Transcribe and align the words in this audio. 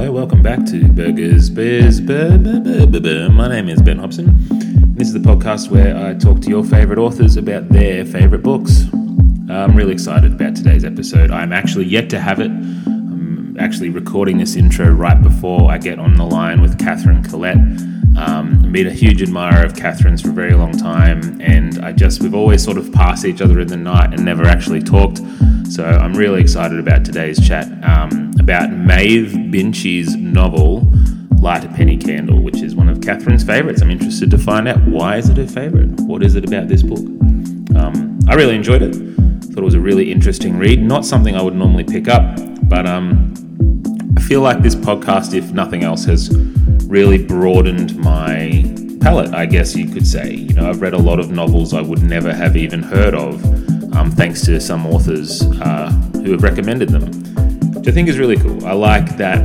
Hello, 0.00 0.12
welcome 0.12 0.42
back 0.42 0.64
to 0.64 0.88
Burgers, 0.88 1.50
Beers, 1.50 2.00
Bur- 2.00 2.38
Bur- 2.38 2.86
Bur-. 2.86 3.28
My 3.28 3.48
name 3.48 3.68
is 3.68 3.82
Ben 3.82 3.98
Hobson. 3.98 4.34
This 4.96 5.08
is 5.08 5.12
the 5.12 5.18
podcast 5.18 5.70
where 5.70 5.94
I 5.94 6.14
talk 6.14 6.40
to 6.40 6.48
your 6.48 6.64
favourite 6.64 6.98
authors 6.98 7.36
about 7.36 7.68
their 7.68 8.06
favourite 8.06 8.42
books. 8.42 8.84
I'm 9.50 9.76
really 9.76 9.92
excited 9.92 10.32
about 10.32 10.56
today's 10.56 10.86
episode. 10.86 11.30
I'm 11.30 11.52
actually 11.52 11.84
yet 11.84 12.08
to 12.10 12.18
have 12.18 12.40
it. 12.40 12.50
I'm 12.50 13.58
actually 13.60 13.90
recording 13.90 14.38
this 14.38 14.56
intro 14.56 14.88
right 14.88 15.22
before 15.22 15.70
I 15.70 15.76
get 15.76 15.98
on 15.98 16.14
the 16.14 16.24
line 16.24 16.62
with 16.62 16.78
Katherine 16.78 17.22
Collette. 17.22 17.58
Um, 18.16 18.62
I've 18.64 18.72
been 18.72 18.86
a 18.86 18.92
huge 18.92 19.20
admirer 19.20 19.66
of 19.66 19.74
Katherine's 19.74 20.22
for 20.22 20.30
a 20.30 20.32
very 20.32 20.54
long 20.54 20.72
time, 20.72 21.38
and 21.42 21.78
I 21.84 21.92
just 21.92 22.22
we've 22.22 22.34
always 22.34 22.64
sort 22.64 22.78
of 22.78 22.90
passed 22.90 23.26
each 23.26 23.42
other 23.42 23.60
in 23.60 23.68
the 23.68 23.76
night 23.76 24.14
and 24.14 24.24
never 24.24 24.46
actually 24.46 24.82
talked. 24.82 25.20
So 25.68 25.84
I'm 25.84 26.14
really 26.14 26.40
excited 26.40 26.78
about 26.78 27.04
today's 27.04 27.46
chat 27.46 27.68
um, 27.84 28.29
about 28.40 28.72
Maeve 28.72 29.50
Binchy's 29.50 30.16
novel 30.16 30.90
Light 31.40 31.64
a 31.64 31.68
Penny 31.68 31.96
Candle, 31.96 32.42
which 32.42 32.60
is 32.62 32.74
one 32.74 32.88
of 32.88 33.00
Katherine's 33.00 33.44
favourites. 33.44 33.80
I'm 33.80 33.90
interested 33.90 34.30
to 34.30 34.38
find 34.38 34.66
out 34.66 34.82
why 34.86 35.16
is 35.16 35.28
it 35.28 35.36
her 35.36 35.46
favourite? 35.46 35.88
What 36.00 36.22
is 36.22 36.34
it 36.34 36.44
about 36.44 36.68
this 36.68 36.82
book? 36.82 36.98
Um, 37.76 38.18
I 38.28 38.34
really 38.34 38.54
enjoyed 38.54 38.82
it. 38.82 38.94
Thought 38.94 39.58
it 39.58 39.64
was 39.64 39.74
a 39.74 39.80
really 39.80 40.10
interesting 40.10 40.58
read. 40.58 40.82
Not 40.82 41.04
something 41.04 41.36
I 41.36 41.42
would 41.42 41.54
normally 41.54 41.84
pick 41.84 42.08
up, 42.08 42.38
but 42.68 42.86
um, 42.86 43.34
I 44.16 44.20
feel 44.20 44.40
like 44.40 44.62
this 44.62 44.74
podcast, 44.74 45.34
if 45.34 45.52
nothing 45.52 45.82
else, 45.84 46.04
has 46.04 46.34
really 46.86 47.24
broadened 47.24 47.96
my 47.96 48.64
palette, 49.00 49.34
I 49.34 49.46
guess 49.46 49.74
you 49.76 49.86
could 49.86 50.06
say. 50.06 50.34
You 50.34 50.54
know, 50.54 50.68
I've 50.68 50.80
read 50.80 50.94
a 50.94 50.98
lot 50.98 51.20
of 51.20 51.30
novels 51.30 51.72
I 51.72 51.80
would 51.80 52.02
never 52.02 52.34
have 52.34 52.56
even 52.56 52.82
heard 52.82 53.14
of, 53.14 53.44
um, 53.94 54.10
thanks 54.10 54.44
to 54.46 54.60
some 54.60 54.86
authors 54.86 55.42
uh, 55.42 55.90
who 56.22 56.32
have 56.32 56.42
recommended 56.42 56.90
them, 56.90 57.10
which 57.80 57.88
I 57.88 57.92
think 57.92 58.10
is 58.10 58.18
really 58.18 58.36
cool. 58.36 58.66
I 58.66 58.72
like 58.72 59.16
that 59.16 59.40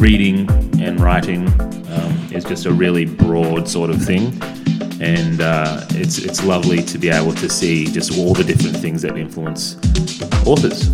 reading 0.00 0.50
and 0.80 0.98
writing 0.98 1.46
um, 1.92 2.28
is 2.32 2.42
just 2.42 2.66
a 2.66 2.72
really 2.72 3.04
broad 3.04 3.68
sort 3.68 3.90
of 3.90 4.02
thing. 4.02 4.36
And 5.00 5.40
uh, 5.40 5.86
it's 5.90 6.18
it's 6.18 6.44
lovely 6.44 6.82
to 6.82 6.98
be 6.98 7.08
able 7.08 7.34
to 7.34 7.48
see 7.48 7.84
just 7.84 8.18
all 8.18 8.34
the 8.34 8.42
different 8.42 8.76
things 8.78 9.02
that 9.02 9.16
influence 9.16 9.76
authors. 10.44 10.88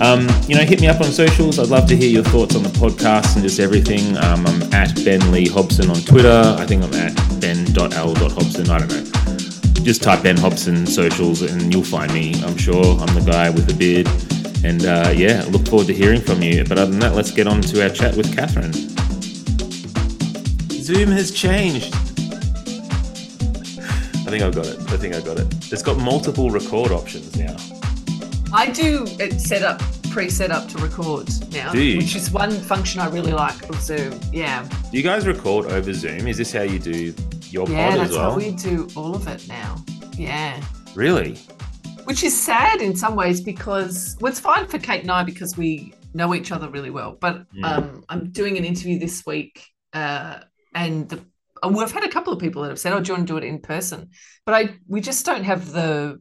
Um, 0.00 0.26
you 0.48 0.56
know, 0.56 0.64
hit 0.64 0.80
me 0.80 0.88
up 0.88 1.00
on 1.00 1.12
socials. 1.12 1.60
I'd 1.60 1.68
love 1.68 1.86
to 1.90 1.96
hear 1.96 2.10
your 2.10 2.24
thoughts 2.24 2.56
on 2.56 2.64
the 2.64 2.68
podcast 2.70 3.34
and 3.34 3.44
just 3.44 3.60
everything. 3.60 4.16
Um, 4.16 4.44
I'm 4.48 4.74
at 4.74 4.96
Ben 5.04 5.30
Lee 5.30 5.46
Hobson 5.46 5.90
on 5.90 6.00
Twitter. 6.00 6.56
I 6.58 6.66
think 6.66 6.82
I'm 6.82 6.94
at 6.94 7.14
ben.l.hobson. 7.40 8.68
I 8.68 8.78
don't 8.78 8.88
know. 8.88 9.04
Just 9.84 10.02
type 10.02 10.24
Ben 10.24 10.36
Hobson 10.36 10.88
socials 10.88 11.42
and 11.42 11.72
you'll 11.72 11.84
find 11.84 12.12
me. 12.12 12.34
I'm 12.42 12.56
sure 12.56 12.98
I'm 12.98 13.14
the 13.14 13.24
guy 13.24 13.50
with 13.50 13.66
the 13.66 13.74
beard. 13.74 14.08
And 14.64 14.84
uh, 14.84 15.12
yeah, 15.14 15.44
look 15.50 15.66
forward 15.68 15.86
to 15.86 15.94
hearing 15.94 16.20
from 16.20 16.42
you. 16.42 16.64
But 16.64 16.78
other 16.78 16.90
than 16.90 17.00
that, 17.00 17.14
let's 17.14 17.30
get 17.30 17.46
on 17.46 17.60
to 17.62 17.82
our 17.82 17.90
chat 17.90 18.16
with 18.16 18.34
Katherine. 18.36 18.72
Zoom 20.82 21.10
has 21.10 21.30
changed. 21.30 21.94
I 24.26 24.30
think 24.30 24.42
I 24.42 24.50
got 24.50 24.66
it. 24.66 24.78
I 24.90 24.96
think 24.96 25.14
I 25.14 25.20
got 25.20 25.38
it. 25.38 25.46
It's 25.72 25.82
got 25.82 25.98
multiple 25.98 26.50
record 26.50 26.90
options 26.92 27.36
now. 27.36 27.56
I 28.52 28.70
do 28.70 29.04
it 29.20 29.40
set 29.40 29.62
up 29.62 29.80
pre-set 30.10 30.50
up 30.50 30.68
to 30.68 30.78
record 30.78 31.28
now, 31.52 31.70
Do 31.70 31.82
you? 31.82 31.98
which 31.98 32.16
is 32.16 32.30
one 32.30 32.50
function 32.50 33.00
I 33.00 33.08
really 33.08 33.32
like 33.32 33.68
of 33.68 33.80
Zoom. 33.80 34.18
Yeah, 34.32 34.66
Do 34.90 34.96
you 34.96 35.02
guys 35.02 35.26
record 35.26 35.66
over 35.66 35.92
Zoom? 35.92 36.26
Is 36.26 36.38
this 36.38 36.52
how 36.52 36.62
you 36.62 36.78
do 36.78 37.14
your 37.50 37.68
yeah, 37.68 37.90
pod 37.90 38.00
as 38.00 38.10
well? 38.12 38.30
how 38.32 38.36
we 38.36 38.52
do 38.52 38.88
all 38.96 39.14
of 39.14 39.28
it 39.28 39.46
now. 39.48 39.76
Yeah, 40.16 40.60
Really? 40.94 41.38
Which 42.08 42.24
is 42.24 42.34
sad 42.40 42.80
in 42.80 42.96
some 42.96 43.14
ways 43.14 43.40
because 43.42 44.16
well, 44.20 44.30
it's 44.32 44.40
fine 44.40 44.66
for 44.66 44.78
Kate 44.78 45.02
and 45.02 45.10
I 45.10 45.22
because 45.24 45.58
we 45.58 45.92
know 46.14 46.34
each 46.34 46.50
other 46.52 46.68
really 46.70 46.90
well. 46.90 47.12
But 47.20 47.34
Mm. 47.52 47.64
um, 47.64 48.04
I'm 48.08 48.30
doing 48.30 48.56
an 48.56 48.64
interview 48.64 48.98
this 48.98 49.26
week, 49.26 49.54
uh, 49.92 50.40
and 50.74 51.06
the, 51.10 51.18
and 51.62 51.76
we've 51.76 51.90
had 51.90 52.04
a 52.04 52.08
couple 52.08 52.32
of 52.32 52.38
people 52.38 52.62
that 52.62 52.70
have 52.70 52.78
said, 52.78 52.94
"Oh, 52.94 53.00
do 53.00 53.08
you 53.08 53.14
want 53.16 53.28
to 53.28 53.32
do 53.34 53.36
it 53.36 53.44
in 53.44 53.60
person?" 53.60 54.08
But 54.46 54.54
I 54.54 54.74
we 54.86 55.00
just 55.02 55.26
don't 55.26 55.44
have 55.44 55.70
the 55.72 56.18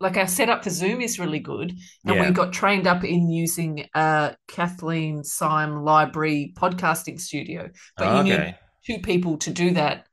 like 0.00 0.16
our 0.16 0.26
setup 0.26 0.64
for 0.64 0.70
Zoom 0.70 1.02
is 1.02 1.18
really 1.18 1.40
good, 1.40 1.72
and 2.06 2.16
Yeah. 2.16 2.26
we 2.28 2.32
got 2.32 2.54
trained 2.54 2.86
up 2.86 3.04
in 3.04 3.30
using 3.30 3.86
uh, 3.94 4.30
Kathleen 4.48 5.22
Syme 5.22 5.84
Library 5.84 6.54
podcasting 6.56 7.20
studio. 7.20 7.68
But 7.98 8.06
Oh, 8.08 8.16
you 8.16 8.22
need 8.24 8.54
two 8.86 8.98
people 9.00 9.36
to 9.38 9.50
do 9.50 9.72
that. 9.72 10.06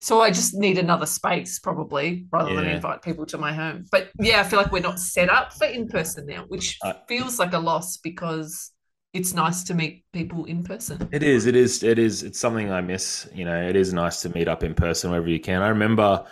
So 0.00 0.20
I 0.20 0.30
just 0.30 0.54
need 0.54 0.78
another 0.78 1.06
space 1.06 1.58
probably 1.58 2.26
rather 2.30 2.54
than 2.54 2.66
invite 2.66 3.02
people 3.02 3.26
to 3.26 3.38
my 3.38 3.52
home. 3.52 3.86
But 3.90 4.10
yeah, 4.20 4.40
I 4.40 4.44
feel 4.44 4.58
like 4.60 4.70
we're 4.70 4.80
not 4.82 5.00
set 5.00 5.30
up 5.30 5.52
for 5.54 5.66
in 5.66 5.88
person 5.88 6.26
now, 6.26 6.44
which 6.48 6.78
Uh, 6.84 6.92
feels 7.08 7.38
like 7.38 7.52
a 7.54 7.58
loss 7.58 7.96
because 7.96 8.72
it's 9.14 9.32
nice 9.32 9.64
to 9.64 9.74
meet 9.74 10.04
people 10.12 10.44
in 10.44 10.62
person. 10.62 11.08
It 11.12 11.22
is. 11.22 11.46
It 11.46 11.56
is. 11.56 11.82
It 11.82 11.98
is. 11.98 12.22
It's 12.22 12.38
something 12.38 12.70
I 12.70 12.82
miss. 12.82 13.26
You 13.34 13.46
know, 13.46 13.60
it 13.60 13.74
is 13.74 13.92
nice 13.94 14.20
to 14.22 14.28
meet 14.28 14.48
up 14.48 14.62
in 14.62 14.74
person 14.74 15.10
wherever 15.10 15.28
you 15.28 15.40
can. 15.40 15.62
I 15.62 15.68
remember 15.68 16.24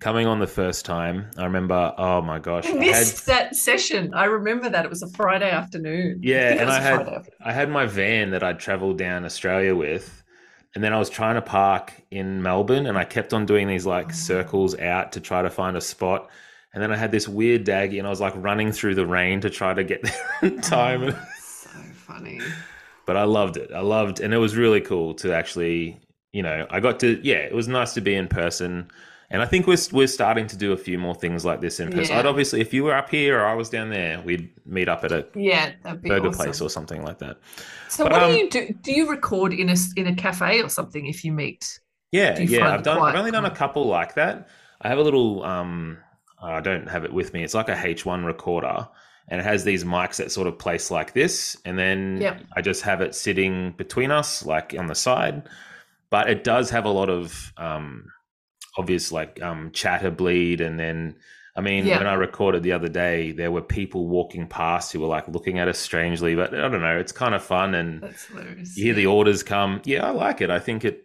coming 0.00 0.26
on 0.26 0.40
the 0.40 0.46
first 0.48 0.84
time. 0.84 1.30
I 1.38 1.44
remember. 1.44 1.94
Oh 1.96 2.20
my 2.22 2.40
gosh! 2.40 2.66
I 2.66 2.70
I 2.70 2.72
had, 2.72 2.80
missed 2.80 3.26
that 3.26 3.54
session. 3.54 4.12
I 4.14 4.24
remember 4.24 4.68
that. 4.68 4.84
It 4.84 4.90
was 4.90 5.02
a 5.02 5.08
Friday 5.10 5.48
afternoon. 5.50 6.18
Yeah, 6.22 6.54
it 6.54 6.60
and 6.60 6.68
I 6.68 6.80
had- 6.80 7.28
I 7.44 7.52
had 7.52 7.70
my 7.70 7.86
van 7.86 8.30
that 8.32 8.42
I'd 8.42 8.58
traveled 8.58 8.98
down 8.98 9.24
Australia 9.24 9.76
with, 9.76 10.21
and 10.74 10.82
then 10.82 10.92
I 10.92 10.98
was 10.98 11.10
trying 11.10 11.34
to 11.34 11.42
park 11.42 11.92
in 12.10 12.42
Melbourne, 12.42 12.86
and 12.86 12.96
I 12.98 13.04
kept 13.04 13.32
on 13.34 13.46
doing 13.46 13.68
these 13.68 13.86
like 13.86 14.06
Oh. 14.08 14.12
circles 14.12 14.78
out 14.78 15.12
to 15.12 15.20
try 15.20 15.42
to 15.42 15.50
find 15.50 15.76
a 15.76 15.80
spot. 15.80 16.28
And 16.74 16.82
then 16.82 16.90
I 16.90 16.96
had 16.96 17.12
this 17.12 17.28
weird 17.28 17.66
daggy, 17.66 17.98
and 17.98 18.06
I 18.06 18.10
was 18.10 18.20
like 18.20 18.32
running 18.36 18.72
through 18.72 18.94
the 18.94 19.06
rain 19.06 19.40
to 19.42 19.50
try 19.50 19.74
to 19.74 19.84
get 19.84 20.02
there 20.02 20.28
in 20.42 20.60
time. 20.62 21.02
Oh, 21.04 21.26
so 21.40 21.68
funny. 21.94 22.40
but 23.06 23.16
I 23.16 23.24
loved 23.24 23.56
it. 23.58 23.70
I 23.74 23.80
loved, 23.80 24.20
and 24.20 24.32
it 24.32 24.38
was 24.38 24.56
really 24.56 24.80
cool 24.80 25.12
to 25.14 25.34
actually, 25.34 26.00
you 26.32 26.42
know, 26.42 26.66
I 26.70 26.80
got 26.80 26.98
to, 27.00 27.20
yeah, 27.22 27.36
it 27.36 27.54
was 27.54 27.68
nice 27.68 27.92
to 27.94 28.00
be 28.00 28.14
in 28.14 28.26
person. 28.28 28.90
And 29.32 29.42
I 29.42 29.46
think 29.46 29.66
we're 29.66 29.78
we're 29.92 30.06
starting 30.06 30.46
to 30.48 30.56
do 30.56 30.72
a 30.72 30.76
few 30.76 30.98
more 30.98 31.14
things 31.14 31.44
like 31.44 31.60
this 31.60 31.80
in 31.80 31.90
person. 31.90 32.12
Yeah. 32.12 32.18
I'd 32.20 32.26
obviously, 32.26 32.60
if 32.60 32.74
you 32.74 32.84
were 32.84 32.94
up 32.94 33.08
here 33.10 33.40
or 33.40 33.46
I 33.46 33.54
was 33.54 33.70
down 33.70 33.88
there, 33.90 34.20
we'd 34.20 34.50
meet 34.66 34.88
up 34.88 35.04
at 35.04 35.12
a 35.12 35.26
Yeah, 35.34 35.72
be 36.02 36.08
burger 36.10 36.28
awesome. 36.28 36.32
place 36.44 36.60
or 36.60 36.68
something 36.70 37.02
like 37.02 37.18
that. 37.18 37.38
So 37.88 38.04
But, 38.04 38.12
what 38.12 38.22
um, 38.22 38.32
do 38.32 38.38
you 38.38 38.50
do? 38.50 38.74
Do 38.82 38.92
you 38.92 39.10
record 39.10 39.52
in 39.52 39.68
a 39.70 39.76
in 39.96 40.06
a 40.06 40.14
cafe 40.14 40.62
or 40.62 40.68
something 40.68 41.06
if 41.06 41.24
you 41.24 41.32
meet? 41.32 41.80
Yeah, 42.12 42.38
you 42.38 42.58
yeah, 42.58 42.74
I've 42.74 42.82
done. 42.82 42.98
I've 43.02 43.14
only 43.16 43.30
done 43.30 43.46
a 43.46 43.50
couple 43.50 43.86
like 43.86 44.14
that. 44.14 44.48
I 44.82 44.88
have 44.88 44.98
a 44.98 45.02
little. 45.02 45.42
um 45.44 45.98
I 46.42 46.60
don't 46.60 46.88
have 46.88 47.04
it 47.04 47.12
with 47.12 47.32
me. 47.32 47.44
It's 47.44 47.54
like 47.54 47.68
a 47.68 47.74
H1 47.76 48.26
recorder, 48.26 48.88
and 49.28 49.40
it 49.40 49.44
has 49.44 49.64
these 49.64 49.84
mics 49.84 50.16
that 50.16 50.32
sort 50.32 50.46
of 50.48 50.58
place 50.58 50.90
like 50.90 51.12
this, 51.14 51.56
and 51.64 51.78
then 51.78 52.18
Yep. 52.20 52.42
I 52.56 52.60
just 52.60 52.82
have 52.82 53.00
it 53.00 53.14
sitting 53.14 53.72
between 53.72 54.10
us, 54.10 54.44
like 54.44 54.74
on 54.78 54.88
the 54.88 54.94
side. 54.94 55.48
But 56.10 56.28
it 56.28 56.44
does 56.44 56.68
have 56.70 56.84
a 56.84 56.90
lot 56.90 57.08
of 57.08 57.52
um 57.56 58.06
obvious 58.76 59.12
like 59.12 59.40
um 59.42 59.70
chatter 59.72 60.10
bleed, 60.10 60.60
and 60.60 60.78
then. 60.78 61.16
I 61.54 61.60
mean, 61.60 61.84
Yeah. 61.84 61.98
when 61.98 62.06
I 62.06 62.14
recorded 62.14 62.62
the 62.62 62.72
other 62.72 62.88
day, 62.88 63.32
there 63.32 63.52
were 63.52 63.60
people 63.60 64.08
walking 64.08 64.46
past 64.46 64.90
who 64.90 65.00
were 65.00 65.06
like 65.06 65.28
looking 65.28 65.58
at 65.58 65.68
us 65.68 65.78
strangely, 65.78 66.34
but 66.34 66.54
I 66.54 66.66
don't 66.66 66.80
know. 66.80 66.96
It's 66.98 67.12
kind 67.12 67.34
of 67.34 67.42
fun, 67.44 67.74
and 67.74 68.02
you 68.74 68.84
hear 68.84 68.94
the 68.94 69.04
orders 69.04 69.42
come. 69.42 69.82
Yeah, 69.84 70.06
I 70.06 70.12
like 70.12 70.40
it. 70.40 70.48
I 70.50 70.58
think 70.58 70.82
it. 70.82 71.04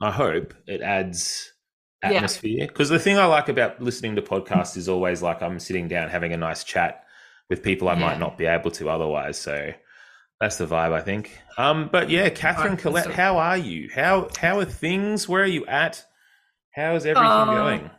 I 0.00 0.10
hope 0.10 0.54
it 0.66 0.80
adds 0.80 1.52
atmosphere 2.02 2.66
because 2.66 2.88
the 2.88 2.98
thing 2.98 3.18
I 3.18 3.26
like 3.26 3.50
about 3.50 3.78
listening 3.78 4.16
to 4.16 4.22
podcasts 4.22 4.78
is 4.78 4.88
always 4.88 5.20
like 5.20 5.42
I'm 5.42 5.58
sitting 5.58 5.86
down 5.86 6.08
having 6.08 6.32
a 6.32 6.38
nice 6.38 6.64
chat 6.64 7.04
with 7.50 7.62
people 7.62 7.88
I 7.90 7.92
Yeah. 7.92 8.00
might 8.00 8.18
not 8.18 8.38
be 8.38 8.46
able 8.46 8.70
to 8.72 8.88
otherwise. 8.88 9.38
So 9.38 9.72
that's 10.40 10.56
the 10.56 10.66
vibe 10.66 10.92
I 10.92 11.00
think. 11.00 11.38
Um, 11.58 11.90
but 11.92 12.08
yeah, 12.08 12.30
Katherine 12.30 12.78
Collette, 12.78 13.10
how 13.12 13.36
are 13.36 13.58
you? 13.58 13.90
How 13.94 14.28
how 14.38 14.60
are 14.60 14.64
things? 14.64 15.28
Where 15.28 15.42
are 15.42 15.46
you 15.46 15.66
at? 15.66 16.04
How's 16.74 17.06
everything 17.06 17.26
Uh, 17.30 17.44
going? 17.46 17.90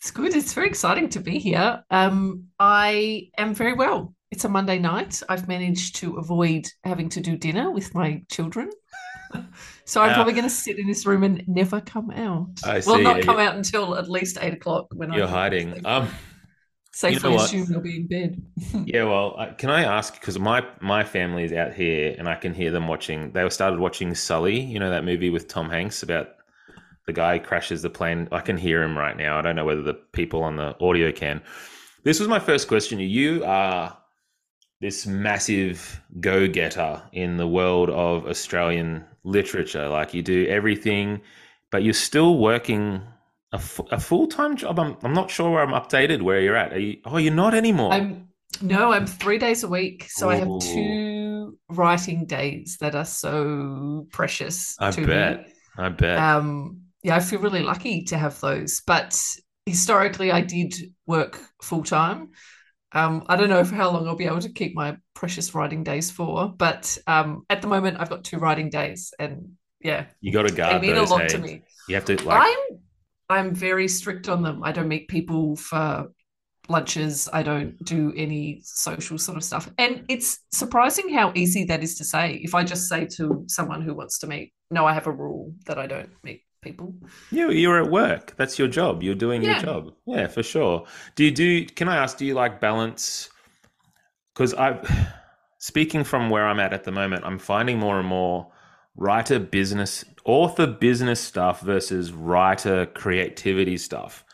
It's 0.00 0.10
good. 0.10 0.34
It's 0.34 0.52
very 0.52 0.68
exciting 0.68 1.08
to 1.10 1.20
be 1.20 1.38
here. 1.38 1.82
Um, 1.90 2.44
I 2.58 3.30
am 3.38 3.54
very 3.54 3.72
well. 3.72 4.14
It's 4.30 4.44
a 4.44 4.48
Monday 4.48 4.78
night. 4.78 5.22
I've 5.28 5.48
managed 5.48 5.96
to 5.96 6.16
avoid 6.16 6.66
having 6.84 7.08
to 7.10 7.20
do 7.20 7.36
dinner 7.36 7.70
with 7.70 7.94
my 7.94 8.22
children. 8.30 8.70
So 9.86 10.00
I'm 10.00 10.10
Ah. 10.10 10.14
probably 10.14 10.32
going 10.32 10.44
to 10.44 10.50
sit 10.50 10.78
in 10.78 10.86
this 10.86 11.04
room 11.06 11.24
and 11.24 11.42
never 11.48 11.80
come 11.80 12.10
out. 12.12 12.48
I 12.64 12.80
Well, 12.86 13.00
not 13.02 13.20
come 13.22 13.38
out 13.38 13.54
until 13.56 13.96
at 13.98 14.08
least 14.08 14.38
eight 14.40 14.54
o'clock 14.54 14.86
when 14.94 15.12
You're 15.12 15.26
I 15.26 15.30
hiding. 15.30 15.84
Um, 15.84 16.08
safely 16.92 17.30
what? 17.30 17.44
assume 17.46 17.66
they'll 17.66 17.80
be 17.80 17.96
in 17.96 18.06
bed. 18.06 18.40
Yeah, 18.86 19.04
well, 19.04 19.34
uh, 19.36 19.52
can 19.54 19.70
I 19.70 19.82
ask 19.82 20.14
because 20.18 20.38
my 20.38 20.64
my 20.80 21.02
family 21.04 21.44
is 21.44 21.52
out 21.52 21.74
here 21.74 22.14
and 22.16 22.28
I 22.28 22.36
can 22.36 22.54
hear 22.54 22.70
them 22.70 22.86
watching. 22.88 23.32
They 23.32 23.46
started 23.50 23.78
watching 23.80 24.14
Sully, 24.14 24.60
you 24.60 24.78
know 24.78 24.90
that 24.90 25.04
movie 25.04 25.30
with 25.30 25.48
Tom 25.48 25.68
Hanks 25.68 26.02
about 26.02 26.28
the 27.06 27.12
guy 27.12 27.38
crashes 27.38 27.82
the 27.82 27.90
plane. 27.90 28.28
I 28.32 28.40
can 28.40 28.56
hear 28.56 28.82
him 28.82 28.96
right 28.96 29.16
now. 29.16 29.38
I 29.38 29.42
don't 29.42 29.56
know 29.56 29.64
whether 29.64 29.82
the 29.82 29.94
people 29.94 30.42
on 30.42 30.56
the 30.56 30.76
audio 30.80 31.12
can. 31.12 31.42
This 32.02 32.18
was 32.18 32.28
my 32.28 32.38
first 32.38 32.68
question. 32.68 32.98
You 33.00 33.44
are 33.44 33.96
this 34.80 35.06
massive 35.06 36.02
go-getter 36.20 37.02
in 37.12 37.36
the 37.36 37.48
world 37.48 37.90
of 37.90 38.26
Australian 38.26 39.04
literature. 39.22 39.88
Like 39.88 40.12
you 40.12 40.22
do 40.22 40.46
everything, 40.46 41.20
but 41.70 41.82
you're 41.82 41.94
still 41.94 42.38
working 42.38 43.02
a, 43.52 43.60
a 43.90 44.00
full-time 44.00 44.56
job. 44.56 44.78
I'm, 44.78 44.96
I'm 45.02 45.14
not 45.14 45.30
sure 45.30 45.50
where 45.50 45.62
I'm 45.62 45.70
updated 45.70 46.22
where 46.22 46.40
you're 46.40 46.56
at. 46.56 46.72
Are 46.72 46.78
you, 46.78 46.98
oh, 47.04 47.16
you're 47.16 47.32
not 47.32 47.54
anymore. 47.54 47.92
I'm 47.92 48.28
no, 48.62 48.92
I'm 48.92 49.06
three 49.06 49.38
days 49.38 49.64
a 49.64 49.68
week. 49.68 50.06
So 50.08 50.30
I 50.30 50.36
have 50.36 50.48
two 50.60 51.58
writing 51.68 52.26
days 52.26 52.76
that 52.80 52.94
are 52.94 53.04
so 53.04 54.06
precious 54.12 54.76
I 54.78 54.90
to 54.92 55.06
bet. 55.06 55.46
me. 55.46 55.52
I 55.76 55.88
bet. 55.88 56.18
Um, 56.18 56.83
yeah, 57.04 57.14
I 57.14 57.20
feel 57.20 57.38
really 57.38 57.62
lucky 57.62 58.02
to 58.04 58.18
have 58.18 58.40
those. 58.40 58.80
But 58.86 59.16
historically, 59.66 60.32
I 60.32 60.40
did 60.40 60.74
work 61.06 61.38
full 61.62 61.84
time. 61.84 62.30
Um, 62.92 63.24
I 63.28 63.36
don't 63.36 63.50
know 63.50 63.62
for 63.62 63.74
how 63.74 63.90
long 63.90 64.08
I'll 64.08 64.16
be 64.16 64.24
able 64.24 64.40
to 64.40 64.52
keep 64.52 64.74
my 64.74 64.96
precious 65.14 65.54
writing 65.54 65.84
days 65.84 66.10
for, 66.10 66.48
but 66.56 66.96
um, 67.06 67.44
at 67.50 67.60
the 67.60 67.68
moment, 67.68 67.98
I've 68.00 68.08
got 68.08 68.24
two 68.24 68.38
writing 68.38 68.70
days, 68.70 69.12
and 69.18 69.52
yeah, 69.80 70.06
you 70.20 70.32
got 70.32 70.48
to 70.48 70.54
guard. 70.54 70.76
they 70.76 70.86
mean 70.86 70.96
a 70.96 71.00
those. 71.00 71.10
lot 71.10 71.22
hey? 71.22 71.28
to 71.28 71.38
me. 71.38 71.62
You 71.88 71.94
have 71.96 72.06
to 72.06 72.16
like. 72.24 72.40
I'm 72.48 72.78
I'm 73.28 73.54
very 73.54 73.86
strict 73.86 74.28
on 74.28 74.42
them. 74.42 74.62
I 74.64 74.72
don't 74.72 74.88
meet 74.88 75.08
people 75.08 75.56
for 75.56 76.06
lunches. 76.68 77.28
I 77.32 77.42
don't 77.42 77.76
do 77.84 78.14
any 78.16 78.62
social 78.64 79.18
sort 79.18 79.36
of 79.36 79.44
stuff. 79.44 79.70
And 79.76 80.04
it's 80.08 80.38
surprising 80.52 81.12
how 81.12 81.32
easy 81.34 81.64
that 81.64 81.82
is 81.82 81.96
to 81.96 82.04
say. 82.04 82.40
If 82.42 82.54
I 82.54 82.64
just 82.64 82.88
say 82.88 83.06
to 83.16 83.44
someone 83.48 83.82
who 83.82 83.92
wants 83.92 84.18
to 84.20 84.26
meet, 84.26 84.54
no, 84.70 84.86
I 84.86 84.94
have 84.94 85.06
a 85.06 85.12
rule 85.12 85.52
that 85.66 85.78
I 85.78 85.86
don't 85.86 86.10
meet 86.22 86.43
people. 86.64 86.94
You 87.30 87.50
you're 87.50 87.80
at 87.80 87.90
work. 87.90 88.34
That's 88.36 88.58
your 88.58 88.68
job. 88.68 89.02
You're 89.02 89.14
doing 89.14 89.42
your 89.42 89.58
job. 89.58 89.92
Yeah, 90.06 90.26
for 90.26 90.42
sure. 90.42 90.86
Do 91.14 91.24
you 91.24 91.30
do? 91.30 91.66
Can 91.66 91.88
I 91.88 91.96
ask? 91.96 92.16
Do 92.16 92.24
you 92.24 92.34
like 92.34 92.60
balance? 92.60 93.28
Because 94.34 94.54
I, 94.54 94.80
speaking 95.58 96.02
from 96.02 96.30
where 96.30 96.46
I'm 96.46 96.58
at 96.58 96.72
at 96.72 96.84
the 96.84 96.92
moment, 96.92 97.24
I'm 97.24 97.38
finding 97.38 97.78
more 97.78 97.98
and 98.00 98.08
more 98.08 98.50
writer 98.96 99.38
business, 99.38 100.04
author 100.24 100.66
business 100.66 101.20
stuff 101.20 101.60
versus 101.60 102.12
writer 102.12 102.86
creativity 102.86 103.76
stuff. 103.76 104.24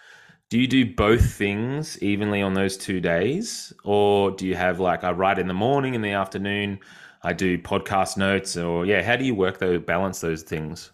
Do 0.51 0.59
you 0.59 0.67
do 0.67 0.95
both 0.95 1.35
things 1.35 2.03
evenly 2.03 2.43
on 2.43 2.55
those 2.55 2.77
two 2.77 3.01
days, 3.01 3.73
or 3.85 4.33
do 4.33 4.47
you 4.47 4.57
have 4.57 4.81
like 4.81 5.05
I 5.05 5.13
write 5.13 5.39
in 5.39 5.47
the 5.47 5.55
morning, 5.55 5.95
in 5.95 6.03
the 6.03 6.11
afternoon, 6.11 6.81
I 7.23 7.33
do 7.33 7.57
podcast 7.59 8.17
notes, 8.17 8.57
or 8.57 8.85
yeah? 8.87 9.03
How 9.03 9.17
do 9.17 9.25
you 9.25 9.35
work 9.35 9.59
those 9.59 9.81
balance 9.83 10.21
those 10.21 10.43
things? 10.43 10.91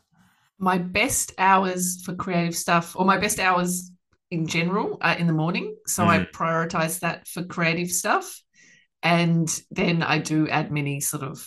My 0.58 0.78
best 0.78 1.32
hours 1.38 2.02
for 2.04 2.14
creative 2.14 2.56
stuff, 2.56 2.96
or 2.96 3.04
my 3.04 3.18
best 3.18 3.38
hours 3.38 3.90
in 4.30 4.46
general, 4.46 4.98
are 5.00 5.16
in 5.16 5.26
the 5.26 5.32
morning. 5.32 5.76
So 5.86 6.04
I 6.06 6.26
prioritize 6.34 7.00
that 7.00 7.28
for 7.28 7.44
creative 7.44 7.90
stuff. 7.90 8.42
And 9.02 9.48
then 9.70 10.02
I 10.02 10.18
do 10.18 10.46
admin 10.46 11.02
sort 11.02 11.22
of 11.22 11.46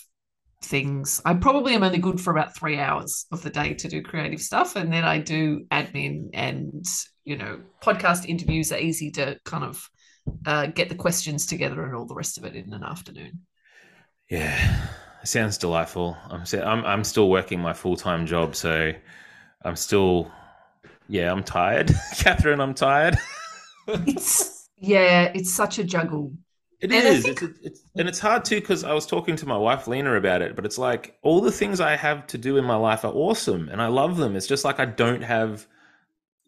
things. 0.63 1.21
I 1.25 1.33
probably 1.33 1.73
am 1.73 1.83
only 1.83 1.97
good 1.97 2.21
for 2.21 2.31
about 2.31 2.56
three 2.56 2.77
hours 2.77 3.25
of 3.31 3.41
the 3.41 3.50
day 3.50 3.73
to 3.73 3.88
do 3.88 4.01
creative 4.01 4.41
stuff. 4.41 4.75
And 4.75 4.91
then 4.91 5.03
I 5.03 5.19
do 5.19 5.65
admin 5.71 6.29
and, 6.33 6.85
you 7.23 7.38
know, 7.38 7.62
podcast 7.81 8.25
interviews 8.25 8.71
are 8.71 8.79
easy 8.79 9.12
to 9.12 9.38
kind 9.45 9.63
of 9.63 9.89
uh, 10.45 10.67
get 10.67 10.89
the 10.89 10.95
questions 10.95 11.45
together 11.45 11.83
and 11.83 11.95
all 11.95 12.05
the 12.05 12.15
rest 12.15 12.38
of 12.38 12.45
it 12.45 12.55
in 12.55 12.73
an 12.73 12.83
afternoon. 12.83 13.41
Yeah, 14.29 14.88
sounds 15.24 15.57
delightful. 15.57 16.18
I'm 16.30 16.44
I'm 16.63 16.86
I'm 16.86 17.04
still 17.04 17.30
working 17.30 17.60
my 17.60 17.74
full 17.74 17.95
time 17.95 18.25
job, 18.25 18.56
so 18.56 18.94
I'm 19.63 19.75
still 19.75 20.31
yeah, 21.07 21.31
I'm 21.31 21.44
tired, 21.44 21.92
Katherine. 22.18 22.60
I'm 22.62 22.74
tired. 22.74 23.18
It's, 23.88 24.69
yeah, 24.77 25.31
it's 25.33 25.51
such 25.51 25.80
a 25.80 25.83
juggle. 25.83 26.33
It 26.80 26.92
And 26.92 27.07
is. 27.07 27.24
think- 27.24 27.42
It's, 27.42 27.60
it's 27.63 27.81
and 27.98 28.07
it's 28.07 28.19
hard 28.19 28.45
too 28.45 28.60
because 28.62 28.83
I 28.83 28.94
was 28.94 29.06
talking 29.07 29.36
to 29.38 29.48
my 29.48 29.57
wife 29.57 29.88
Lena 29.88 30.13
about 30.16 30.42
it, 30.44 30.56
but 30.56 30.66
it's 30.66 30.77
like 30.77 31.18
all 31.24 31.42
the 31.42 31.51
things 31.51 31.80
I 31.81 31.95
have 31.95 32.27
to 32.27 32.38
do 32.38 32.57
in 32.57 32.65
my 32.65 32.75
life 32.75 33.04
are 33.04 33.12
awesome 33.12 33.68
and 33.69 33.81
I 33.81 33.88
love 33.88 34.18
them. 34.18 34.36
It's 34.36 34.48
just 34.48 34.63
like 34.63 34.80
I 34.80 34.86
don't 34.86 35.24
have 35.24 35.65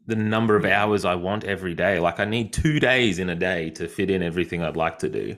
the 0.08 0.16
number 0.16 0.56
of 0.56 0.66
hours 0.66 1.06
I 1.06 1.16
want 1.16 1.44
every 1.44 1.74
day. 1.74 2.00
Like 2.00 2.20
I 2.20 2.26
need 2.26 2.54
two 2.54 2.80
days 2.80 3.20
in 3.20 3.30
a 3.30 3.36
day 3.36 3.70
to 3.72 3.88
fit 3.88 4.10
in 4.10 4.24
everything 4.24 4.64
I'd 4.64 4.78
like 4.78 5.00
to 5.00 5.10
do. 5.10 5.38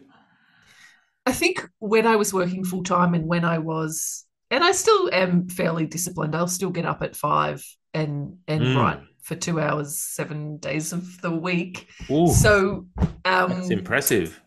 I 1.26 1.32
think 1.32 1.68
when 1.80 2.06
I 2.06 2.16
was 2.16 2.34
working 2.34 2.64
full 2.64 2.84
time 2.84 3.14
and 3.14 3.28
when 3.28 3.46
I 3.46 3.58
was, 3.60 4.26
and 4.52 4.64
I 4.64 4.72
still 4.74 5.10
am 5.14 5.48
fairly 5.48 5.86
disciplined, 5.86 6.36
I'll 6.36 6.48
still 6.48 6.70
get 6.70 6.86
up 6.86 7.02
at 7.02 7.16
five 7.16 7.64
and 7.94 8.38
and 8.48 8.62
Mm. 8.62 8.76
write 8.78 9.00
for 9.22 9.36
two 9.36 9.60
hours, 9.62 9.98
seven 10.00 10.58
days 10.58 10.92
of 10.92 11.22
the 11.22 11.32
week. 11.32 11.88
Ooh, 12.12 12.28
So, 12.28 12.88
um, 13.24 13.50
that's 13.50 13.70
impressive. 13.70 14.42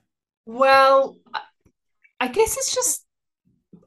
well, 0.44 1.16
I- 1.32 1.40
I 2.20 2.28
guess 2.28 2.56
it's 2.56 2.74
just 2.74 3.04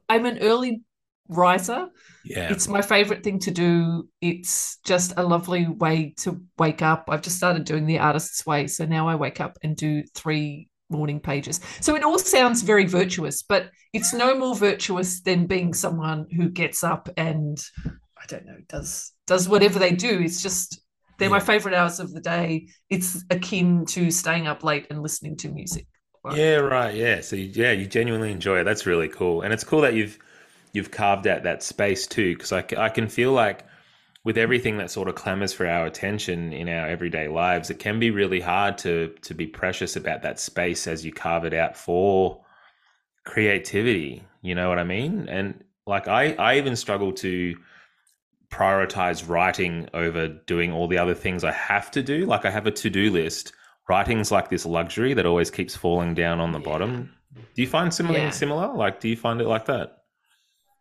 I'm 0.07 0.25
an 0.25 0.39
early 0.39 0.81
riser. 1.27 1.89
Yeah. 2.25 2.51
It's 2.51 2.67
my 2.67 2.81
favorite 2.81 3.23
thing 3.23 3.37
to 3.39 3.51
do. 3.51 4.09
It's 4.21 4.77
just 4.83 5.13
a 5.17 5.23
lovely 5.23 5.67
way 5.67 6.15
to 6.21 6.41
wake 6.57 6.81
up. 6.81 7.05
I've 7.09 7.21
just 7.21 7.37
started 7.37 7.65
doing 7.65 7.85
the 7.85 7.99
artist's 7.99 8.43
way. 8.45 8.65
So 8.67 8.85
now 8.85 9.07
I 9.07 9.13
wake 9.15 9.39
up 9.39 9.57
and 9.61 9.75
do 9.75 10.03
three 10.15 10.68
morning 10.89 11.19
pages. 11.19 11.59
So 11.81 11.95
it 11.95 12.03
all 12.03 12.19
sounds 12.19 12.61
very 12.61 12.85
virtuous, 12.85 13.43
but 13.43 13.69
it's 13.93 14.13
no 14.13 14.35
more 14.37 14.55
virtuous 14.55 15.21
than 15.21 15.47
being 15.47 15.73
someone 15.73 16.27
who 16.35 16.49
gets 16.49 16.83
up 16.83 17.09
and 17.17 17.61
I 17.85 18.25
don't 18.27 18.45
know, 18.45 18.57
does 18.67 19.13
does 19.27 19.47
whatever 19.47 19.79
they 19.79 19.91
do. 19.91 20.19
It's 20.21 20.41
just 20.41 20.81
they're 21.17 21.29
my 21.29 21.39
favorite 21.39 21.73
hours 21.73 21.99
of 21.99 22.13
the 22.13 22.21
day. 22.21 22.67
It's 22.89 23.23
akin 23.29 23.85
to 23.87 24.09
staying 24.09 24.47
up 24.47 24.63
late 24.63 24.87
and 24.89 25.01
listening 25.01 25.35
to 25.37 25.49
music. 25.49 25.85
Right. 26.23 26.37
Yeah, 26.37 26.55
right. 26.55 26.95
Yeah. 26.95 27.21
So 27.21 27.35
you, 27.35 27.51
yeah, 27.53 27.71
you 27.71 27.85
genuinely 27.85 28.31
enjoy 28.31 28.59
it. 28.59 28.63
That's 28.63 28.85
really 28.85 29.07
cool, 29.07 29.41
and 29.41 29.53
it's 29.53 29.63
cool 29.63 29.81
that 29.81 29.93
you've 29.93 30.17
you've 30.73 30.91
carved 30.91 31.27
out 31.27 31.43
that 31.43 31.63
space 31.63 32.07
too. 32.07 32.35
Because 32.35 32.51
I, 32.51 32.65
I 32.77 32.89
can 32.89 33.07
feel 33.07 33.31
like 33.31 33.65
with 34.25 34.37
everything 34.37 34.77
that 34.77 34.91
sort 34.91 35.07
of 35.07 35.15
clamors 35.15 35.53
for 35.53 35.65
our 35.67 35.85
attention 35.85 36.51
in 36.51 36.67
our 36.67 36.87
everyday 36.87 37.27
lives, 37.27 37.69
it 37.69 37.79
can 37.79 37.99
be 37.99 38.11
really 38.11 38.41
hard 38.41 38.77
to 38.79 39.15
to 39.21 39.33
be 39.33 39.47
precious 39.47 39.95
about 39.95 40.21
that 40.23 40.39
space 40.39 40.87
as 40.87 41.05
you 41.05 41.11
carve 41.13 41.45
it 41.45 41.53
out 41.53 41.77
for 41.77 42.43
creativity. 43.25 44.23
You 44.41 44.55
know 44.55 44.69
what 44.69 44.79
I 44.79 44.83
mean? 44.83 45.27
And 45.29 45.63
like 45.87 46.07
I 46.07 46.33
I 46.33 46.57
even 46.57 46.75
struggle 46.75 47.11
to 47.13 47.55
prioritize 48.49 49.27
writing 49.29 49.87
over 49.93 50.27
doing 50.27 50.71
all 50.71 50.87
the 50.87 50.97
other 50.97 51.13
things 51.13 51.43
I 51.43 51.51
have 51.51 51.91
to 51.91 52.01
do. 52.01 52.25
Like 52.25 52.45
I 52.45 52.49
have 52.49 52.65
a 52.67 52.71
to 52.71 52.89
do 52.89 53.11
list. 53.11 53.53
Writing's 53.87 54.31
like 54.31 54.49
this 54.49 54.65
luxury 54.65 55.13
that 55.13 55.25
always 55.25 55.49
keeps 55.51 55.75
falling 55.75 56.13
down 56.13 56.39
on 56.39 56.51
the 56.51 56.59
Yeah. 56.59 56.65
bottom. 56.65 57.13
Do 57.55 57.61
you 57.61 57.67
find 57.67 57.93
something 57.93 58.15
Yeah. 58.15 58.29
similar? 58.31 58.73
Like, 58.73 58.99
do 58.99 59.07
you 59.07 59.15
find 59.15 59.39
it 59.41 59.47
like 59.47 59.65
that? 59.65 59.97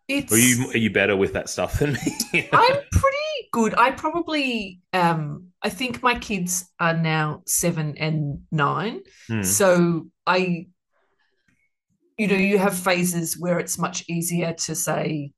It's 0.09 0.33
are 0.33 0.39
you 0.39 0.71
are 0.71 0.77
you 0.79 0.91
better 0.91 1.17
with 1.17 1.35
that 1.35 1.49
stuff 1.51 1.79
than 1.79 1.93
me? 1.93 2.49
I'm 2.53 2.77
pretty 2.91 3.18
good. 3.53 3.75
I 3.77 3.91
probably 3.93 4.81
um 4.93 5.49
I 5.63 5.69
think 5.71 6.03
my 6.03 6.19
kids 6.19 6.65
are 6.79 6.95
now 6.95 7.43
seven 7.47 7.97
and 7.99 8.41
nine. 8.51 9.01
Hmm. 9.29 9.43
So 9.43 10.09
I 10.27 10.67
you 12.17 12.27
know, 12.27 12.35
you 12.37 12.59
have 12.59 12.77
phases 12.77 13.37
where 13.39 13.59
it's 13.61 13.79
much 13.79 14.05
easier 14.09 14.53
to 14.53 14.75
say, 14.75 15.31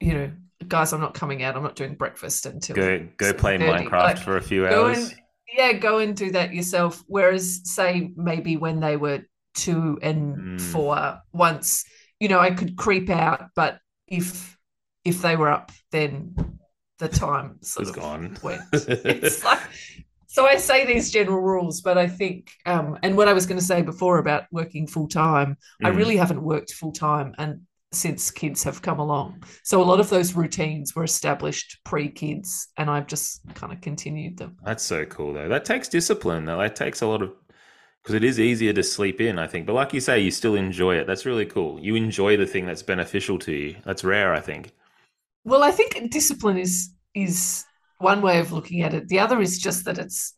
you 0.00 0.14
know, 0.14 0.30
guys, 0.68 0.92
I'm 0.92 1.00
not 1.00 1.14
coming 1.14 1.42
out, 1.42 1.56
I'm 1.56 1.62
not 1.64 1.74
doing 1.74 1.94
breakfast 1.96 2.46
until 2.46 2.76
Go 2.76 3.08
go 3.16 3.32
play 3.32 3.58
7:30. 3.58 3.88
Minecraft 3.88 4.02
Like, 4.02 4.18
for 4.18 4.36
a 4.36 4.42
few 4.42 4.62
go 4.68 4.86
hours. 4.86 4.98
and 4.98 5.14
yeah, 5.56 5.72
go 5.72 5.98
and 5.98 6.16
do 6.16 6.30
that 6.32 6.52
yourself. 6.54 7.02
Whereas 7.06 7.60
say 7.64 8.12
maybe 8.16 8.56
when 8.56 8.80
they 8.80 8.96
were 8.96 9.22
two 9.54 9.98
and 10.02 10.36
Mm. 10.36 10.60
four, 10.60 11.18
once, 11.32 11.84
you 12.20 12.28
know, 12.28 12.38
I 12.38 12.50
could 12.52 12.76
creep 12.76 13.10
out, 13.10 13.48
but 13.56 13.78
if 14.06 14.56
if 15.04 15.22
they 15.22 15.36
were 15.36 15.50
up, 15.50 15.72
then 15.90 16.57
the 16.98 17.08
time 17.08 17.56
sort 17.62 17.86
Was 17.86 17.90
of 17.90 17.96
gone. 17.96 18.36
went. 18.42 18.62
It's 18.72 19.44
like 19.44 19.60
so 20.30 20.46
I 20.46 20.56
say 20.56 20.84
these 20.84 21.10
general 21.10 21.40
rules, 21.40 21.80
but 21.80 21.96
I 21.98 22.06
think 22.06 22.50
um 22.66 22.98
and 23.02 23.16
what 23.16 23.28
I 23.28 23.32
was 23.32 23.46
going 23.46 23.58
to 23.58 23.64
say 23.64 23.82
before 23.82 24.18
about 24.18 24.44
working 24.52 24.86
full 24.86 25.08
time, 25.08 25.56
I 25.82 25.90
Mm. 25.90 25.96
really 25.96 26.16
haven't 26.16 26.42
worked 26.42 26.72
full 26.74 26.92
time 26.92 27.34
and 27.38 27.60
since 27.90 28.30
kids 28.30 28.62
have 28.64 28.82
come 28.82 28.98
along. 28.98 29.42
So 29.62 29.80
a 29.80 29.84
lot 29.90 29.98
of 30.00 30.10
those 30.10 30.34
routines 30.34 30.94
were 30.94 31.04
established 31.04 31.78
pre-kids 31.84 32.68
and 32.76 32.90
I've 32.90 33.06
just 33.06 33.40
kind 33.54 33.72
of 33.72 33.80
continued 33.80 34.36
them. 34.36 34.56
That's 34.62 34.82
so 34.84 35.06
cool 35.06 35.32
though. 35.32 35.48
That 35.48 35.64
takes 35.64 35.88
discipline 35.88 36.44
though. 36.44 36.58
That 36.58 36.76
takes 36.76 37.00
a 37.00 37.06
lot 37.06 37.22
of 37.22 37.32
because 38.02 38.14
it 38.14 38.24
is 38.24 38.38
easier 38.40 38.72
to 38.74 38.82
sleep 38.82 39.20
in, 39.20 39.38
I 39.38 39.46
think. 39.46 39.66
But 39.66 39.72
like 39.74 39.92
you 39.92 40.00
say, 40.00 40.20
you 40.20 40.30
still 40.30 40.54
enjoy 40.54 40.96
it. 40.96 41.06
That's 41.06 41.26
really 41.26 41.46
cool. 41.46 41.80
You 41.80 41.94
enjoy 41.94 42.36
the 42.36 42.46
thing 42.46 42.64
that's 42.66 42.82
beneficial 42.82 43.38
to 43.40 43.52
you. 43.52 43.76
That's 43.84 44.04
rare, 44.04 44.32
I 44.34 44.40
think. 44.40 44.72
Well, 45.44 45.62
I 45.62 45.70
think 45.70 46.10
discipline 46.10 46.58
is 46.58 46.90
is 47.14 47.64
one 47.98 48.22
way 48.22 48.38
of 48.38 48.52
looking 48.52 48.82
at 48.82 48.94
it. 48.94 49.08
The 49.08 49.18
other 49.18 49.40
is 49.40 49.58
just 49.58 49.84
that 49.86 49.98
it's 49.98 50.34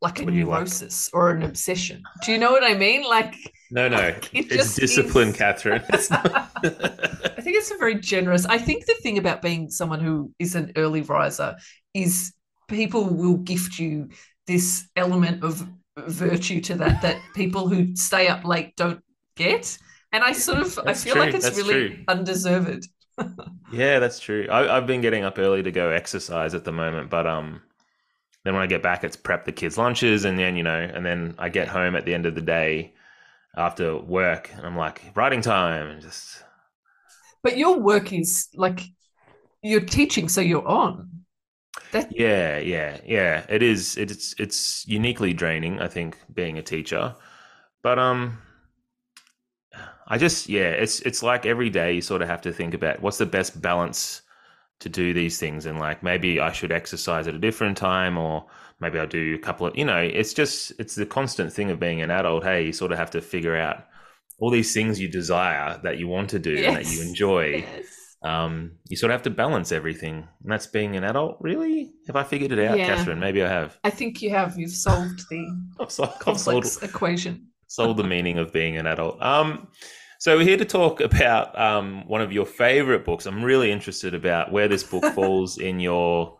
like 0.00 0.18
a 0.18 0.22
do 0.22 0.26
like? 0.26 0.34
neurosis 0.34 1.10
or 1.12 1.30
an 1.30 1.42
obsession. 1.42 2.02
Do 2.24 2.32
you 2.32 2.38
know 2.38 2.52
what 2.52 2.62
I 2.62 2.74
mean? 2.74 3.02
Like 3.08 3.34
No, 3.70 3.88
no. 3.88 3.98
It 4.32 4.52
it's 4.52 4.74
discipline, 4.76 5.28
is. 5.28 5.36
Katherine. 5.36 5.82
Not... 6.10 6.50
I 6.62 7.40
think 7.40 7.56
it's 7.56 7.70
a 7.70 7.78
very 7.78 7.98
generous. 8.00 8.44
I 8.46 8.58
think 8.58 8.86
the 8.86 8.94
thing 9.02 9.18
about 9.18 9.42
being 9.42 9.70
someone 9.70 10.00
who 10.00 10.32
is 10.38 10.54
an 10.54 10.72
early 10.76 11.02
riser 11.02 11.56
is 11.94 12.32
people 12.68 13.04
will 13.04 13.38
gift 13.38 13.78
you 13.78 14.10
this 14.46 14.86
element 14.96 15.42
of 15.42 15.66
virtue 15.96 16.60
to 16.60 16.74
that 16.74 17.02
that 17.02 17.18
people 17.34 17.68
who 17.68 17.94
stay 17.96 18.28
up 18.28 18.44
late 18.44 18.76
don't 18.76 19.00
get. 19.36 19.78
And 20.12 20.22
I 20.22 20.32
sort 20.32 20.58
of 20.58 20.74
That's 20.84 21.02
I 21.02 21.04
feel 21.04 21.14
true, 21.14 21.22
like 21.22 21.34
it's 21.34 21.44
that's 21.44 21.56
really 21.56 21.88
true. 21.88 22.04
undeserved. 22.08 22.88
Yeah, 23.70 23.98
that's 23.98 24.20
true. 24.20 24.46
I, 24.50 24.76
I've 24.76 24.86
been 24.86 25.00
getting 25.00 25.24
up 25.24 25.38
early 25.38 25.62
to 25.62 25.70
go 25.72 25.90
exercise 25.90 26.54
at 26.54 26.64
the 26.64 26.72
moment, 26.72 27.10
but 27.10 27.26
um, 27.26 27.62
then 28.44 28.54
when 28.54 28.62
I 28.62 28.66
get 28.66 28.82
back, 28.82 29.04
it's 29.04 29.16
prep 29.16 29.44
the 29.46 29.52
kids' 29.52 29.78
lunches, 29.78 30.24
and 30.24 30.38
then 30.38 30.56
you 30.56 30.62
know, 30.64 30.78
and 30.78 31.06
then 31.06 31.34
I 31.38 31.48
get 31.50 31.68
home 31.68 31.96
at 31.96 32.04
the 32.06 32.14
end 32.14 32.26
of 32.26 32.34
the 32.34 32.42
day, 32.42 32.94
after 33.56 33.96
work, 33.98 34.50
and 34.56 34.66
I'm 34.66 34.76
like 34.76 35.02
writing 35.16 35.42
time, 35.42 35.88
and 35.88 36.02
just. 36.02 36.44
But 37.42 37.56
your 37.56 37.78
work 37.78 38.12
is 38.12 38.48
like 38.54 38.80
you're 39.62 39.80
teaching, 39.80 40.28
so 40.28 40.40
you're 40.40 40.66
on. 40.66 41.24
Yeah, 42.08 42.58
yeah, 42.58 42.98
yeah. 43.04 43.44
It 43.48 43.62
is. 43.62 43.96
It's 43.96 44.34
it's 44.38 44.86
uniquely 44.86 45.32
draining. 45.32 45.80
I 45.80 45.88
think 45.88 46.18
being 46.32 46.58
a 46.58 46.62
teacher, 46.62 47.14
but 47.82 47.98
um, 47.98 48.38
I 50.08 50.18
just 50.18 50.48
yeah. 50.48 50.70
It's 50.70 51.00
it's 51.00 51.22
like 51.22 51.46
every 51.46 51.70
day 51.70 51.94
you 51.94 52.00
sort 52.00 52.22
of 52.22 52.28
have 52.28 52.40
to 52.42 52.52
think 52.52 52.74
about 52.74 53.00
what's 53.00 53.18
the 53.18 53.26
best 53.26 53.60
balance 53.60 54.22
to 54.80 54.88
do 54.88 55.14
these 55.14 55.38
things, 55.38 55.66
and 55.66 55.78
like 55.78 56.02
maybe 56.02 56.40
I 56.40 56.52
should 56.52 56.72
exercise 56.72 57.26
at 57.28 57.34
a 57.34 57.38
different 57.38 57.76
time, 57.76 58.18
or 58.18 58.46
maybe 58.80 58.98
I'll 58.98 59.06
do 59.06 59.34
a 59.34 59.38
couple 59.38 59.66
of 59.66 59.76
you 59.76 59.84
know. 59.84 59.98
It's 59.98 60.34
just 60.34 60.72
it's 60.78 60.94
the 60.94 61.06
constant 61.06 61.52
thing 61.52 61.70
of 61.70 61.80
being 61.80 62.02
an 62.02 62.10
adult. 62.10 62.44
Hey, 62.44 62.66
you 62.66 62.72
sort 62.72 62.92
of 62.92 62.98
have 62.98 63.10
to 63.12 63.20
figure 63.20 63.56
out 63.56 63.84
all 64.38 64.50
these 64.50 64.74
things 64.74 65.00
you 65.00 65.08
desire 65.08 65.80
that 65.84 65.98
you 65.98 66.08
want 66.08 66.30
to 66.30 66.38
do 66.38 66.52
yes. 66.52 66.66
and 66.66 66.76
that 66.76 66.92
you 66.92 67.02
enjoy. 67.02 67.46
Yes 67.56 68.04
um, 68.24 68.72
you 68.88 68.96
sort 68.96 69.10
of 69.10 69.14
have 69.14 69.22
to 69.24 69.30
balance 69.30 69.70
everything. 69.70 70.16
And 70.16 70.52
that's 70.52 70.66
being 70.66 70.96
an 70.96 71.04
adult, 71.04 71.36
really? 71.40 71.92
Have 72.06 72.16
I 72.16 72.24
figured 72.24 72.52
it 72.52 72.58
out, 72.58 72.78
yeah. 72.78 72.86
Katherine? 72.86 73.20
Maybe 73.20 73.42
I 73.42 73.48
have. 73.48 73.78
I 73.84 73.90
think 73.90 74.22
you 74.22 74.30
have. 74.30 74.58
You've 74.58 74.72
solved 74.72 75.22
the 75.28 75.46
complex 76.20 76.72
solved, 76.72 76.82
equation. 76.82 77.48
Solved 77.66 77.98
the 77.98 78.04
meaning 78.04 78.38
of 78.38 78.52
being 78.52 78.76
an 78.76 78.86
adult. 78.86 79.20
Um, 79.22 79.68
so 80.18 80.36
we're 80.36 80.44
here 80.44 80.56
to 80.56 80.64
talk 80.64 81.00
about 81.00 81.58
um, 81.58 82.06
one 82.06 82.22
of 82.22 82.32
your 82.32 82.46
favorite 82.46 83.04
books. 83.04 83.26
I'm 83.26 83.44
really 83.44 83.70
interested 83.70 84.14
about 84.14 84.50
where 84.50 84.68
this 84.68 84.82
book 84.82 85.04
falls 85.14 85.58
in 85.58 85.80
your 85.80 86.38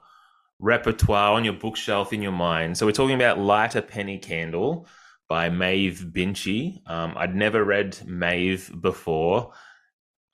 repertoire, 0.59 1.33
on 1.33 1.45
your 1.45 1.54
bookshelf, 1.54 2.12
in 2.12 2.23
your 2.23 2.33
mind. 2.33 2.78
So 2.78 2.87
we're 2.87 2.93
talking 2.93 3.14
about 3.14 3.38
Light 3.38 3.75
a 3.75 3.83
Penny 3.83 4.19
Candle 4.19 4.87
by 5.28 5.50
Maeve 5.50 6.07
Binchy. 6.12 6.81
Um, 6.88 7.14
I'd 7.16 7.35
never 7.35 7.64
read 7.64 7.99
Maeve 8.07 8.73
before. 8.81 9.52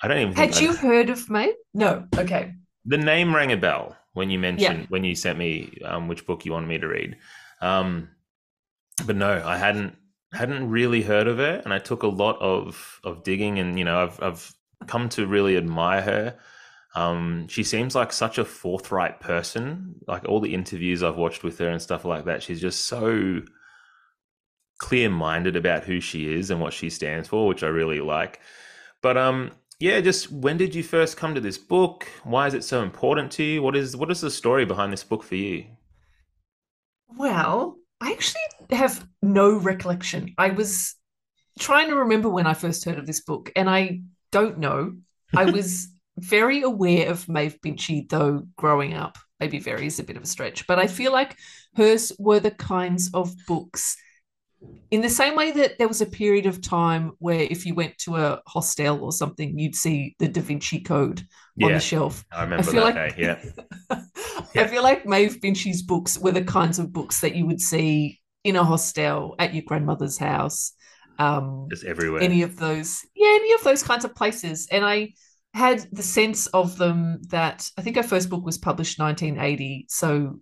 I 0.02 0.08
don't 0.08 0.18
even. 0.18 0.34
Had 0.34 0.58
you 0.60 0.72
heard 0.72 1.10
of 1.10 1.28
Maeve? 1.28 1.54
No. 1.74 2.06
Okay. 2.16 2.54
The 2.84 2.98
name 2.98 3.34
rang 3.34 3.52
a 3.52 3.56
bell 3.56 3.96
when 4.12 4.30
you 4.30 4.38
mentioned 4.38 4.80
yeah. 4.80 4.86
when 4.88 5.04
you 5.04 5.14
sent 5.14 5.38
me 5.38 5.78
um, 5.84 6.08
which 6.08 6.26
book 6.26 6.44
you 6.44 6.52
wanted 6.52 6.68
me 6.68 6.78
to 6.78 6.88
read, 6.88 7.16
um, 7.60 8.08
but 9.06 9.16
no, 9.16 9.42
I 9.44 9.56
hadn't 9.56 9.96
hadn't 10.32 10.70
really 10.70 11.02
heard 11.02 11.26
of 11.26 11.38
her, 11.38 11.60
and 11.64 11.72
I 11.74 11.78
took 11.78 12.02
a 12.02 12.08
lot 12.08 12.38
of 12.40 13.00
of 13.04 13.22
digging, 13.24 13.58
and 13.58 13.78
you 13.78 13.84
know, 13.84 14.02
I've 14.02 14.22
I've 14.22 14.54
come 14.86 15.08
to 15.10 15.26
really 15.26 15.56
admire 15.56 16.02
her. 16.02 16.38
Um, 16.96 17.46
she 17.48 17.62
seems 17.62 17.94
like 17.94 18.12
such 18.12 18.38
a 18.38 18.44
forthright 18.44 19.20
person. 19.20 19.94
Like 20.06 20.28
all 20.28 20.40
the 20.40 20.54
interviews 20.54 21.02
I've 21.02 21.16
watched 21.16 21.44
with 21.44 21.58
her 21.58 21.68
and 21.68 21.80
stuff 21.80 22.04
like 22.04 22.24
that, 22.24 22.42
she's 22.42 22.60
just 22.60 22.86
so 22.86 23.42
clear 24.78 25.10
minded 25.10 25.56
about 25.56 25.84
who 25.84 26.00
she 26.00 26.32
is 26.34 26.50
and 26.50 26.60
what 26.60 26.72
she 26.72 26.90
stands 26.90 27.28
for, 27.28 27.46
which 27.46 27.62
I 27.62 27.68
really 27.68 28.00
like. 28.00 28.40
But 29.02 29.16
um, 29.16 29.52
yeah, 29.78 30.00
just 30.00 30.30
when 30.32 30.56
did 30.56 30.74
you 30.74 30.82
first 30.82 31.16
come 31.16 31.34
to 31.34 31.40
this 31.40 31.58
book? 31.58 32.06
Why 32.24 32.46
is 32.46 32.54
it 32.54 32.64
so 32.64 32.82
important 32.82 33.30
to 33.32 33.42
you? 33.44 33.62
What 33.62 33.76
is 33.76 33.96
what 33.96 34.10
is 34.10 34.20
the 34.20 34.30
story 34.30 34.64
behind 34.64 34.92
this 34.92 35.04
book 35.04 35.22
for 35.22 35.36
you? 35.36 35.66
Well, 37.08 37.79
I 38.00 38.12
actually 38.12 38.40
have 38.70 39.06
no 39.22 39.56
recollection. 39.56 40.34
I 40.38 40.50
was 40.50 40.94
trying 41.58 41.88
to 41.88 41.96
remember 41.96 42.28
when 42.28 42.46
I 42.46 42.54
first 42.54 42.84
heard 42.84 42.98
of 42.98 43.06
this 43.06 43.20
book, 43.20 43.50
and 43.54 43.68
I 43.68 44.00
don't 44.32 44.58
know. 44.58 44.94
I 45.36 45.44
was 45.50 45.88
very 46.18 46.62
aware 46.62 47.10
of 47.10 47.28
Maeve 47.28 47.58
Binchy, 47.60 48.08
though, 48.08 48.46
growing 48.56 48.94
up. 48.94 49.18
Maybe 49.38 49.58
very 49.58 49.86
is 49.86 49.98
a 49.98 50.04
bit 50.04 50.16
of 50.16 50.22
a 50.22 50.26
stretch, 50.26 50.66
but 50.66 50.78
I 50.78 50.86
feel 50.86 51.12
like 51.12 51.36
hers 51.76 52.12
were 52.18 52.40
the 52.40 52.50
kinds 52.50 53.10
of 53.14 53.34
books 53.46 53.96
in 54.90 55.00
the 55.00 55.08
same 55.08 55.36
way 55.36 55.52
that 55.52 55.78
there 55.78 55.88
was 55.88 56.00
a 56.00 56.06
period 56.06 56.46
of 56.46 56.60
time 56.60 57.12
where 57.18 57.40
if 57.40 57.64
you 57.64 57.74
went 57.74 57.96
to 57.98 58.16
a 58.16 58.40
hostel 58.46 59.02
or 59.04 59.12
something, 59.12 59.58
you'd 59.58 59.74
see 59.74 60.16
the 60.18 60.28
Da 60.28 60.42
Vinci 60.42 60.80
Code 60.80 61.22
yeah, 61.56 61.66
on 61.66 61.72
the 61.72 61.80
shelf. 61.80 62.24
I 62.32 62.42
remember 62.42 62.68
I 62.68 62.72
feel 62.72 62.84
that 62.84 62.94
like, 62.96 63.16
day, 63.16 63.22
yeah. 63.22 63.44
yeah. 63.90 64.02
I 64.62 64.66
feel 64.66 64.82
like 64.82 65.06
Maeve 65.06 65.40
Binchy's 65.40 65.82
books 65.82 66.18
were 66.18 66.32
the 66.32 66.44
kinds 66.44 66.78
of 66.78 66.92
books 66.92 67.20
that 67.20 67.34
you 67.34 67.46
would 67.46 67.60
see 67.60 68.20
in 68.42 68.56
a 68.56 68.64
hostel, 68.64 69.34
at 69.38 69.54
your 69.54 69.62
grandmother's 69.64 70.18
house. 70.18 70.72
Um, 71.18 71.68
Just 71.70 71.84
everywhere. 71.84 72.22
Any 72.22 72.42
of 72.42 72.56
those, 72.56 73.00
yeah, 73.14 73.28
any 73.28 73.52
of 73.52 73.62
those 73.62 73.82
kinds 73.82 74.04
of 74.04 74.14
places. 74.14 74.66
And 74.72 74.84
I 74.84 75.12
had 75.54 75.86
the 75.92 76.02
sense 76.02 76.46
of 76.48 76.78
them 76.78 77.20
that 77.28 77.68
I 77.76 77.82
think 77.82 77.96
her 77.96 78.02
first 78.02 78.30
book 78.30 78.44
was 78.44 78.58
published 78.58 78.98
1980. 78.98 79.86
So 79.88 80.40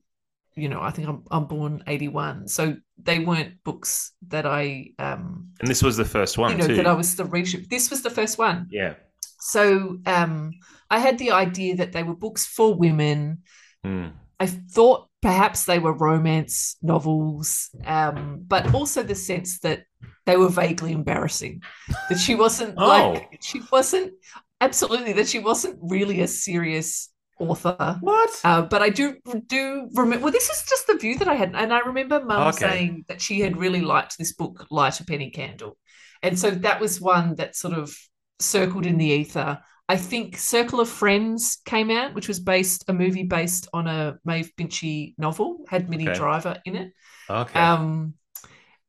you 0.59 0.69
know, 0.69 0.81
I 0.81 0.91
think 0.91 1.09
I'm 1.09 1.25
I'm 1.31 1.47
born 1.47 1.83
81. 1.87 2.49
So 2.49 2.77
they 3.03 3.19
weren't 3.21 3.63
books 3.65 4.13
that 4.29 4.47
I 4.47 4.91
um 4.99 5.49
And 5.61 5.69
this 5.69 5.83
was 5.83 5.97
the 5.97 6.05
first 6.05 6.39
one, 6.39 6.53
you 6.53 6.59
know, 6.59 6.67
too. 6.67 6.77
that 6.77 6.87
I 6.87 6.93
was 6.93 7.17
the 7.17 7.25
readership. 7.25 7.69
This 7.69 7.91
was 7.91 8.03
the 8.03 8.11
first 8.11 8.39
one. 8.39 8.69
Yeah. 8.71 8.95
So 9.41 9.99
um 10.07 10.53
I 10.91 10.99
had 10.99 11.19
the 11.19 11.33
idea 11.33 11.77
that 11.77 11.93
they 11.93 12.03
were 12.03 12.17
books 12.17 12.47
for 12.47 12.75
women. 12.75 13.43
Mm. 13.85 14.13
I 14.41 14.47
thought 14.47 15.09
perhaps 15.21 15.65
they 15.65 15.79
were 15.79 15.93
romance 15.93 16.77
novels, 16.83 17.71
um, 17.85 18.45
but 18.47 18.73
also 18.75 19.03
the 19.03 19.15
sense 19.15 19.59
that 19.61 19.83
they 20.27 20.37
were 20.37 20.49
vaguely 20.49 20.93
embarrassing. 20.93 21.63
That 22.09 22.19
she 22.19 22.35
wasn't 22.35 22.75
oh. 22.79 22.87
like 22.87 23.39
she 23.41 23.61
wasn't 23.73 24.13
absolutely 24.61 25.13
that 25.15 25.29
she 25.29 25.39
wasn't 25.39 25.79
really 25.81 26.21
a 26.21 26.29
serious 26.29 27.11
author. 27.39 27.99
What? 28.01 28.41
Uh, 28.45 28.63
but 28.63 28.83
I 28.83 28.91
do 28.91 29.17
do 29.47 29.89
remember. 29.95 30.25
Well, 30.25 30.33
this 30.33 30.49
is 30.51 30.65
just 30.69 30.87
the 30.87 30.97
view 30.97 31.19
that 31.19 31.29
I 31.29 31.35
had, 31.35 31.55
and 31.55 31.73
I 31.73 31.81
remember 31.81 32.23
Mum 32.25 32.49
okay. 32.49 32.59
saying 32.59 33.05
that 33.09 33.21
she 33.21 33.41
had 33.41 33.57
really 33.57 33.81
liked 33.81 34.19
this 34.19 34.33
book, 34.35 34.67
Light 34.71 35.01
a 35.01 35.05
Penny 35.05 35.31
Candle, 35.31 35.77
and 36.23 36.39
so 36.39 36.51
that 36.51 36.81
was 36.81 37.01
one 37.01 37.37
that 37.37 37.57
sort 37.57 37.75
of 37.75 37.97
circled 38.41 38.87
in 38.87 38.99
the 38.99 39.07
ether. 39.07 39.59
I 39.91 39.97
think 39.97 40.37
Circle 40.37 40.81
of 40.81 40.89
Friends 40.89 41.59
came 41.65 41.91
out, 41.91 42.15
which 42.15 42.29
was 42.29 42.41
based 42.41 42.85
a 42.89 42.93
movie 42.93 43.23
based 43.23 43.69
on 43.73 43.87
a 43.87 44.19
Maeve 44.25 44.53
Binchy 44.59 45.15
novel, 45.17 45.65
had 45.69 45.89
Minnie 45.89 46.09
okay. 46.09 46.19
Driver 46.19 46.61
in 46.67 46.77
it. 46.77 46.93
Okay. 47.31 47.59
Um, 47.59 48.15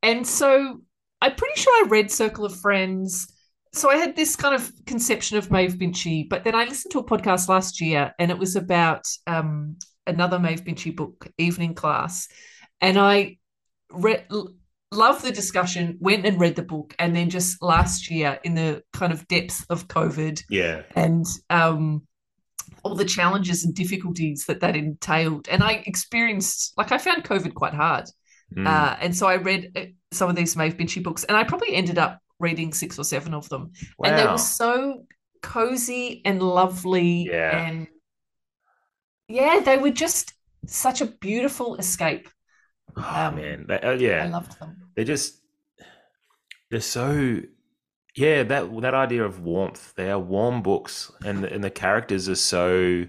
and 0.04 0.28
so 0.28 0.82
I'm 1.22 1.36
pretty 1.36 1.60
sure 1.60 1.86
I 1.86 1.88
read 1.88 2.12
Circle 2.12 2.46
of 2.46 2.60
Friends 2.60 3.32
so 3.72 3.90
I 3.90 3.98
had 3.98 4.16
this 4.16 4.36
kind 4.36 4.56
of 4.56 4.72
conception 4.86 5.38
of 5.38 5.52
Maeve 5.52 5.76
Binchy, 5.76 6.28
but 6.28 6.44
then 6.44 6.56
I 6.56 6.66
listened 6.66 6.92
to 6.94 7.00
a 7.00 7.04
podcast 7.04 7.48
last 7.50 7.80
year 7.80 8.14
and 8.18 8.32
it 8.32 8.38
was 8.38 8.56
about 8.56 9.06
um, 9.28 9.78
another 10.08 10.40
Maeve 10.40 10.64
Binchy 10.64 10.96
book, 10.96 11.28
Evening 11.38 11.76
Class. 11.76 12.28
And 12.82 12.98
I 12.98 13.38
read, 13.92 14.26
loved 14.92 15.24
the 15.24 15.32
discussion, 15.32 15.98
went 16.00 16.26
and 16.26 16.40
read 16.40 16.56
the 16.56 16.64
book, 16.64 16.96
and 16.98 17.16
then 17.16 17.30
just 17.30 17.62
last 17.62 18.10
year 18.10 18.40
in 18.44 18.56
the 18.56 18.82
kind 18.94 19.14
of 19.14 19.28
depth 19.28 19.66
of 19.70 19.88
COVID 19.88 20.42
yeah. 20.50 20.82
and 20.96 21.26
um, 21.50 22.02
all 22.84 22.96
the 22.96 23.06
challenges 23.06 23.66
and 23.66 23.76
difficulties 23.76 24.46
that 24.46 24.62
that 24.62 24.76
entailed. 24.76 25.48
And 25.50 25.64
I 25.64 25.84
experienced, 25.86 26.74
like, 26.78 26.92
I 26.92 26.98
found 26.98 27.24
COVID 27.24 27.54
quite 27.54 27.74
hard. 27.74 28.06
Mm. 28.56 28.68
Uh, 28.68 28.98
and 29.00 29.16
so 29.16 29.28
I 29.28 29.36
read 29.36 29.72
uh, 29.76 29.82
some 30.12 30.30
of 30.30 30.36
these 30.36 30.56
Maeve 30.56 30.76
Binchy 30.76 31.04
books, 31.04 31.24
and 31.24 31.38
I 31.38 31.44
probably 31.44 31.76
ended 31.76 32.00
up 32.00 32.20
reading 32.40 32.74
six 32.74 32.98
or 32.98 33.04
seven 33.04 33.34
of 33.34 33.50
them. 33.50 33.72
Wow. 33.98 34.10
And 34.10 34.18
they 34.18 34.26
were 34.26 34.38
so 34.38 35.06
cozy 35.42 36.22
and 36.26 36.42
lovely. 36.42 37.28
Yeah. 37.30 37.68
And 37.68 37.88
yeah, 39.28 39.62
they 39.64 39.78
were 39.78 39.92
just 39.92 40.34
such 40.66 41.02
a 41.02 41.06
beautiful 41.06 41.76
escape. 41.76 42.30
Oh, 42.96 43.28
um, 43.28 43.36
man. 43.36 43.66
They, 43.68 43.80
uh, 43.80 43.92
yeah. 43.92 44.24
I 44.24 44.28
loved 44.28 44.60
them. 44.60 44.78
They're 44.96 45.06
just, 45.06 45.38
they're 46.72 46.82
so, 46.82 47.42
yeah, 48.16 48.44
that, 48.44 48.82
that 48.82 48.94
idea 48.94 49.24
of 49.24 49.42
warmth. 49.42 49.94
They 49.96 50.10
are 50.10 50.20
warm 50.20 50.62
books 50.62 51.12
and, 51.24 51.46
and 51.46 51.64
the 51.64 51.70
characters 51.70 52.28
are 52.28 52.36
so 52.36 53.06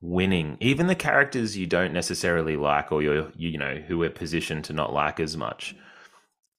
winning. 0.00 0.56
Even 0.60 0.86
the 0.86 0.94
characters 0.94 1.56
you 1.56 1.66
don't 1.66 1.92
necessarily 1.92 2.56
like 2.56 2.92
or 2.92 3.02
you're, 3.02 3.32
you 3.36 3.58
know, 3.58 3.76
who 3.86 3.98
we're 3.98 4.10
positioned 4.10 4.64
to 4.64 4.72
not 4.72 4.92
like 4.92 5.18
as 5.18 5.36
much 5.36 5.74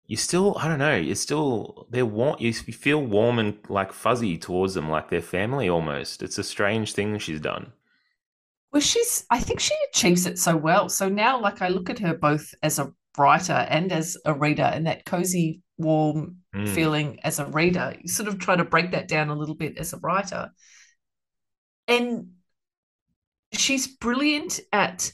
you 0.07 0.17
still 0.17 0.55
I 0.57 0.67
don't 0.67 0.79
know, 0.79 0.95
you 0.95 1.15
still 1.15 1.88
they're 1.89 2.05
warm 2.05 2.38
you 2.39 2.53
feel 2.53 3.01
warm 3.01 3.39
and 3.39 3.57
like 3.69 3.91
fuzzy 3.91 4.38
towards 4.38 4.74
them, 4.74 4.89
like 4.89 5.09
their 5.09 5.21
family 5.21 5.69
almost. 5.69 6.21
It's 6.21 6.38
a 6.38 6.43
strange 6.43 6.93
thing 6.93 7.17
she's 7.17 7.41
done. 7.41 7.71
Well, 8.71 8.81
she's 8.81 9.25
I 9.29 9.39
think 9.39 9.59
she 9.59 9.74
achieves 9.89 10.25
it 10.25 10.38
so 10.38 10.55
well. 10.55 10.89
So 10.89 11.09
now 11.09 11.41
like 11.41 11.62
I 11.62 11.69
look 11.69 11.89
at 11.89 12.00
her 12.00 12.13
both 12.13 12.53
as 12.62 12.77
a 12.77 12.91
writer 13.17 13.53
and 13.69 13.91
as 13.91 14.17
a 14.25 14.33
reader 14.33 14.63
and 14.63 14.85
that 14.88 15.05
cozy, 15.05 15.62
warm 15.77 16.38
mm. 16.53 16.69
feeling 16.69 17.19
as 17.24 17.39
a 17.39 17.45
reader. 17.47 17.95
You 18.01 18.07
sort 18.07 18.29
of 18.29 18.39
try 18.39 18.55
to 18.55 18.65
break 18.65 18.91
that 18.91 19.07
down 19.07 19.29
a 19.29 19.35
little 19.35 19.55
bit 19.55 19.77
as 19.77 19.93
a 19.93 19.97
writer. 19.97 20.51
And 21.88 22.31
she's 23.53 23.88
brilliant 23.88 24.59
at 24.71 25.12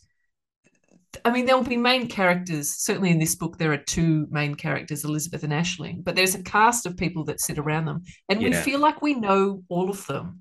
I 1.26 1.32
mean, 1.32 1.46
there 1.46 1.58
will 1.58 1.64
be 1.64 1.78
main 1.78 2.08
characters. 2.08 2.72
Certainly 2.78 3.12
in 3.12 3.20
this 3.20 3.36
book, 3.36 3.58
there 3.58 3.72
are 3.74 3.78
two 3.78 4.28
main 4.30 4.56
characters, 4.56 5.04
Elizabeth 5.04 5.44
and 5.44 5.54
Aisling, 5.54 6.04
but 6.04 6.16
there's 6.16 6.36
a 6.36 6.44
cast 6.44 6.86
of 6.86 6.98
people 6.98 7.24
that 7.26 7.42
sit 7.42 7.58
around 7.58 7.86
them. 7.86 8.04
And 8.30 8.42
yeah. 8.42 8.50
we 8.50 8.56
feel 8.56 8.80
like 8.80 9.02
we 9.02 9.16
know 9.16 9.64
all 9.70 9.90
of 9.90 10.06
them. 10.08 10.40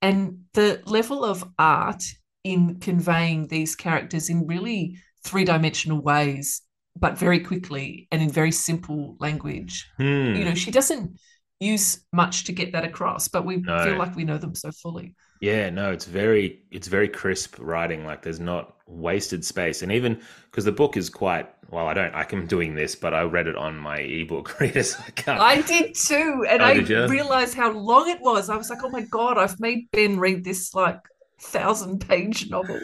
And 0.00 0.44
the 0.54 0.80
level 0.84 1.24
of 1.24 1.44
art 1.58 2.02
in 2.44 2.80
conveying 2.80 3.46
these 3.48 3.76
characters 3.76 4.28
in 4.30 4.46
really 4.46 4.98
three 5.24 5.44
dimensional 5.44 6.00
ways 6.00 6.62
but 6.96 7.18
very 7.18 7.40
quickly 7.40 8.06
and 8.10 8.20
in 8.20 8.30
very 8.30 8.52
simple 8.52 9.16
language. 9.18 9.88
Hmm. 9.96 10.34
You 10.34 10.44
know, 10.44 10.54
she 10.54 10.70
doesn't 10.70 11.18
use 11.58 12.04
much 12.12 12.44
to 12.44 12.52
get 12.52 12.72
that 12.72 12.84
across, 12.84 13.28
but 13.28 13.46
we 13.46 13.56
No. 13.56 13.84
feel 13.84 13.96
like 13.96 14.14
we 14.16 14.24
know 14.24 14.38
them 14.38 14.54
so 14.54 14.70
fully. 14.72 15.14
Yeah, 15.42 15.70
no, 15.70 15.90
it's 15.92 16.04
very 16.04 16.60
it's 16.70 16.86
very 16.88 17.08
crisp 17.08 17.56
writing. 17.58 18.06
Like 18.06 18.22
there's 18.22 18.38
not 18.40 18.76
wasted 18.86 19.44
space, 19.44 19.82
and 19.82 19.90
even 19.90 20.22
because 20.50 20.64
the 20.64 20.72
book 20.72 20.96
is 20.96 21.10
quite 21.10 21.48
well, 21.70 21.88
I 21.88 21.94
don't. 21.94 22.14
I'm 22.14 22.46
doing 22.46 22.76
this, 22.76 22.94
but 22.94 23.12
I 23.12 23.22
read 23.22 23.48
it 23.48 23.56
on 23.56 23.76
my 23.76 23.98
ebook 23.98 24.60
reader, 24.60 24.84
so 24.84 25.02
I 25.06 25.10
can't. 25.10 25.40
I 25.40 25.60
did 25.62 25.96
too, 25.96 26.46
and 26.48 26.62
Oh, 26.62 26.66
I 26.66 26.74
realized 27.06 27.54
how 27.54 27.72
long 27.72 28.08
it 28.08 28.20
was. 28.20 28.48
I 28.50 28.56
was 28.56 28.70
like, 28.70 28.84
"Oh 28.84 28.90
my 28.90 29.02
god, 29.02 29.36
I've 29.36 29.58
made 29.58 29.90
Ben 29.90 30.18
read 30.20 30.44
this 30.44 30.74
like 30.74 31.00
thousand 31.40 32.06
page 32.06 32.48
novel." 32.48 32.80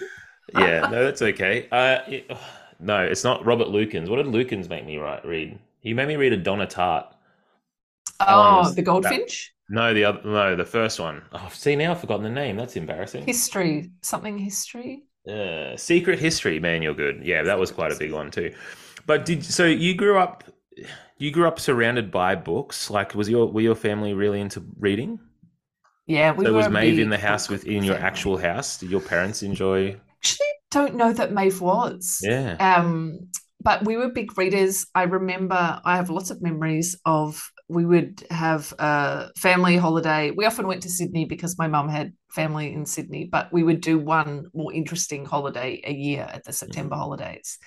yeah, 0.52 0.80
no, 0.90 1.04
that's 1.04 1.22
okay. 1.22 1.68
Uh, 1.70 1.98
it- 2.10 2.30
no, 2.80 3.04
it's 3.04 3.24
not 3.24 3.44
Robert 3.44 3.68
Lukins. 3.68 4.08
What 4.08 4.16
did 4.16 4.26
Lukins 4.26 4.68
make 4.68 4.86
me 4.86 4.98
write, 4.98 5.24
read? 5.24 5.58
He 5.80 5.94
made 5.94 6.06
me 6.08 6.16
read 6.16 6.32
a 6.32 6.36
Donna 6.36 6.66
Tartt. 6.66 7.12
Oh, 8.20 8.58
was 8.58 8.74
the 8.74 8.82
Goldfinch 8.82 9.54
No, 9.68 9.92
the 9.92 10.04
other, 10.04 10.20
no, 10.24 10.56
the 10.56 10.64
first 10.64 10.98
one. 10.98 11.22
Oh, 11.32 11.48
see, 11.52 11.76
now 11.76 11.90
I've 11.90 12.00
forgotten 12.00 12.24
the 12.24 12.30
name. 12.30 12.56
That's 12.56 12.76
embarrassing. 12.76 13.26
history, 13.26 13.90
something 14.02 14.38
history. 14.38 15.02
Uh, 15.28 15.76
Secret 15.76 16.18
History, 16.18 16.58
man, 16.58 16.80
you're 16.80 16.94
good. 16.94 17.22
Yeah, 17.22 17.42
that 17.42 17.58
was 17.58 17.70
quite 17.70 17.92
a 17.92 17.96
big 17.96 18.12
one 18.12 18.30
too. 18.30 18.54
But 19.06 19.26
did 19.26 19.44
so 19.44 19.66
you 19.66 19.94
grew 19.94 20.18
up? 20.18 20.44
You 21.18 21.30
grew 21.30 21.46
up 21.46 21.60
surrounded 21.60 22.10
by 22.10 22.34
books. 22.34 22.88
Like, 22.88 23.14
was 23.14 23.28
your 23.28 23.46
were 23.46 23.60
your 23.60 23.74
family 23.74 24.14
really 24.14 24.40
into 24.40 24.64
reading? 24.78 25.18
Yeah, 26.06 26.32
we 26.32 26.46
so 26.46 26.54
was 26.54 26.70
Maeve 26.70 26.98
in 26.98 27.10
the 27.10 27.18
house 27.18 27.50
within 27.50 27.76
with 27.76 27.84
your 27.84 27.96
actual 27.96 28.38
house? 28.38 28.78
Did 28.78 28.90
your 28.90 29.00
parents 29.00 29.42
enjoy? 29.42 30.00
Actually, 30.22 30.46
don't 30.70 30.94
know 30.94 31.12
that 31.12 31.32
Maeve 31.32 31.60
was. 31.60 32.20
Yeah. 32.22 32.56
Um, 32.58 33.28
but 33.60 33.84
we 33.84 33.98
were 33.98 34.08
big 34.08 34.38
readers. 34.38 34.86
I 34.94 35.02
remember 35.02 35.80
I 35.84 35.96
have 35.96 36.08
lots 36.08 36.30
of 36.30 36.40
memories 36.40 36.98
of 37.04 37.52
we 37.68 37.84
would 37.84 38.24
have 38.30 38.72
a 38.78 39.30
family 39.36 39.76
holiday. 39.76 40.30
We 40.30 40.46
often 40.46 40.66
went 40.66 40.82
to 40.82 40.90
Sydney 40.90 41.26
because 41.26 41.58
my 41.58 41.68
mum 41.68 41.88
had 41.88 42.14
family 42.30 42.72
in 42.72 42.86
Sydney, 42.86 43.28
but 43.30 43.52
we 43.52 43.62
would 43.62 43.80
do 43.82 43.98
one 43.98 44.46
more 44.54 44.72
interesting 44.72 45.24
holiday 45.24 45.80
a 45.84 45.92
year 45.92 46.26
at 46.32 46.44
the 46.44 46.52
September 46.52 46.96
holidays. 46.96 47.58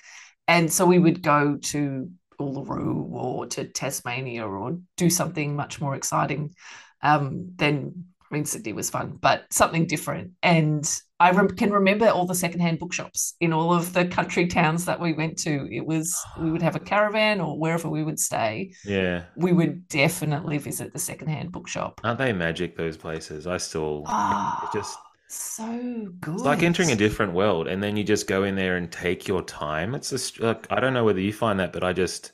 And 0.47 0.71
so 0.71 0.85
we 0.85 0.99
would 0.99 1.21
go 1.21 1.57
to 1.57 2.09
Uluru 2.39 3.11
or 3.11 3.45
to 3.47 3.65
Tasmania 3.65 4.47
or 4.47 4.79
do 4.97 5.09
something 5.09 5.55
much 5.55 5.79
more 5.79 5.95
exciting 5.95 6.55
um, 7.03 7.51
than 7.55 8.05
I 8.31 8.33
mean, 8.33 8.45
Sydney 8.45 8.71
was 8.71 8.89
fun, 8.89 9.17
but 9.21 9.43
something 9.51 9.87
different. 9.87 10.31
And 10.41 10.89
I 11.21 11.29
rem- 11.29 11.49
can 11.49 11.71
remember 11.71 12.09
all 12.09 12.25
the 12.25 12.33
secondhand 12.33 12.79
bookshops 12.79 13.35
in 13.39 13.53
all 13.53 13.71
of 13.71 13.93
the 13.93 14.05
country 14.05 14.47
towns 14.47 14.85
that 14.85 14.99
we 14.99 15.13
went 15.13 15.37
to. 15.39 15.71
It 15.71 15.85
was, 15.85 16.17
we 16.39 16.49
would 16.49 16.63
have 16.63 16.75
a 16.75 16.79
caravan 16.79 17.39
or 17.39 17.59
wherever 17.59 17.87
we 17.87 18.03
would 18.03 18.19
stay. 18.19 18.73
Yeah. 18.83 19.25
We 19.35 19.53
would 19.53 19.87
definitely 19.87 20.57
visit 20.57 20.93
the 20.93 20.99
secondhand 20.99 21.51
bookshop. 21.51 22.01
Aren't 22.03 22.17
they 22.17 22.33
magic? 22.33 22.75
Those 22.75 22.97
places. 22.97 23.45
I 23.45 23.57
still. 23.57 23.99
It 23.99 24.07
ah, 24.07 24.69
just 24.73 24.97
so 25.27 26.11
good. 26.19 26.33
it's 26.33 26.43
like 26.43 26.63
entering 26.63 26.91
a 26.91 26.95
different 26.95 27.33
world, 27.33 27.67
and 27.67 27.83
then 27.83 27.95
you 27.95 28.03
just 28.03 28.25
go 28.25 28.43
in 28.43 28.55
there 28.55 28.77
and 28.77 28.91
take 28.91 29.27
your 29.27 29.43
time. 29.43 29.93
It's 29.93 30.09
just 30.09 30.39
like 30.39 30.65
I 30.71 30.79
don't 30.79 30.93
know 30.93 31.03
whether 31.05 31.19
you 31.19 31.33
find 31.33 31.59
that, 31.59 31.71
but 31.71 31.83
I 31.83 31.93
just. 31.93 32.31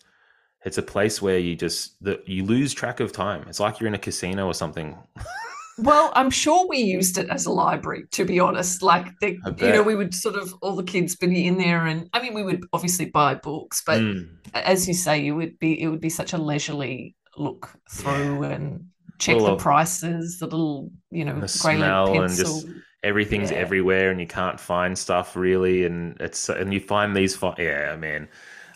It's 0.65 0.77
a 0.77 0.83
place 0.83 1.21
where 1.21 1.37
you 1.37 1.55
just 1.55 2.03
the, 2.03 2.21
you 2.25 2.43
lose 2.43 2.73
track 2.73 2.99
of 2.99 3.11
time. 3.11 3.45
It's 3.47 3.59
like 3.59 3.79
you're 3.79 3.87
in 3.87 3.93
a 3.93 3.99
casino 3.99 4.47
or 4.47 4.53
something. 4.53 4.97
Well, 5.79 6.11
I'm 6.15 6.29
sure 6.31 6.67
we 6.67 6.79
used 6.79 7.17
it 7.17 7.29
as 7.29 7.45
a 7.45 7.51
library, 7.51 8.05
to 8.11 8.25
be 8.25 8.39
honest. 8.39 8.81
Like, 8.81 9.07
the, 9.19 9.37
you 9.59 9.69
know, 9.73 9.83
we 9.83 9.95
would 9.95 10.13
sort 10.13 10.35
of, 10.35 10.53
all 10.61 10.75
the 10.75 10.83
kids 10.83 11.15
be 11.15 11.45
in 11.45 11.57
there. 11.57 11.85
And 11.85 12.09
I 12.13 12.21
mean, 12.21 12.33
we 12.33 12.43
would 12.43 12.63
obviously 12.73 13.05
buy 13.05 13.35
books, 13.35 13.83
but 13.85 14.01
Mm. 14.01 14.27
as 14.53 14.87
you 14.87 14.93
say, 14.93 15.21
you 15.23 15.35
would 15.35 15.59
be 15.59 15.79
it 15.81 15.87
would 15.87 16.01
be 16.01 16.09
such 16.09 16.33
a 16.33 16.37
leisurely 16.37 17.15
look 17.37 17.69
through 17.91 18.43
and 18.43 18.85
check 19.19 19.37
the 19.37 19.55
prices, 19.57 20.39
the 20.39 20.45
little 20.45 20.91
you 21.11 21.25
know 21.25 21.39
the 21.39 21.47
smell 21.47 22.05
lead 22.05 22.21
and 22.21 22.27
pencil. 22.29 22.61
just 22.61 22.67
everything's 23.03 23.51
Yeah. 23.51 23.57
everywhere 23.57 24.09
and 24.11 24.19
you 24.19 24.27
can't 24.27 24.59
find 24.59 24.97
stuff 24.97 25.35
really 25.35 25.85
and 25.85 26.17
it's 26.19 26.49
and 26.49 26.73
you 26.73 26.79
find 26.79 27.15
these 27.15 27.35
fi- 27.35 27.55
yeah 27.59 27.95
man 27.95 28.27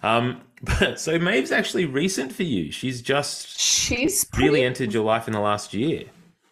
um 0.04 0.42
but 0.62 1.00
so 1.00 1.18
Maeve's 1.20 1.52
actually 1.52 1.86
recent 1.86 2.32
for 2.32 2.44
you 2.44 2.72
she's 2.72 3.02
just 3.02 3.60
She's 3.60 4.24
pretty 4.26 4.48
really 4.50 4.64
entered 4.64 4.94
your 4.94 5.04
life 5.04 5.28
in 5.28 5.34
the 5.34 5.40
last 5.40 5.74
year 5.74 6.04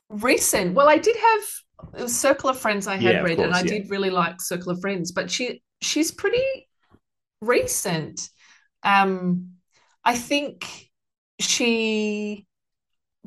recent. 0.10 0.76
Well, 0.76 0.90
I 0.90 0.98
did 0.98 1.16
have 1.16 2.04
a 2.06 2.10
Circle 2.10 2.50
of 2.50 2.60
Friends 2.60 2.88
I 2.88 2.98
had 2.98 3.22
Yeah, 3.22 3.24
of 3.24 3.32
read, 3.32 3.40
and 3.40 3.54
I 3.54 3.64
yeah. 3.64 3.64
did 3.64 3.90
really 3.90 4.10
like 4.10 4.42
Circle 4.42 4.72
of 4.72 4.82
Friends, 4.82 5.12
but 5.12 5.32
she 5.32 5.62
she's 5.82 6.12
pretty 6.12 6.44
recent. 7.42 8.30
Um, 8.84 9.54
I 10.06 10.16
think 10.16 10.90
she. 11.40 12.48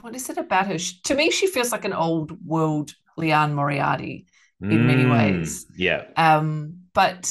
What 0.01 0.16
is 0.16 0.31
it 0.31 0.38
about 0.38 0.68
her? 0.68 0.79
She, 0.79 1.01
to 1.05 1.14
me, 1.14 1.31
she 1.31 1.47
feels 1.47 1.73
like 1.73 1.85
an 1.85 1.92
old 1.92 2.45
world 2.47 2.95
Liane 3.16 3.55
Moriarty. 3.55 4.27
In 4.71 4.87
many 4.87 5.05
Mm, 5.05 5.07
ways. 5.07 5.66
yeah 5.77 6.07
Um, 6.16 6.85
but 6.95 7.31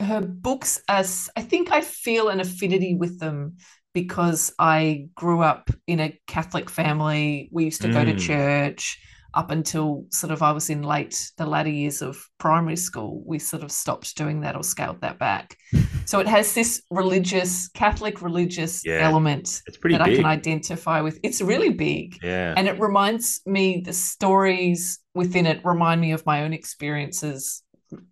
her 0.00 0.20
books, 0.20 0.80
as 0.88 1.30
I 1.36 1.42
think 1.42 1.72
I 1.72 1.80
feel 1.80 2.28
an 2.28 2.40
affinity 2.40 2.94
with 2.94 3.20
them 3.20 3.56
because 3.96 4.52
I 4.58 5.08
grew 5.14 5.40
up 5.40 5.70
in 5.86 6.00
a 6.00 6.20
Catholic 6.26 6.68
family. 6.68 7.48
We 7.50 7.64
used 7.64 7.80
to 7.80 7.88
go 7.88 8.04
to 8.04 8.12
Mm. 8.12 8.18
church 8.18 8.98
up 9.32 9.50
until 9.50 10.04
sort 10.10 10.32
of 10.34 10.42
I 10.42 10.52
was 10.52 10.68
in 10.68 10.82
late 10.82 11.32
the 11.38 11.46
latter 11.46 11.70
years 11.70 12.02
of 12.02 12.22
primary 12.36 12.76
school. 12.76 13.22
We 13.24 13.38
sort 13.38 13.62
of 13.62 13.72
stopped 13.72 14.14
doing 14.14 14.42
that 14.42 14.54
or 14.54 14.62
scaled 14.62 15.00
that 15.00 15.18
back. 15.18 15.56
So 16.04 16.20
it 16.20 16.28
has 16.28 16.52
this 16.54 16.82
religious, 16.90 17.68
Catholic 17.68 18.20
religious 18.22 18.84
Yeah. 18.84 19.00
element 19.08 19.62
it's 19.66 19.78
pretty 19.78 19.96
that 19.96 20.02
I 20.02 20.14
can 20.14 20.26
identify 20.26 21.00
with. 21.00 21.18
It's 21.24 21.40
really 21.40 21.70
big 21.70 22.18
yeah 22.22 22.52
and 22.56 22.68
it 22.68 22.78
reminds 22.78 23.40
me 23.46 23.80
the 23.80 23.94
stories 23.94 25.00
within 25.14 25.46
it 25.46 25.64
remind 25.64 26.00
me 26.02 26.12
of 26.12 26.24
my 26.26 26.42
own 26.44 26.52
experiences 26.52 27.62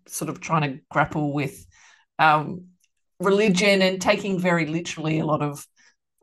sort 0.07 0.29
of 0.29 0.39
trying 0.41 0.63
to 0.67 0.79
grapple 0.89 1.31
with 1.31 1.55
um, 2.19 2.65
religion 3.19 3.81
and 3.81 4.01
taking 4.01 4.39
very 4.39 4.65
literally 4.65 5.19
a 5.19 5.25
lot 5.25 5.41
of 5.41 5.65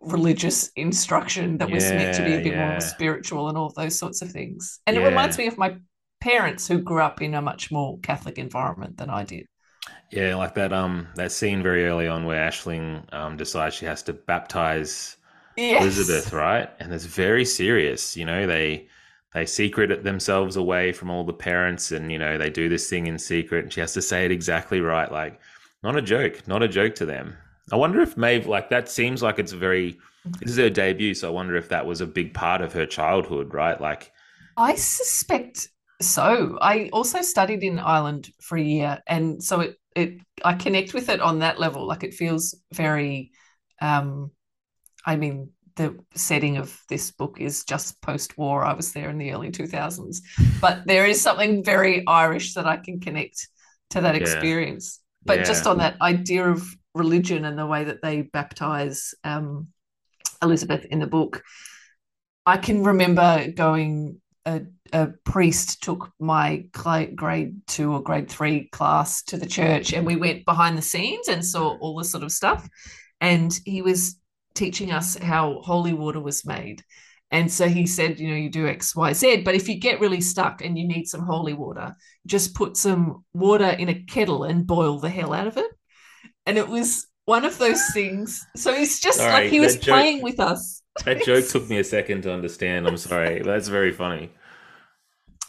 religious 0.02 0.70
instruction 0.76 1.58
that 1.58 1.70
was 1.70 1.84
meant 1.90 2.14
to 2.16 2.24
be 2.24 2.34
a 2.34 2.42
bit 2.42 2.52
yeah. 2.52 2.70
more 2.70 2.80
spiritual 2.80 3.48
and 3.48 3.56
all 3.56 3.72
those 3.76 3.98
sorts 3.98 4.22
of 4.22 4.30
things 4.30 4.80
and 4.86 4.96
it 4.96 5.00
reminds 5.00 5.38
me 5.38 5.46
of 5.46 5.56
my 5.56 5.76
parents 6.20 6.66
who 6.68 6.78
grew 6.78 7.00
up 7.00 7.22
in 7.22 7.34
a 7.34 7.42
much 7.42 7.70
more 7.70 7.98
catholic 8.00 8.38
environment 8.38 8.96
than 8.96 9.10
i 9.10 9.24
did 9.24 9.46
yeah 10.10 10.34
like 10.34 10.54
that 10.54 10.72
um 10.72 11.06
that 11.14 11.32
scene 11.32 11.62
very 11.62 11.86
early 11.86 12.08
on 12.08 12.24
where 12.24 12.48
Aisling 12.48 13.04
um 13.14 13.36
decides 13.36 13.74
she 13.74 13.86
has 13.86 14.02
to 14.02 14.12
baptize 14.12 15.16
yes. 15.56 15.82
Elizabeth, 15.82 16.32
right? 16.32 16.70
And 16.80 16.92
it's 16.92 17.04
very 17.04 17.44
serious. 17.44 18.16
You 18.16 18.24
know, 18.24 18.46
they 18.46 18.88
they 19.34 19.46
secret 19.46 19.90
it 19.90 20.04
themselves 20.04 20.56
away 20.56 20.92
from 20.92 21.10
all 21.10 21.24
the 21.24 21.32
parents, 21.32 21.92
and 21.92 22.10
you 22.12 22.18
know 22.18 22.38
they 22.38 22.50
do 22.50 22.68
this 22.68 22.88
thing 22.88 23.06
in 23.06 23.18
secret, 23.18 23.64
and 23.64 23.72
she 23.72 23.80
has 23.80 23.92
to 23.94 24.02
say 24.02 24.24
it 24.24 24.32
exactly 24.32 24.80
right. 24.80 25.10
Like, 25.10 25.40
not 25.82 25.96
a 25.96 26.02
joke, 26.02 26.46
not 26.46 26.62
a 26.62 26.68
joke 26.68 26.94
to 26.96 27.06
them. 27.06 27.36
I 27.70 27.77
wonder 27.77 28.01
if 28.01 28.16
Maeve, 28.16 28.46
like 28.46 28.70
that, 28.70 28.88
seems 28.88 29.22
like 29.22 29.38
it's 29.38 29.53
very. 29.53 29.98
This 30.40 30.51
is 30.53 30.57
her 30.59 30.70
debut, 30.70 31.14
so 31.14 31.29
I 31.29 31.31
wonder 31.31 31.57
if 31.57 31.68
that 31.68 31.87
was 31.87 32.01
a 32.01 32.07
big 32.07 32.35
part 32.35 32.62
of 32.62 32.72
her 32.72 32.87
childhood, 32.87 33.55
right? 33.55 33.81
Like, 33.81 34.12
I 34.57 34.75
suspect 34.75 35.68
so. 36.01 36.59
I 36.61 36.88
also 36.92 37.22
studied 37.22 37.62
in 37.62 37.79
Ireland 37.79 38.31
for 38.40 38.59
a 38.59 38.62
year, 38.62 38.98
and 39.07 39.42
so 39.42 39.61
it 39.61 39.77
it 39.94 40.20
I 40.44 40.55
connect 40.55 40.94
with 40.94 41.09
it 41.09 41.20
on 41.20 41.40
that 41.40 41.61
level. 41.61 41.87
Like 41.87 42.05
it 42.05 42.14
feels 42.14 42.55
very. 42.72 43.33
Um, 43.81 44.31
I 45.07 45.16
mean, 45.16 45.51
the 45.77 45.98
setting 46.14 46.59
of 46.59 46.79
this 46.88 47.11
book 47.12 47.40
is 47.40 47.64
just 47.64 48.01
post-war. 48.03 48.64
I 48.64 48.75
was 48.75 48.92
there 48.92 49.11
in 49.11 49.18
the 49.18 49.33
early 49.33 49.51
two 49.51 49.66
thousands, 49.66 50.22
but 50.61 50.87
there 50.87 51.07
is 51.07 51.20
something 51.20 51.64
very 51.64 52.07
Irish 52.07 52.55
that 52.55 52.66
I 52.66 52.77
can 52.79 53.01
connect 53.01 53.48
to 53.90 54.01
that 54.03 54.16
Yeah. 54.18 54.22
experience. 54.22 55.01
But 55.27 55.38
Yeah. 55.38 55.44
just 55.44 55.66
on 55.66 55.79
that 55.79 56.01
idea 56.01 56.48
of 56.48 56.64
religion 56.94 57.44
and 57.44 57.59
the 57.59 57.66
way 57.66 57.85
that 57.85 58.02
they 58.02 58.22
baptize 58.22 59.14
um, 59.24 59.68
Elizabeth 60.42 60.85
in 60.87 60.98
the 60.98 61.07
book, 61.07 61.42
I 62.46 62.57
can 62.57 62.85
remember 62.85 63.50
going. 63.50 64.20
A, 64.44 64.62
a 64.92 65.07
priest 65.24 65.85
took 65.85 66.11
my 66.18 66.64
grade 66.72 67.61
two 67.68 67.92
or 67.92 68.02
grade 68.02 68.28
three 68.28 68.68
class 68.70 69.22
to 69.22 69.37
the 69.37 69.46
church, 69.46 69.92
and 69.92 70.05
we 70.05 70.16
went 70.16 70.44
behind 70.44 70.76
the 70.76 70.83
scenes 70.83 71.28
and 71.28 71.46
saw 71.46 71.78
all 71.78 71.96
this 71.96 72.11
sort 72.11 72.24
of 72.24 72.33
stuff. 72.33 72.68
And 73.20 73.57
he 73.64 73.83
was 73.83 74.16
teaching 74.55 74.90
us 74.90 75.16
how 75.16 75.61
holy 75.62 75.92
water 75.92 76.20
was 76.20 76.44
made. 76.44 76.83
And 77.31 77.50
so 77.50 77.68
he 77.68 77.87
said, 77.87 78.18
you 78.18 78.28
know, 78.31 78.37
you 78.37 78.50
do 78.50 78.66
X, 78.66 78.94
Y, 78.94 79.12
Z, 79.12 79.42
but 79.42 79.55
if 79.55 79.68
you 79.68 79.78
get 79.78 80.00
really 80.00 80.20
stuck 80.20 80.62
and 80.62 80.76
you 80.76 80.87
need 80.87 81.07
some 81.07 81.24
holy 81.24 81.55
water, 81.55 81.94
just 82.26 82.55
put 82.55 82.76
some 82.76 83.24
water 83.33 83.70
in 83.70 83.88
a 83.88 84.02
kettle 84.05 84.42
and 84.44 84.66
boil 84.66 84.98
the 84.98 85.09
hell 85.09 85.33
out 85.33 85.46
of 85.46 85.57
it. 85.57 85.70
And 86.46 86.59
it 86.59 86.68
was 86.68 87.07
one 87.24 87.44
of 87.44 87.59
those 87.59 87.81
things. 87.92 88.44
So 88.57 88.74
he's 88.74 89.00
just 89.00 89.18
Sorry, 89.18 89.33
like 89.33 89.50
he 89.50 89.61
was 89.61 89.74
joke- 89.76 89.85
playing 89.94 90.22
with 90.22 90.40
us. 90.40 90.83
that 91.05 91.22
joke 91.24 91.46
took 91.48 91.68
me 91.68 91.78
a 91.78 91.85
second 91.85 92.22
to 92.22 92.33
understand. 92.33 92.87
I'm 92.87 92.96
sorry, 92.96 93.42
that's 93.42 93.68
very 93.68 93.92
funny. 93.92 94.31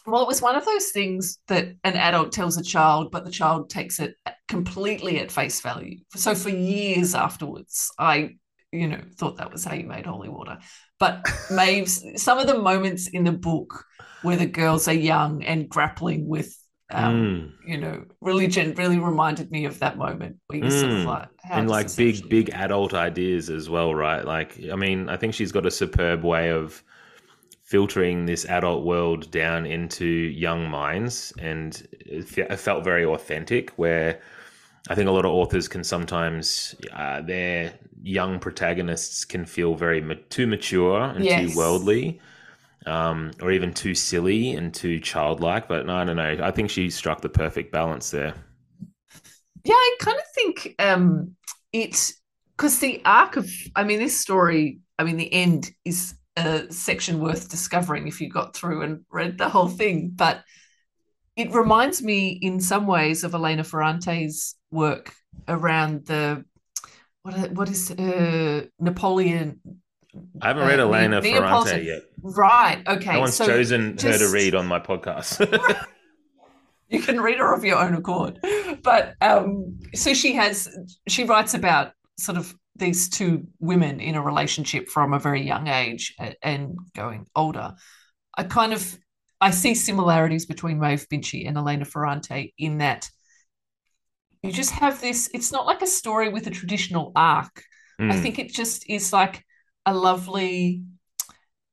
Well, 0.06 0.22
it 0.22 0.28
was 0.28 0.42
one 0.42 0.56
of 0.58 0.66
those 0.66 0.90
things 0.90 1.40
that 1.48 1.70
an 1.86 1.94
adult 1.94 2.34
tells 2.34 2.58
a 2.58 2.64
child, 2.64 3.10
but 3.12 3.24
the 3.24 3.32
child 3.32 3.70
takes 3.70 4.00
it 4.00 4.16
completely 4.50 5.20
at 5.20 5.32
face 5.32 5.62
value. 5.62 6.00
So 6.16 6.36
for 6.36 6.50
years 6.50 7.16
afterwards, 7.16 7.90
I, 7.98 8.36
you 8.74 8.90
know, 8.90 9.00
thought 9.18 9.38
that 9.38 9.52
was 9.52 9.64
how 9.64 9.74
you 9.76 9.86
made 9.88 10.06
holy 10.06 10.28
water. 10.28 10.58
But 11.00 11.26
Maeve's 11.50 12.04
some 12.22 12.38
of 12.38 12.48
the 12.48 12.60
moments 12.60 13.08
in 13.08 13.24
the 13.24 13.32
book 13.32 13.86
where 14.24 14.36
the 14.36 14.46
girls 14.46 14.88
are 14.90 14.94
young 14.94 15.42
and 15.44 15.70
grappling 15.70 16.28
with 16.28 16.54
um, 16.94 17.54
mm. 17.64 17.70
you 17.70 17.78
know, 17.78 18.06
religion 18.22 18.74
really 18.76 19.00
reminded 19.00 19.52
me 19.52 19.66
of 19.66 19.80
that 19.80 19.98
moment 19.98 20.38
where 20.48 20.60
you 20.60 20.66
mm. 20.66 20.80
sort 20.80 20.92
of 20.92 21.06
like 21.06 21.30
and 21.50 21.70
like 21.70 21.96
big, 21.96 22.30
big 22.30 22.50
adult 22.52 22.94
ideas 22.94 23.50
as 23.50 23.70
well, 23.70 23.94
right? 23.94 24.26
Like, 24.26 24.60
I 24.72 24.76
mean, 24.76 25.10
I 25.10 25.18
think 25.18 25.34
she's 25.34 25.52
got 25.52 25.66
a 25.66 25.72
superb 25.72 26.24
way 26.24 26.52
of 26.52 26.84
filtering 27.64 28.26
this 28.26 28.46
adult 28.46 28.86
world 28.86 29.32
down 29.32 29.66
into 29.66 30.06
young 30.06 30.70
minds, 30.70 31.34
and 31.40 31.88
it 31.92 32.60
felt 32.60 32.84
very 32.84 33.06
authentic. 33.06 33.72
Where 33.72 34.22
I 34.90 34.96
think 34.96 35.08
a 35.08 35.12
lot 35.12 35.26
of 35.26 35.32
authors 35.32 35.68
can 35.68 35.84
sometimes 35.84 36.76
uh, 36.94 37.22
their 37.22 37.74
young 38.02 38.40
protagonists 38.40 39.26
can 39.26 39.46
feel 39.46 39.76
very 39.76 40.02
ma- 40.02 40.16
too 40.30 40.46
mature 40.46 41.02
and 41.02 41.24
yes. 41.24 41.52
too 41.52 41.58
worldly 41.58 42.20
um, 42.86 43.32
or 43.42 43.52
even 43.52 43.74
too 43.74 43.96
silly 43.96 44.52
and 44.52 44.74
too 44.74 45.00
childlike. 45.00 45.68
But 45.68 45.86
no, 45.86 45.96
I 45.96 46.06
don't 46.06 46.18
know. 46.18 46.38
I 46.42 46.52
think 46.52 46.70
she 46.70 46.90
struck 46.90 47.22
the 47.22 47.30
perfect 47.30 47.72
balance 47.72 48.12
there. 48.12 48.34
Yeah, 49.64 49.76
I 49.76 49.96
kind 50.00 50.18
of 50.18 50.26
think 50.36 50.76
um, 50.80 51.36
it 51.72 52.14
because 52.58 52.80
the 52.80 53.02
arc 53.06 53.36
of, 53.38 53.50
I 53.76 53.84
mean, 53.84 54.00
this 54.00 54.20
story, 54.20 54.80
I 55.00 55.04
mean, 55.04 55.18
the 55.18 55.32
end 55.34 55.72
is 55.86 56.16
a 56.36 56.72
section 56.72 57.20
worth 57.20 57.50
discovering 57.50 58.08
if 58.08 58.22
you 58.22 58.30
got 58.30 58.56
through 58.56 58.82
and 58.82 59.06
read 59.12 59.38
the 59.38 59.50
whole 59.50 59.68
thing. 59.68 60.12
But 60.14 60.44
it 61.36 61.54
reminds 61.54 62.04
me 62.04 62.30
in 62.30 62.60
some 62.60 62.86
ways 62.86 63.24
of 63.24 63.34
Elena 63.34 63.64
Ferrante's 63.64 64.56
work 64.72 65.14
around 65.48 66.06
the 66.06 66.46
what 67.24 67.52
what 67.52 67.70
is 67.70 67.90
uh, 67.92 68.66
Neapolitan 68.80 69.60
I 70.42 70.50
haven't 70.50 70.68
read 70.68 70.80
uh, 70.80 70.84
Elena 70.84 71.22
Ferrante 71.22 71.84
yet. 71.84 72.04
Right. 72.24 72.82
Okay. 72.88 73.14
No 73.14 73.22
one's 73.22 73.36
so 73.36 73.46
chosen 73.46 73.98
just, 73.98 74.22
her 74.22 74.28
to 74.28 74.34
read 74.34 74.56
on 74.56 74.66
my 74.66 74.80
podcast. 74.80 75.40
you 76.90 77.02
can 77.02 77.20
read 77.20 77.38
her 77.38 77.54
of 77.54 77.64
your 77.64 77.78
own 77.78 77.94
accord. 77.94 78.40
But 78.82 79.16
um, 79.22 79.80
so 79.94 80.14
she 80.14 80.34
has, 80.34 80.70
she 81.08 81.26
writes 81.26 81.54
about 81.54 81.92
sort 82.18 82.38
of 82.38 82.56
these 82.76 83.10
two 83.10 83.48
women 83.60 84.00
in 84.00 84.16
a 84.16 84.22
relationship 84.22 84.88
from 84.88 85.14
a 85.14 85.20
very 85.20 85.42
young 85.42 85.68
age 85.68 86.16
and 86.42 86.78
going 86.96 87.28
older. 87.36 87.74
I 88.38 88.44
kind 88.44 88.74
of, 88.74 88.98
I 89.42 89.52
see 89.52 89.76
similarities 89.76 90.46
between 90.46 90.80
Maeve 90.80 91.06
Binchy 91.10 91.48
and 91.48 91.58
Elena 91.58 91.86
Ferrante 91.86 92.54
in 92.58 92.78
that 92.78 93.10
you 94.42 94.52
just 94.52 94.72
have 94.72 95.00
this, 95.02 95.30
it's 95.34 95.52
not 95.52 95.66
like 95.66 95.82
a 95.82 95.88
story 95.88 96.30
with 96.30 96.48
a 96.48 96.52
traditional 96.52 97.12
arc. 97.16 97.64
Mm. 98.00 98.12
I 98.12 98.16
hmm. 98.16 98.22
think 98.22 98.40
it 98.40 98.52
just 98.52 98.90
is 98.90 99.14
like, 99.14 99.44
a 99.86 99.94
lovely 99.94 100.84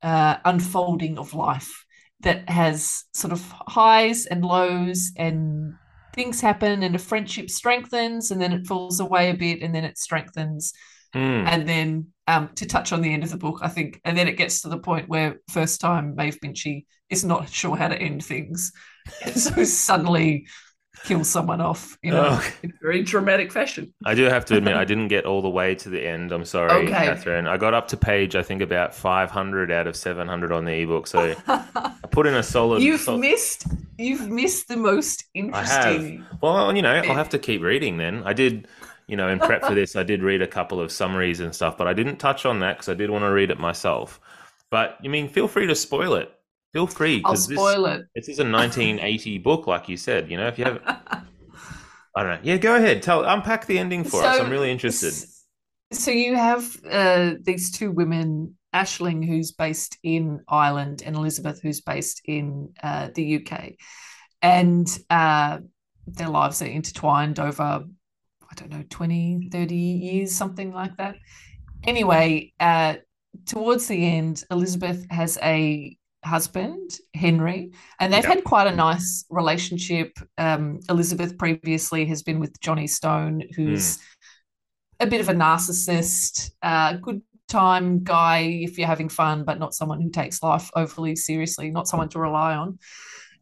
uh, 0.03 0.37
unfolding 0.45 1.19
of 1.19 1.35
life 1.35 1.85
that 2.21 2.49
has 2.49 3.05
sort 3.15 3.33
of 3.33 3.43
highs 3.67 4.27
and 4.27 4.45
lows 4.45 5.13
and 5.17 5.75
things 6.15 6.41
happen 6.41 6.83
and 6.83 6.95
a 6.95 6.99
friendship 6.99 7.51
strengthens 7.51 8.31
and 8.31 8.41
then 8.41 8.53
it 8.53 8.67
falls 8.67 9.01
away 9.01 9.31
a 9.31 9.35
bit 9.35 9.63
and 9.63 9.75
then 9.75 9.85
it 9.85 9.97
strengthens 9.97 10.73
mm. 11.15 11.47
and 11.47 11.69
then 11.69 12.07
um, 12.27 12.51
to 12.57 12.67
touch 12.67 12.93
on 12.93 13.01
the 13.01 13.13
end 13.13 13.23
of 13.23 13.31
the 13.31 13.37
book 13.37 13.61
i 13.63 13.69
think 13.69 14.01
and 14.05 14.17
then 14.19 14.29
it 14.29 14.37
gets 14.37 14.61
to 14.63 14.69
the 14.69 14.79
point 14.79 15.09
where 15.09 15.41
first 15.51 15.81
time 15.81 16.15
maeve 16.17 16.39
binchy 16.45 16.85
is 17.09 17.25
not 17.25 17.49
sure 17.49 17.77
how 17.77 17.89
to 17.89 18.01
end 18.01 18.25
things 18.25 18.73
so 19.35 19.65
suddenly 19.65 20.47
kill 21.05 21.25
someone 21.25 21.61
off, 21.61 21.99
you 22.03 22.11
know, 22.11 22.29
oh. 22.31 22.53
in 22.63 22.71
a 22.71 22.75
very 22.83 23.03
dramatic 23.03 23.53
fashion. 23.53 23.93
I 24.05 24.15
do 24.15 24.25
have 24.25 24.45
to 24.47 24.57
admit, 24.57 24.77
I 24.77 24.85
didn't 24.91 25.09
get 25.09 25.25
all 25.25 25.43
the 25.43 25.49
way 25.51 25.75
to 25.77 25.89
the 25.89 26.07
end. 26.07 26.33
I'm 26.33 26.45
sorry, 26.45 26.71
okay. 26.71 26.91
Katherine. 26.91 27.47
I 27.47 27.57
got 27.57 27.75
up 27.75 27.89
to 27.89 27.97
page, 27.97 28.37
I 28.37 28.43
think, 28.43 28.63
about 28.63 28.95
500 28.95 29.71
out 29.71 29.87
of 29.87 29.97
700 29.97 30.53
on 30.53 30.65
the 30.65 30.73
ebook. 30.73 31.07
So 31.07 31.35
I 31.47 31.93
put 32.11 32.27
in 32.27 32.35
a 32.35 32.43
solid. 32.43 32.83
You've 32.83 33.07
missed. 33.09 33.67
You've 33.99 34.29
missed 34.29 34.69
the 34.69 34.77
most 34.77 35.25
interesting. 35.35 36.23
I 36.23 36.31
have. 36.31 36.43
Well, 36.43 36.75
you 36.75 36.83
know, 36.83 36.93
I'll 36.93 37.15
have 37.15 37.31
to 37.31 37.39
keep 37.39 37.63
reading. 37.63 37.97
Then 37.97 38.23
I 38.25 38.33
did. 38.33 38.69
You 39.07 39.17
know, 39.17 39.29
in 39.29 39.41
prep 39.41 39.65
for 39.65 39.75
this, 39.75 39.97
I 39.97 40.05
did 40.05 40.23
read 40.23 40.41
a 40.41 40.47
couple 40.47 40.81
of 40.81 40.93
summaries 40.93 41.41
and 41.41 41.53
stuff, 41.53 41.77
but 41.77 41.89
I 41.89 41.93
didn't 41.95 42.19
touch 42.19 42.47
on 42.47 42.61
that 42.61 42.77
because 42.77 42.89
I 42.89 42.95
did 42.95 43.11
want 43.11 43.25
to 43.25 43.33
read 43.33 43.51
it 43.51 43.59
myself. 43.59 44.21
But 44.71 44.99
you 45.03 45.11
mean, 45.11 45.29
feel 45.29 45.49
free 45.49 45.67
to 45.67 45.75
spoil 45.75 46.15
it 46.15 46.33
Feel 46.73 46.87
free. 46.87 47.21
I'll 47.25 47.37
spoil 47.37 47.85
this, 47.85 48.01
it. 48.01 48.07
This 48.15 48.29
is 48.29 48.39
a 48.39 48.45
1980 48.45 49.39
book, 49.49 49.67
like 49.67 49.89
you 49.89 49.97
said. 49.97 50.31
You 50.31 50.37
know, 50.37 50.47
if 50.47 50.59
you 50.59 50.65
have, 50.65 50.81
I 50.87 52.23
don't 52.23 52.29
know. 52.29 52.41
Yeah, 52.43 52.57
go 52.59 52.77
ahead. 52.77 53.03
Tell, 53.03 53.25
unpack 53.25 53.67
the 53.67 53.79
ending 53.79 54.05
for 54.05 54.23
so, 54.23 54.27
us. 54.27 54.41
I'm 54.41 54.51
really 54.51 54.71
interested. 54.71 55.15
So 55.93 56.13
you 56.13 56.37
have 56.37 56.77
uh, 56.89 57.35
these 57.43 57.73
two 57.73 57.91
women, 57.91 58.57
Aisling, 58.73 59.27
who's 59.27 59.51
based 59.51 59.99
in 60.05 60.41
Ireland, 60.49 61.03
and 61.05 61.17
Elizabeth, 61.17 61.61
who's 61.61 61.81
based 61.81 62.23
in 62.25 62.73
uh, 62.83 63.09
the 63.15 63.37
UK, 63.45 63.73
and 64.41 64.87
uh, 65.11 65.59
their 66.07 66.29
lives 66.29 66.63
are 66.63 66.67
intertwined 66.67 67.41
over, 67.41 67.85
I 68.49 68.55
don't 68.55 68.71
know, 68.71 68.85
20, 68.89 69.49
30 69.51 69.75
years, 69.75 70.33
something 70.33 70.73
like 70.73 70.97
that. 70.99 71.17
Anyway, 71.85 72.53
uh, 72.61 72.95
towards 73.47 73.89
the 73.89 74.07
end, 74.07 74.45
Elizabeth 74.51 75.07
has 75.11 75.39
a 75.43 75.97
husband, 76.25 76.99
Henry, 77.15 77.73
and 77.99 78.13
they've 78.13 78.25
yep. 78.25 78.37
had 78.37 78.45
quite 78.45 78.67
a 78.67 78.75
nice 78.75 79.25
relationship. 79.31 80.19
Um, 80.39 80.81
Elizabeth 80.89 81.39
previously 81.39 82.05
has 82.07 82.23
been 82.23 82.41
with 82.41 82.61
Johnny 82.61 82.87
Stone, 82.87 83.43
who's 83.57 83.97
mm. 83.97 84.03
a 85.01 85.07
bit 85.07 85.21
of 85.21 85.29
a 85.29 85.35
narcissist, 85.35 86.51
uh, 86.63 86.95
good 86.95 87.23
time 87.49 88.03
guy 88.03 88.39
if 88.63 88.79
you're 88.79 88.87
having 88.87 89.09
fun, 89.09 89.45
but 89.45 89.59
not 89.59 89.75
someone 89.75 90.01
who 90.01 90.11
takes 90.11 90.43
life 90.43 90.71
overly 90.77 91.17
seriously, 91.17 91.71
not 91.71 91.89
someone 91.89 92.09
to 92.11 92.19
rely 92.19 92.55
on. 92.55 92.79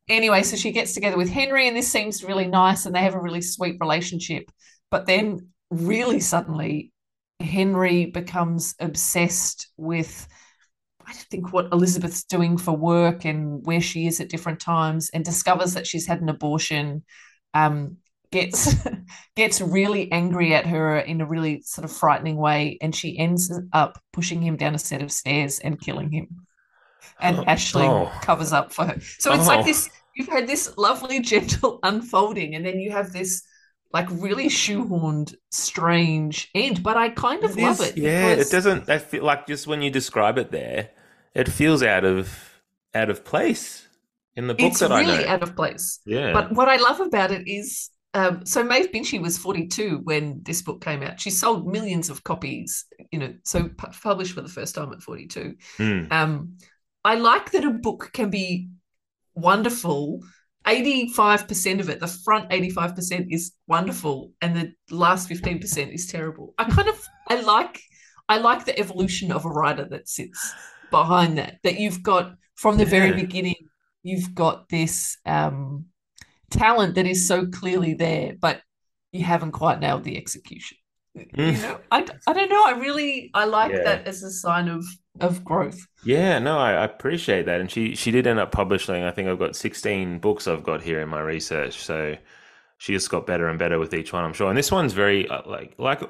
Anyway, 0.08 0.42
so 0.42 0.56
she 0.56 0.72
gets 0.72 0.94
together 0.94 1.18
with 1.18 1.28
Henry, 1.28 1.68
and 1.68 1.76
this 1.76 1.90
seems 1.90 2.24
really 2.24 2.46
nice, 2.46 2.86
and 2.86 2.94
they 2.94 3.02
have 3.02 3.14
a 3.14 3.20
really 3.20 3.42
sweet 3.42 3.76
relationship. 3.80 4.50
But 4.90 5.06
then, 5.06 5.48
really 5.70 6.20
suddenly, 6.20 6.92
Henry 7.40 8.06
becomes 8.06 8.74
obsessed 8.80 9.68
with 9.76 10.26
I 11.08 11.12
think 11.12 11.52
what 11.52 11.72
Elizabeth's 11.72 12.24
doing 12.24 12.58
for 12.58 12.72
work 12.72 13.24
and 13.24 13.64
where 13.64 13.80
she 13.80 14.06
is 14.06 14.20
at 14.20 14.28
different 14.28 14.60
times, 14.60 15.10
and 15.14 15.24
discovers 15.24 15.74
that 15.74 15.86
she's 15.86 16.06
had 16.06 16.20
an 16.20 16.28
abortion. 16.28 17.04
Um, 17.54 17.96
gets 18.30 18.74
gets 19.36 19.60
really 19.60 20.10
angry 20.12 20.54
at 20.54 20.66
her 20.66 20.98
in 20.98 21.20
a 21.20 21.26
really 21.26 21.62
sort 21.62 21.84
of 21.84 21.92
frightening 21.92 22.36
way, 22.36 22.78
and 22.80 22.94
she 22.94 23.18
ends 23.18 23.52
up 23.72 23.98
pushing 24.12 24.42
him 24.42 24.56
down 24.56 24.74
a 24.74 24.78
set 24.78 25.02
of 25.02 25.10
stairs 25.10 25.58
and 25.60 25.80
killing 25.80 26.10
him. 26.10 26.28
And 27.20 27.38
oh, 27.38 27.44
Aisling 27.44 27.88
oh. 27.88 28.20
covers 28.20 28.52
up 28.52 28.72
for 28.72 28.84
her. 28.84 29.00
So 29.18 29.32
it's 29.32 29.44
oh. 29.44 29.56
like 29.56 29.64
this. 29.64 29.88
You've 30.14 30.28
had 30.28 30.46
this 30.46 30.76
lovely, 30.76 31.20
gentle 31.32 31.78
unfolding, 31.82 32.54
and 32.54 32.66
then 32.66 32.80
you 32.80 32.90
have 32.90 33.12
this 33.12 33.42
like 33.92 34.06
really 34.10 34.48
shoehorned, 34.48 35.34
strange 35.50 36.50
end. 36.54 36.82
But 36.82 36.96
I 36.96 37.08
kind 37.08 37.44
of 37.44 37.56
it 37.56 37.62
love 37.62 37.80
is, 37.80 37.88
it. 37.88 37.96
Yeah, 37.96 38.28
it 38.28 38.50
doesn't. 38.50 38.90
I 38.90 38.98
feel 38.98 39.24
like 39.24 39.46
just 39.46 39.66
when 39.66 39.80
you 39.80 39.90
describe 39.90 40.36
it 40.38 40.50
there, 40.50 40.90
it 41.34 41.48
feels 41.48 41.82
out 41.82 42.04
of 42.04 42.60
out 42.94 43.10
of 43.10 43.24
place 43.24 43.86
in 44.34 44.46
the 44.46 44.54
book 44.54 44.70
it's 44.70 44.80
that 44.80 44.90
really 44.90 45.12
I 45.12 45.22
know. 45.22 45.28
out 45.28 45.42
of 45.42 45.56
place. 45.56 46.00
Yeah. 46.06 46.32
But 46.32 46.52
what 46.52 46.68
I 46.68 46.76
love 46.76 47.00
about 47.00 47.30
it 47.30 47.48
is 47.48 47.90
um, 48.14 48.46
so 48.46 48.64
Maeve 48.64 48.90
Binchy 48.90 49.20
was 49.20 49.36
42 49.36 50.00
when 50.04 50.40
this 50.42 50.62
book 50.62 50.82
came 50.82 51.02
out. 51.02 51.20
She 51.20 51.30
sold 51.30 51.66
millions 51.66 52.08
of 52.08 52.24
copies, 52.24 52.86
you 53.12 53.18
know, 53.18 53.34
so 53.44 53.68
pu- 53.68 53.92
published 54.02 54.34
for 54.34 54.40
the 54.40 54.48
first 54.48 54.74
time 54.74 54.92
at 54.92 55.02
42. 55.02 55.54
Mm. 55.78 56.10
Um, 56.10 56.56
I 57.04 57.16
like 57.16 57.50
that 57.52 57.64
a 57.64 57.70
book 57.70 58.10
can 58.12 58.30
be 58.30 58.70
wonderful. 59.34 60.22
85% 60.66 61.80
of 61.80 61.88
it, 61.88 62.00
the 62.00 62.06
front 62.06 62.50
85% 62.50 63.26
is 63.30 63.52
wonderful, 63.66 64.32
and 64.42 64.56
the 64.56 64.72
last 64.90 65.28
15% 65.28 65.92
is 65.92 66.06
terrible. 66.06 66.54
I 66.58 66.64
kind 66.64 66.88
of 66.88 67.06
I 67.28 67.40
like 67.40 67.80
I 68.28 68.38
like 68.38 68.64
the 68.64 68.78
evolution 68.78 69.32
of 69.32 69.44
a 69.44 69.50
writer 69.50 69.86
that 69.90 70.08
sits 70.08 70.52
behind 70.90 71.38
that 71.38 71.58
that 71.62 71.78
you've 71.78 72.02
got 72.02 72.34
from 72.54 72.76
the 72.76 72.84
yeah. 72.84 72.90
very 72.90 73.12
beginning 73.12 73.68
you've 74.02 74.34
got 74.34 74.68
this 74.68 75.18
um, 75.26 75.86
talent 76.50 76.94
that 76.94 77.06
is 77.06 77.26
so 77.26 77.46
clearly 77.46 77.94
there 77.94 78.34
but 78.40 78.62
you 79.12 79.22
haven't 79.22 79.52
quite 79.52 79.80
nailed 79.80 80.04
the 80.04 80.16
execution 80.16 80.76
mm. 81.16 81.54
you 81.54 81.62
know 81.62 81.78
I, 81.90 82.06
I 82.26 82.32
don't 82.32 82.48
know 82.48 82.64
i 82.64 82.72
really 82.72 83.30
i 83.34 83.44
like 83.44 83.72
yeah. 83.72 83.82
that 83.84 84.06
as 84.06 84.22
a 84.22 84.30
sign 84.30 84.68
of 84.68 84.84
of 85.20 85.44
growth 85.44 85.86
yeah 86.04 86.38
no 86.38 86.58
I, 86.58 86.72
I, 86.72 86.84
appreciate 86.84 87.46
that 87.46 87.60
and 87.60 87.70
she 87.70 87.94
she 87.94 88.10
did 88.10 88.26
end 88.26 88.38
up 88.38 88.52
publishing 88.52 89.02
i 89.02 89.10
think 89.10 89.28
i've 89.28 89.38
got 89.38 89.56
16 89.56 90.20
books 90.20 90.46
i've 90.46 90.62
got 90.62 90.80
here 90.80 91.00
in 91.00 91.08
my 91.08 91.20
research 91.20 91.82
so 91.82 92.16
she 92.78 92.92
just 92.92 93.10
got 93.10 93.26
better 93.26 93.48
and 93.48 93.58
better 93.58 93.78
with 93.78 93.94
each 93.94 94.12
one 94.12 94.24
i'm 94.24 94.32
sure 94.32 94.48
and 94.48 94.56
this 94.56 94.70
one's 94.70 94.92
very 94.92 95.28
uh, 95.28 95.42
like 95.44 95.74
like 95.78 96.02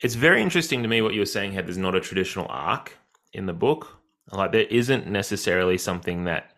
it's 0.00 0.14
very 0.14 0.42
interesting 0.42 0.82
to 0.82 0.88
me 0.88 1.02
what 1.02 1.14
you 1.14 1.20
were 1.20 1.26
saying 1.26 1.52
how 1.52 1.62
there's 1.62 1.78
not 1.78 1.94
a 1.94 2.00
traditional 2.00 2.46
arc 2.48 2.96
in 3.34 3.46
the 3.46 3.52
book. 3.52 3.88
Like 4.32 4.52
there 4.52 4.62
isn't 4.62 5.06
necessarily 5.06 5.76
something 5.78 6.24
that 6.24 6.52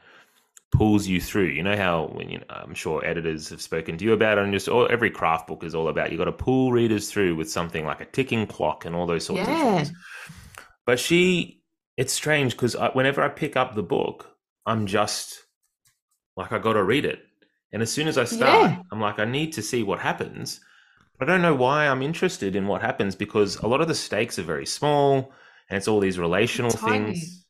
pulls 0.72 1.06
you 1.06 1.20
through. 1.20 1.46
You 1.48 1.62
know 1.62 1.76
how 1.76 2.06
when 2.12 2.28
you 2.28 2.38
know, 2.38 2.44
I'm 2.50 2.74
sure 2.74 3.04
editors 3.04 3.48
have 3.48 3.60
spoken 3.62 3.96
to 3.98 4.04
you 4.04 4.12
about 4.12 4.38
it, 4.38 4.44
and 4.44 4.52
just 4.52 4.68
all, 4.68 4.86
every 4.90 5.10
craft 5.10 5.48
book 5.48 5.64
is 5.64 5.74
all 5.74 5.88
about 5.88 6.12
you 6.12 6.18
got 6.18 6.24
to 6.26 6.32
pull 6.32 6.72
readers 6.72 7.10
through 7.10 7.34
with 7.36 7.50
something 7.50 7.84
like 7.84 8.00
a 8.00 8.04
ticking 8.06 8.46
clock 8.46 8.84
and 8.84 8.94
all 8.94 9.06
those 9.06 9.24
sorts 9.26 9.48
Yeah. 9.48 9.52
of 9.80 9.86
things. 9.86 9.92
But 10.84 11.00
she, 11.00 11.62
it's 11.96 12.12
strange 12.12 12.52
because 12.52 12.76
whenever 12.92 13.22
I 13.22 13.28
pick 13.28 13.56
up 13.56 13.74
the 13.74 13.82
book, 13.82 14.36
I'm 14.64 14.86
just 14.86 15.44
like 16.36 16.52
I 16.52 16.58
got 16.58 16.74
to 16.74 16.84
read 16.84 17.04
it, 17.04 17.20
and 17.72 17.82
as 17.82 17.90
soon 17.92 18.06
as 18.08 18.18
I 18.18 18.24
start, 18.24 18.70
Yeah. 18.70 18.82
I'm 18.92 19.00
like 19.00 19.18
I 19.18 19.24
need 19.24 19.52
to 19.54 19.62
see 19.62 19.82
what 19.82 19.98
happens. 19.98 20.60
I 21.20 21.24
don't 21.24 21.42
know 21.42 21.54
why 21.54 21.88
I'm 21.88 22.02
interested 22.02 22.54
in 22.54 22.66
what 22.66 22.82
happens 22.82 23.14
because 23.16 23.56
a 23.56 23.66
lot 23.66 23.80
of 23.80 23.88
the 23.88 23.94
stakes 23.94 24.38
are 24.38 24.42
very 24.42 24.66
small, 24.66 25.32
and 25.68 25.76
it's 25.76 25.88
all 25.88 26.00
these 26.00 26.18
relational 26.18 26.70
things 26.70 27.44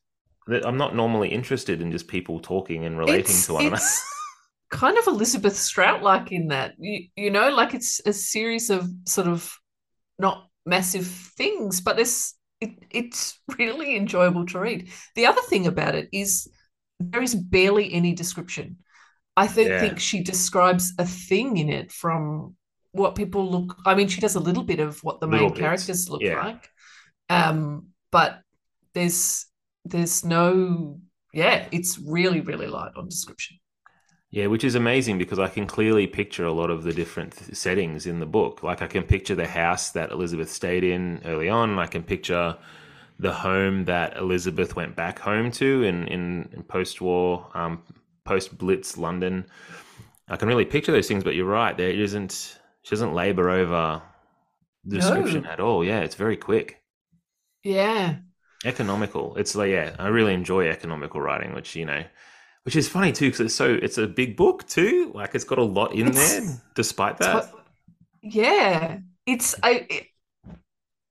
that 0.46 0.66
I'm 0.66 0.76
not 0.76 0.94
normally 0.94 1.29
interested 1.29 1.83
in 1.83 1.90
just 1.90 2.07
people 2.09 2.40
talking 2.40 2.85
and 2.85 2.98
relating 2.98 3.20
it's, 3.20 3.46
to 3.46 3.55
one 3.55 3.66
another. 3.66 3.83
kind 4.70 4.98
of 4.98 5.07
Elizabeth 5.07 5.57
Strout 5.57 6.02
like 6.02 6.33
in 6.33 6.48
that 6.48 6.74
you, 6.79 7.07
you 7.16 7.31
know 7.31 7.50
like 7.50 7.74
it's 7.74 8.00
a 8.07 8.12
series 8.12 8.70
of 8.70 8.88
sort 9.07 9.29
of 9.29 9.57
not 10.18 10.48
massive 10.64 11.07
things 11.07 11.81
but 11.81 11.96
this 11.96 12.35
it, 12.61 12.70
it's 12.90 13.38
really 13.59 13.96
enjoyable 13.96 14.46
to 14.46 14.59
read 14.59 14.90
the 15.14 15.26
other 15.26 15.42
thing 15.42 15.66
about 15.66 15.94
it 15.94 16.09
is 16.12 16.48
there 16.98 17.22
is 17.22 17.35
barely 17.35 17.92
any 17.92 18.14
description 18.14 18.76
I 19.38 19.46
think, 19.46 19.68
Yeah. 19.68 19.81
think 19.81 20.00
she 20.00 20.22
describes 20.22 20.94
a 20.98 21.05
thing 21.05 21.59
in 21.59 21.68
it 21.68 21.92
from 21.92 22.57
what 22.92 23.14
people 23.14 23.50
look 23.50 23.76
I 23.85 23.94
mean 23.94 24.09
she 24.09 24.20
does 24.20 24.35
a 24.37 24.40
little 24.40 24.64
bit 24.64 24.81
of 24.81 24.98
what 25.05 25.20
the 25.20 25.26
Little 25.26 25.48
main 25.48 25.50
bits, 25.50 25.61
characters 25.61 26.09
look 26.09 26.22
yeah. 26.22 26.42
like 26.42 26.70
um 27.29 27.88
but 28.11 28.40
there's 28.95 29.47
there's 29.85 30.25
no 30.25 31.01
yeah 31.33 31.66
it's 31.73 31.99
really 31.99 32.40
really 32.40 32.66
light 32.66 32.92
on 32.97 33.09
description 33.09 33.57
Yeah, 34.31 34.47
which 34.49 34.64
is 34.64 34.75
amazing 34.75 35.19
because 35.19 35.38
I 35.38 35.49
can 35.49 35.66
clearly 35.66 36.07
picture 36.07 36.45
a 36.45 36.53
lot 36.53 36.71
of 36.71 36.83
the 36.83 36.92
different 36.92 37.37
th- 37.37 37.55
settings 37.57 38.07
in 38.07 38.19
the 38.19 38.27
book. 38.27 38.62
Like 38.62 38.83
I 38.83 38.87
can 38.88 39.05
picture 39.05 39.35
the 39.35 39.47
house 39.47 39.90
that 39.92 40.11
Elizabeth 40.11 40.51
stayed 40.51 40.85
in 40.85 41.23
early 41.25 41.49
on. 41.49 41.79
I 41.79 41.87
can 41.87 42.03
picture 42.03 42.57
the 43.19 43.33
home 43.33 43.85
that 43.87 44.16
Elizabeth 44.16 44.77
went 44.77 44.97
back 44.97 45.19
home 45.21 45.51
to 45.53 45.85
in 45.85 46.09
in, 46.09 46.49
in 46.53 46.62
post-war, 46.64 47.51
um, 47.55 47.83
post-Blitz 48.25 48.99
London. 48.99 49.47
I 50.29 50.37
can 50.37 50.49
really 50.49 50.64
picture 50.66 50.92
those 50.92 51.09
things, 51.09 51.25
but 51.25 51.35
you're 51.37 51.47
right. 51.47 51.77
There 51.77 51.90
isn't. 51.90 52.59
She 52.83 52.90
doesn't 52.90 53.14
labor 53.14 53.51
over 53.51 54.03
the 54.85 54.97
No. 54.97 55.01
description 55.01 55.47
at 55.47 55.61
all. 55.61 55.85
Yeah, 55.85 56.01
it's 56.01 56.16
very 56.16 56.37
quick. 56.37 56.83
Yeah. 57.66 58.16
Economical. 58.64 59.37
It's 59.37 59.55
like 59.55 59.70
yeah 59.70 59.94
i 59.98 60.09
really 60.09 60.35
enjoy 60.35 60.68
economical 60.68 61.20
writing 61.20 61.55
which 61.55 61.76
you 61.76 61.85
know 61.85 62.02
which 62.64 62.74
is 62.74 62.88
funny 62.88 63.12
too 63.12 63.26
because 63.26 63.40
it's 63.40 63.55
so 63.55 63.79
it's 63.87 63.98
a 63.98 64.07
big 64.07 64.37
book 64.37 64.66
too. 64.66 65.12
Like 65.14 65.35
it's 65.37 65.44
got 65.44 65.59
a 65.59 65.62
lot 65.79 65.92
in 65.94 66.09
It's- 66.09 66.33
there 66.40 66.57
despite 66.74 67.18
that. 67.18 67.52
yeah. 68.22 68.98
It's 69.26 69.55
i 69.62 69.87
it, 69.90 70.05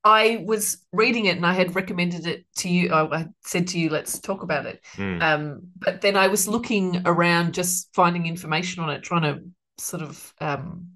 i 0.04 0.42
was 0.46 0.78
reading 0.92 1.26
it 1.26 1.36
and 1.36 1.44
i 1.46 1.52
had 1.52 1.74
recommended 1.74 2.26
it 2.26 2.44
to 2.56 2.68
you. 2.68 2.92
I, 2.92 3.00
I 3.20 3.26
said 3.44 3.68
to 3.68 3.78
you 3.78 3.88
let's 3.90 4.18
talk 4.18 4.42
about 4.42 4.66
it. 4.66 4.78
Mm. 4.96 5.22
um 5.22 5.60
but 5.78 6.00
then 6.00 6.16
i 6.16 6.28
was 6.28 6.46
looking 6.48 7.02
around 7.06 7.54
just 7.54 7.94
finding 7.94 8.26
information 8.26 8.82
on 8.84 8.90
it 8.90 9.02
trying 9.02 9.22
to 9.22 9.34
sort 9.78 10.02
of 10.02 10.32
um 10.40 10.88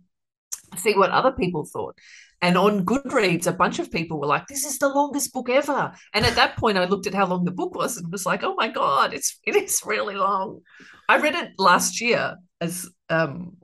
see 0.76 0.94
what 0.94 1.10
other 1.10 1.32
people 1.32 1.64
thought 1.64 1.96
and 2.42 2.56
on 2.56 2.84
goodreads 2.84 3.46
a 3.46 3.52
bunch 3.52 3.78
of 3.78 3.90
people 3.90 4.18
were 4.18 4.26
like 4.26 4.46
this 4.46 4.64
is 4.64 4.78
the 4.78 4.88
longest 4.88 5.32
book 5.32 5.48
ever. 5.48 5.92
And 6.14 6.24
at 6.24 6.34
that 6.36 6.56
point 6.56 6.78
i 6.78 6.84
looked 6.84 7.06
at 7.06 7.14
how 7.14 7.26
long 7.26 7.44
the 7.44 7.50
book 7.50 7.74
was 7.74 7.96
and 7.96 8.10
was 8.10 8.26
like 8.26 8.42
oh 8.42 8.54
my 8.56 8.68
god 8.68 9.12
it's 9.14 9.38
it 9.44 9.56
is 9.56 9.82
really 9.84 10.14
long. 10.14 10.60
I 11.08 11.18
read 11.18 11.34
it 11.34 11.52
last 11.58 12.00
year 12.00 12.36
as 12.60 12.88
um 13.08 13.56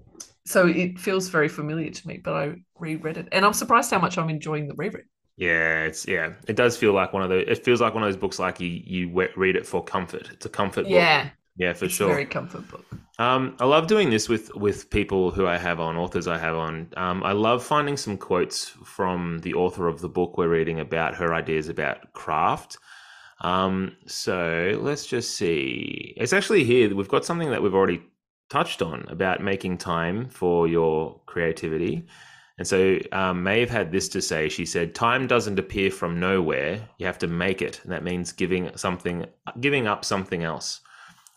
so 0.45 0.67
it 0.67 0.99
feels 0.99 1.29
very 1.29 1.49
familiar 1.49 1.91
to 1.91 2.09
me 2.09 2.21
but 2.23 2.35
i 2.35 2.55
reread 2.79 3.17
it. 3.17 3.29
And 3.33 3.45
i'm 3.45 3.53
surprised 3.53 3.91
how 3.91 3.99
much 3.99 4.19
i'm 4.19 4.31
enjoying 4.31 4.69
the 4.69 4.75
reread. 4.75 5.05
Yeah 5.37 5.85
it's 5.85 6.07
yeah 6.07 6.35
it 6.47 6.57
does 6.57 6.77
feel 6.77 6.93
like 6.93 7.13
one 7.13 7.23
of 7.23 7.29
those 7.29 7.45
it 7.47 7.65
feels 7.65 7.81
like 7.81 7.95
one 7.95 8.03
of 8.03 8.09
those 8.09 8.21
books 8.21 8.39
like 8.39 8.61
you 8.61 8.69
you 8.69 9.29
read 9.37 9.57
it 9.57 9.67
for 9.67 9.83
comfort. 9.85 10.29
It's 10.33 10.47
a 10.47 10.51
comfort 10.51 10.85
book 10.85 11.27
yeah 11.59 11.73
for 11.73 11.87
it's 11.87 11.95
sure 11.95 12.09
very 12.09 12.27
comfort 12.27 12.67
book 12.69 12.85
Um, 13.19 13.57
I 13.61 13.65
love 13.65 13.87
doing 13.87 14.11
this 14.11 14.29
with 14.29 14.55
with 14.55 14.91
people 14.91 15.31
who 15.31 15.47
I 15.47 15.57
have 15.57 15.81
on, 15.81 15.97
authors 15.97 16.27
I 16.29 16.39
have 16.39 16.55
on. 16.57 16.89
Um, 16.99 17.23
I 17.25 17.33
love 17.33 17.65
finding 17.65 17.97
some 17.97 18.19
quotes 18.19 18.69
from 18.85 19.39
the 19.41 19.55
author 19.55 19.89
of 19.89 20.01
the 20.01 20.09
book 20.09 20.37
we're 20.37 20.51
reading 20.51 20.81
about 20.81 21.15
her 21.15 21.33
ideas 21.33 21.71
about 21.71 22.13
craft. 22.13 22.77
Um, 23.41 23.97
so 24.07 24.79
let's 24.83 25.07
just 25.07 25.35
see. 25.37 26.13
It's 26.19 26.35
actually 26.35 26.65
here. 26.65 26.95
We've 26.95 27.09
got 27.09 27.25
something 27.25 27.51
that 27.51 27.63
we've 27.63 27.75
already 27.75 28.03
touched 28.51 28.83
on 28.83 29.07
about 29.09 29.43
making 29.43 29.79
time 29.79 30.29
for 30.29 30.69
your 30.69 31.21
creativity. 31.25 32.07
And 32.59 32.67
so 32.67 32.99
um, 33.13 33.43
Maeve 33.43 33.71
had 33.71 33.93
this 33.93 34.09
to 34.11 34.21
say. 34.21 34.51
She 34.51 34.67
said, 34.67 34.95
"Time 34.95 35.27
doesn't 35.27 35.59
appear 35.59 35.91
from 35.91 36.21
nowhere. 36.21 36.87
You 36.99 37.07
have 37.07 37.19
to 37.19 37.27
make 37.29 37.63
it, 37.63 37.81
and 37.83 37.93
that 37.93 38.05
means 38.05 38.33
giving 38.33 38.71
something, 38.77 39.25
giving 39.61 39.87
up 39.87 40.05
something 40.05 40.43
else." 40.43 40.81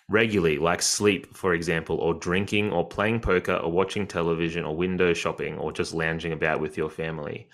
Regularly, 0.09 0.57
like 0.57 0.81
sleep, 0.81 1.35
for 1.35 1.53
example, 1.53 1.97
or 1.97 2.13
drinking, 2.15 2.71
or 2.71 2.87
playing 2.87 3.21
poker, 3.21 3.55
or 3.55 3.71
watching 3.71 4.07
television, 4.07 4.65
or 4.65 4.75
window 4.75 5.13
shopping, 5.13 5.57
or 5.57 5.71
just 5.71 5.93
lounging 5.93 6.33
about 6.33 6.59
with 6.61 6.77
your 6.77 6.89
family, 6.89 7.47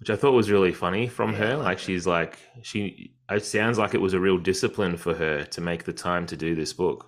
which 0.00 0.10
I 0.10 0.16
thought 0.16 0.32
was 0.32 0.50
really 0.50 0.72
funny 0.72 1.08
from 1.08 1.34
Yeah, 1.34 1.34
her. 1.34 1.56
Like 1.56 1.78
Like 1.78 1.78
she's 1.78 2.06
like 2.06 2.38
she. 2.62 3.14
It 3.30 3.44
sounds 3.44 3.78
like 3.78 3.94
it 3.94 4.00
was 4.02 4.14
a 4.14 4.20
real 4.20 4.38
discipline 4.38 4.96
for 4.98 5.14
her 5.14 5.44
to 5.44 5.60
make 5.62 5.84
the 5.84 5.92
time 5.94 6.26
to 6.26 6.36
do 6.36 6.54
this 6.54 6.72
book. 6.74 7.06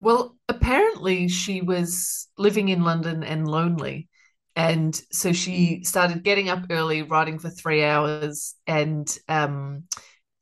Well, 0.00 0.36
apparently 0.48 1.28
she 1.28 1.62
was 1.62 2.28
living 2.38 2.68
in 2.68 2.82
London 2.84 3.22
and 3.24 3.48
lonely. 3.48 4.08
And 4.54 4.94
so 5.12 5.32
she 5.32 5.82
started 5.84 6.22
getting 6.22 6.48
up 6.48 6.64
early, 6.70 7.02
writing 7.02 7.38
for 7.38 7.50
three 7.50 7.84
hours. 7.84 8.54
And 8.66 9.06
um, 9.28 9.84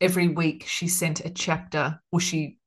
every 0.01 0.29
week 0.29 0.65
she 0.67 0.89
sent 0.89 1.25
a 1.25 1.31
chapter, 1.31 2.01
or 2.13 2.21
she 2.21 2.59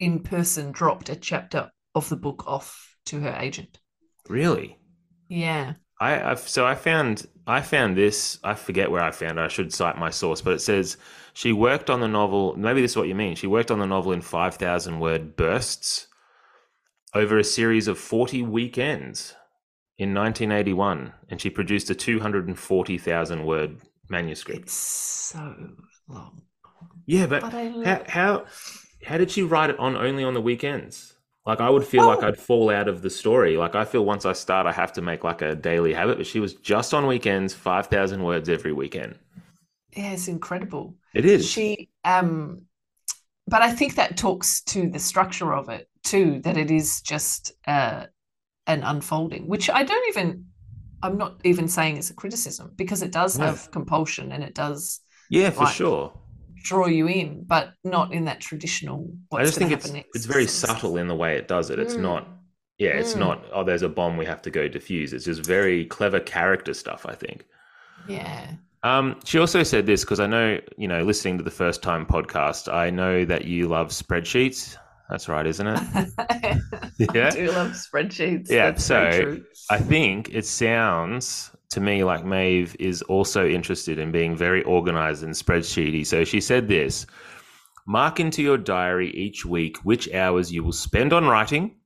in 0.00 0.20
person 0.20 0.72
dropped 0.72 1.08
a 1.08 1.16
chapter 1.16 1.70
of 1.94 2.08
the 2.08 2.16
book 2.16 2.44
off 2.46 2.96
to 3.06 3.20
her 3.20 3.36
agent. 3.38 3.78
Really, 4.28 4.78
Yeah. 5.28 5.74
I 6.00 6.30
I've, 6.30 6.40
so 6.40 6.66
I 6.66 6.74
found 6.74 7.26
I 7.46 7.60
found 7.60 7.96
this. 7.96 8.38
I 8.42 8.54
forget 8.54 8.90
where 8.90 9.02
I 9.02 9.10
found 9.10 9.38
it. 9.38 9.42
I 9.42 9.48
should 9.48 9.72
cite 9.72 9.98
my 9.98 10.10
source, 10.10 10.40
but 10.40 10.54
it 10.54 10.60
says 10.60 10.96
she 11.34 11.52
worked 11.52 11.90
on 11.90 12.00
the 12.00 12.08
novel. 12.08 12.56
Maybe 12.56 12.80
this 12.80 12.92
is 12.92 12.96
what 12.96 13.08
you 13.08 13.14
mean. 13.14 13.34
She 13.36 13.46
worked 13.46 13.70
on 13.70 13.78
the 13.78 13.86
novel 13.86 14.12
in 14.12 14.22
five 14.22 14.54
thousand 14.54 15.00
word 15.00 15.36
bursts 15.36 16.06
over 17.14 17.38
a 17.38 17.44
series 17.44 17.88
of 17.88 17.98
forty 17.98 18.42
weekends 18.42 19.34
in 19.98 20.14
1981, 20.14 21.12
and 21.28 21.40
she 21.40 21.50
produced 21.50 21.90
a 21.90 21.94
two 21.94 22.20
hundred 22.20 22.48
and 22.48 22.58
forty 22.58 22.96
thousand 22.98 23.44
word 23.44 23.78
manuscript. 24.08 24.62
It's 24.62 24.72
so 24.72 25.54
long. 26.08 26.42
Yeah, 27.06 27.26
but 27.26 27.42
But 27.42 27.52
how, 27.52 28.04
how 28.08 28.44
how 29.04 29.18
did 29.18 29.30
she 29.30 29.42
write 29.42 29.70
it 29.70 29.78
on 29.78 29.96
only 29.96 30.24
on 30.24 30.34
the 30.34 30.40
weekends? 30.40 31.14
Like 31.46 31.60
I 31.60 31.70
would 31.70 31.84
feel 31.84 32.06
like 32.06 32.22
I'd 32.22 32.36
fall 32.38 32.70
out 32.70 32.88
of 32.88 33.02
the 33.02 33.10
story. 33.10 33.56
Like 33.56 33.74
I 33.74 33.84
feel 33.84 34.04
once 34.04 34.26
I 34.26 34.32
start, 34.32 34.66
I 34.66 34.72
have 34.72 34.92
to 34.94 35.02
make 35.02 35.24
like 35.24 35.42
a 35.42 35.54
daily 35.54 35.94
habit. 35.94 36.18
But 36.18 36.26
she 36.26 36.40
was 36.40 36.54
just 36.54 36.92
on 36.94 37.06
weekends, 37.06 37.54
five 37.54 37.86
thousand 37.86 38.22
words 38.22 38.48
every 38.48 38.72
weekend. 38.72 39.18
yeah, 39.96 40.12
it's 40.12 40.28
incredible. 40.28 40.94
It 41.14 41.24
is. 41.24 41.46
she 41.48 41.88
um 42.04 42.62
but 43.48 43.62
i 43.62 43.70
think 43.72 43.96
that 43.96 44.16
talks 44.16 44.62
to 44.62 44.88
the 44.90 44.98
structure 44.98 45.54
of 45.54 45.68
it 45.68 45.88
too 46.04 46.40
that 46.44 46.56
it 46.56 46.70
is 46.70 47.02
just 47.02 47.52
uh 47.66 48.06
an 48.66 48.82
unfolding 48.84 49.48
which 49.48 49.70
i 49.70 49.82
don't 49.84 50.08
even 50.10 50.46
i'm 51.02 51.18
not 51.18 51.40
even 51.44 51.68
saying 51.68 51.96
it's 51.98 52.10
a 52.10 52.14
criticism 52.14 52.72
because 52.76 53.02
it 53.02 53.12
does 53.12 53.38
No. 53.38 53.46
have 53.46 53.70
compulsion 53.72 54.32
and 54.32 54.44
it 54.44 54.54
does 54.54 55.00
yeah, 55.28 55.50
for 55.50 55.64
like, 55.64 55.74
sure. 55.74 56.12
Draw 56.62 56.86
you 56.86 57.06
in 57.08 57.44
but 57.44 57.72
not 57.84 58.12
in 58.12 58.24
that 58.26 58.40
traditional 58.40 59.10
what's 59.28 59.42
I 59.42 59.44
just 59.46 59.58
think 59.58 59.72
it's 59.72 59.90
next 59.90 60.08
it's 60.14 60.26
very 60.26 60.46
subtle 60.46 60.96
in 60.96 61.08
the 61.08 61.14
way 61.14 61.36
it 61.36 61.48
does 61.48 61.70
it. 61.70 61.78
It's 61.78 61.94
Mm. 61.94 62.00
not. 62.02 62.28
Yeah, 62.78 62.90
it's 62.90 63.14
Mm. 63.14 63.18
not. 63.20 63.44
Oh, 63.52 63.62
there's 63.64 63.82
a 63.82 63.88
bomb. 63.88 64.16
We 64.16 64.24
have 64.26 64.40
to 64.42 64.50
go 64.50 64.68
defuse. 64.68 65.12
It's 65.12 65.24
just 65.26 65.44
very 65.44 65.84
clever 65.86 66.20
character 66.20 66.74
stuff. 66.74 67.04
I 67.08 67.14
think. 67.14 67.44
yeah 68.08 68.52
Um, 68.82 69.20
she 69.24 69.38
also 69.38 69.62
said 69.62 69.84
this 69.84 70.00
because 70.04 70.20
I 70.20 70.26
know, 70.26 70.58
you 70.78 70.88
know, 70.88 71.02
listening 71.02 71.36
to 71.38 71.44
the 71.44 71.50
first 71.50 71.82
time 71.82 72.06
podcast, 72.06 72.72
I 72.72 72.88
know 72.88 73.26
that 73.26 73.44
you 73.44 73.68
love 73.68 73.88
spreadsheets. 73.88 74.76
That's 75.10 75.28
right, 75.28 75.46
isn't 75.46 75.66
it? 75.66 75.80
Yeah. 77.14 77.26
i 77.28 77.30
do 77.30 77.50
love 77.52 77.72
spreadsheets 77.72 78.48
Yeah, 78.50 78.70
That's 78.70 78.84
so. 78.84 79.38
I 79.70 79.78
think 79.78 80.30
it 80.34 80.46
sounds 80.46 81.49
to 81.70 81.80
me 81.80 82.02
like 82.04 82.24
Maeve 82.24 82.76
is 82.78 83.02
also 83.02 83.48
interested 83.48 83.98
in 83.98 84.10
being 84.10 84.36
very 84.36 84.62
organized 84.64 85.22
and 85.22 85.32
spreadsheety. 85.32 86.04
So 86.04 86.24
she 86.24 86.40
said 86.40 86.68
this 86.68 87.06
Mark 87.86 88.20
into 88.20 88.42
your 88.42 88.58
diary 88.58 89.10
each 89.10 89.44
week 89.46 89.78
which 89.84 90.12
hours 90.12 90.52
you 90.52 90.62
will 90.62 90.72
spend 90.72 91.12
on 91.12 91.26
writing 91.26 91.76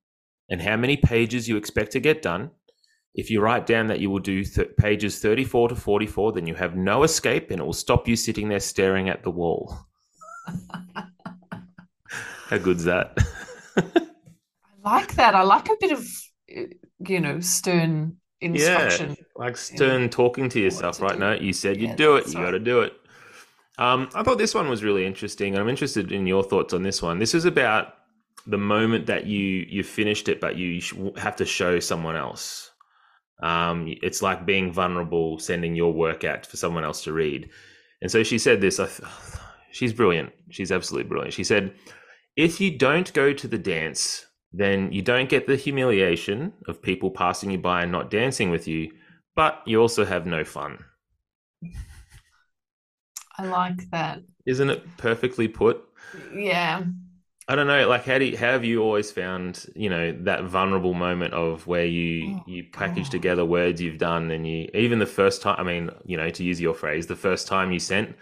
and 0.51 0.61
how 0.61 0.77
many 0.77 0.97
pages 0.97 1.49
you 1.49 1.57
expect 1.57 1.93
to 1.93 2.01
get 2.01 2.23
done. 2.23 2.51
If 3.15 3.31
you 3.31 3.41
write 3.41 3.67
down 3.67 3.87
that 3.89 4.01
you 4.01 4.11
will 4.11 4.19
do 4.19 4.43
th- 4.43 4.77
pages 4.77 5.21
34 5.21 5.69
to 5.69 5.77
44, 5.77 6.33
then 6.33 6.47
you 6.47 6.55
have 6.55 6.75
no 6.75 7.05
escape 7.05 7.51
and 7.51 7.61
it 7.61 7.65
will 7.65 7.73
stop 7.73 8.09
you 8.09 8.17
sitting 8.17 8.49
there 8.49 8.61
staring 8.61 9.09
at 9.09 9.23
the 9.23 9.31
wall. 9.31 9.79
How 12.49 12.59
good's 12.59 12.85
that? 12.85 13.17
I 13.77 13.83
like 14.85 15.15
that. 15.15 15.35
I 15.35 15.43
like 15.43 15.69
a 15.69 15.77
bit 15.81 15.93
of, 15.93 16.07
you 17.07 17.21
know, 17.21 17.41
stern 17.41 18.17
instruction. 18.45 19.11
Yeah, 19.11 19.25
like 19.37 19.57
stern 19.57 20.09
talking 20.11 20.49
to 20.51 20.61
yourself, 20.61 21.01
right? 21.01 21.15
do. 21.15 21.19
No, 21.19 21.33
you 21.35 21.53
said 21.53 21.77
Yeah, 21.77 21.89
you'd 21.89 21.97
do 21.97 22.17
it. 22.17 22.29
You 22.29 22.35
right. 22.39 22.47
got 22.47 22.51
to 22.53 22.59
do 22.61 22.81
it. 22.83 22.93
Um, 23.79 24.09
I 24.15 24.23
thought 24.23 24.39
this 24.39 24.55
one 24.55 24.69
was 24.69 24.85
really 24.85 25.05
interesting, 25.05 25.55
and 25.55 25.63
I'm 25.63 25.69
interested 25.69 26.13
in 26.13 26.27
your 26.27 26.45
thoughts 26.45 26.73
on 26.73 26.83
this 26.83 27.03
one. 27.03 27.19
This 27.19 27.35
is 27.35 27.45
about 27.45 27.95
the 28.47 28.59
moment 28.59 29.07
that 29.07 29.27
you 29.27 29.67
you 29.69 29.83
finished 29.83 30.29
it, 30.29 30.41
but 30.41 30.57
you 30.57 30.81
have 31.17 31.37
to 31.37 31.45
show 31.45 31.81
someone 31.81 32.17
else. 32.17 32.71
Um, 33.43 33.93
it's 34.03 34.23
like 34.23 34.47
being 34.47 34.73
vulnerable, 34.73 35.39
sending 35.39 35.75
your 35.75 35.93
work 35.93 36.23
out 36.25 36.47
for 36.47 36.57
someone 36.57 36.85
else 36.85 37.03
to 37.05 37.13
read. 37.13 37.51
And 38.01 38.11
so 38.11 38.23
she 38.23 38.39
said 38.39 38.61
this. 38.61 38.79
I 38.79 38.87
th- 38.87 39.09
she's 39.73 39.93
brilliant. 39.93 40.33
She's 40.51 40.71
absolutely 40.71 41.09
brilliant. 41.09 41.35
She 41.35 41.45
said, 41.45 41.75
"If 42.37 42.61
you 42.61 42.79
don't 42.79 43.13
go 43.13 43.33
to 43.33 43.49
the 43.49 43.59
dance, 43.59 44.27
then 44.57 44.93
you 44.93 45.03
don't 45.03 45.29
get 45.29 45.47
the 45.47 45.57
humiliation 45.57 46.53
of 46.69 46.83
people 46.83 47.11
passing 47.11 47.51
you 47.51 47.59
by 47.59 47.83
and 47.83 47.93
not 47.93 48.11
dancing 48.11 48.51
with 48.51 48.69
you, 48.69 48.93
but 49.37 49.63
you 49.67 49.81
also 49.81 50.05
have 50.05 50.27
no 50.27 50.45
fun." 50.45 50.85
I 53.39 53.45
like 53.45 53.91
that. 53.91 54.23
Isn't 54.47 54.71
it 54.71 54.97
perfectly 54.97 55.49
put? 55.49 55.85
Yeah. 56.33 56.85
I 57.47 57.57
don't 57.57 57.67
know. 57.67 57.87
Like, 57.89 58.05
how 58.07 58.19
do 58.19 58.25
you, 58.25 58.39
how 58.39 58.53
have 58.53 58.65
you 58.65 58.83
always 58.83 59.11
found 59.11 59.67
you 59.77 59.91
know 59.91 60.13
that 60.23 60.45
vulnerable 60.45 60.95
moment 60.95 61.35
of 61.35 61.67
where 61.67 61.85
you 61.85 62.37
Oh, 62.37 62.45
you 62.47 62.65
package 62.73 63.11
God. 63.11 63.11
together 63.11 63.45
words 63.45 63.83
you've 63.83 63.99
done 63.99 64.31
and 64.31 64.47
you 64.47 64.71
even 64.73 64.99
the 64.99 65.07
first 65.07 65.43
time. 65.43 65.57
I 65.59 65.63
mean, 65.63 65.91
you 66.07 66.17
know, 66.17 66.31
to 66.31 66.43
use 66.45 66.61
your 66.61 66.75
phrase, 66.75 67.07
the 67.07 67.17
first 67.17 67.47
time 67.47 67.71
you 67.71 67.79
sent 67.79 68.17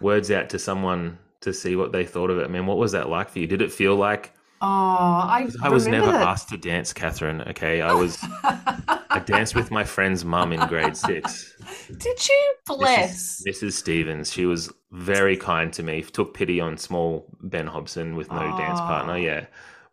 words 0.00 0.30
out 0.30 0.50
to 0.50 0.58
someone 0.60 1.18
to 1.42 1.52
see 1.52 1.76
what 1.76 1.92
they 1.92 2.04
thought 2.06 2.30
of 2.30 2.38
it. 2.38 2.44
I 2.44 2.48
mean, 2.48 2.66
what 2.66 2.78
was 2.78 2.92
that 2.92 3.08
like 3.08 3.30
for 3.30 3.40
you? 3.40 3.46
Did 3.48 3.62
it 3.62 3.72
feel 3.72 3.96
like 3.96 4.34
Oh, 4.64 4.66
I, 4.66 5.48
I 5.60 5.70
was 5.70 5.88
never 5.88 6.12
that. 6.12 6.22
asked 6.22 6.50
to 6.50 6.56
dance, 6.56 6.92
Katherine? 6.92 7.40
Okay, 7.48 7.80
I 7.80 7.92
was. 7.94 8.16
I 8.44 9.20
danced 9.26 9.56
with 9.56 9.72
my 9.72 9.82
friend's 9.82 10.24
mum 10.24 10.52
in 10.52 10.64
grade 10.68 10.96
six. 10.96 11.56
Did 11.98 12.28
you 12.28 12.54
bless? 12.66 13.42
Mrs. 13.42 13.62
Mrs. 13.64 13.72
Stevens. 13.72 14.32
She 14.32 14.46
was 14.46 14.72
very 14.92 15.36
kind 15.36 15.72
to 15.72 15.82
me. 15.82 16.02
Took 16.02 16.32
pity 16.32 16.60
on 16.60 16.76
small 16.76 17.26
Ben 17.40 17.66
Hobson 17.66 18.14
with 18.14 18.30
no 18.30 18.56
dance 18.56 18.78
partner. 18.78 19.18
Yeah, 19.18 19.46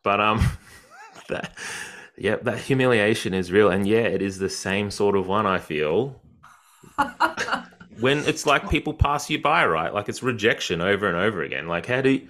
but 0.03 0.21
um, 0.21 0.39
that 1.29 1.57
yeah, 2.15 2.35
that 2.43 2.59
humiliation 2.59 3.33
is 3.33 3.51
real, 3.51 3.69
and 3.71 3.87
yeah, 3.87 4.01
it 4.01 4.21
is 4.21 4.37
the 4.37 4.49
same 4.49 4.91
sort 4.91 5.15
of 5.15 5.27
one. 5.27 5.47
I 5.47 5.57
feel 5.57 6.21
when 7.99 8.19
it's 8.19 8.45
like 8.45 8.69
people 8.69 8.93
pass 8.93 9.31
you 9.31 9.41
by, 9.41 9.65
right? 9.65 9.91
Like 9.91 10.09
it's 10.09 10.21
rejection 10.21 10.79
over 10.79 11.07
and 11.07 11.17
over 11.17 11.41
again. 11.41 11.67
Like 11.67 11.87
how 11.87 12.01
do 12.01 12.21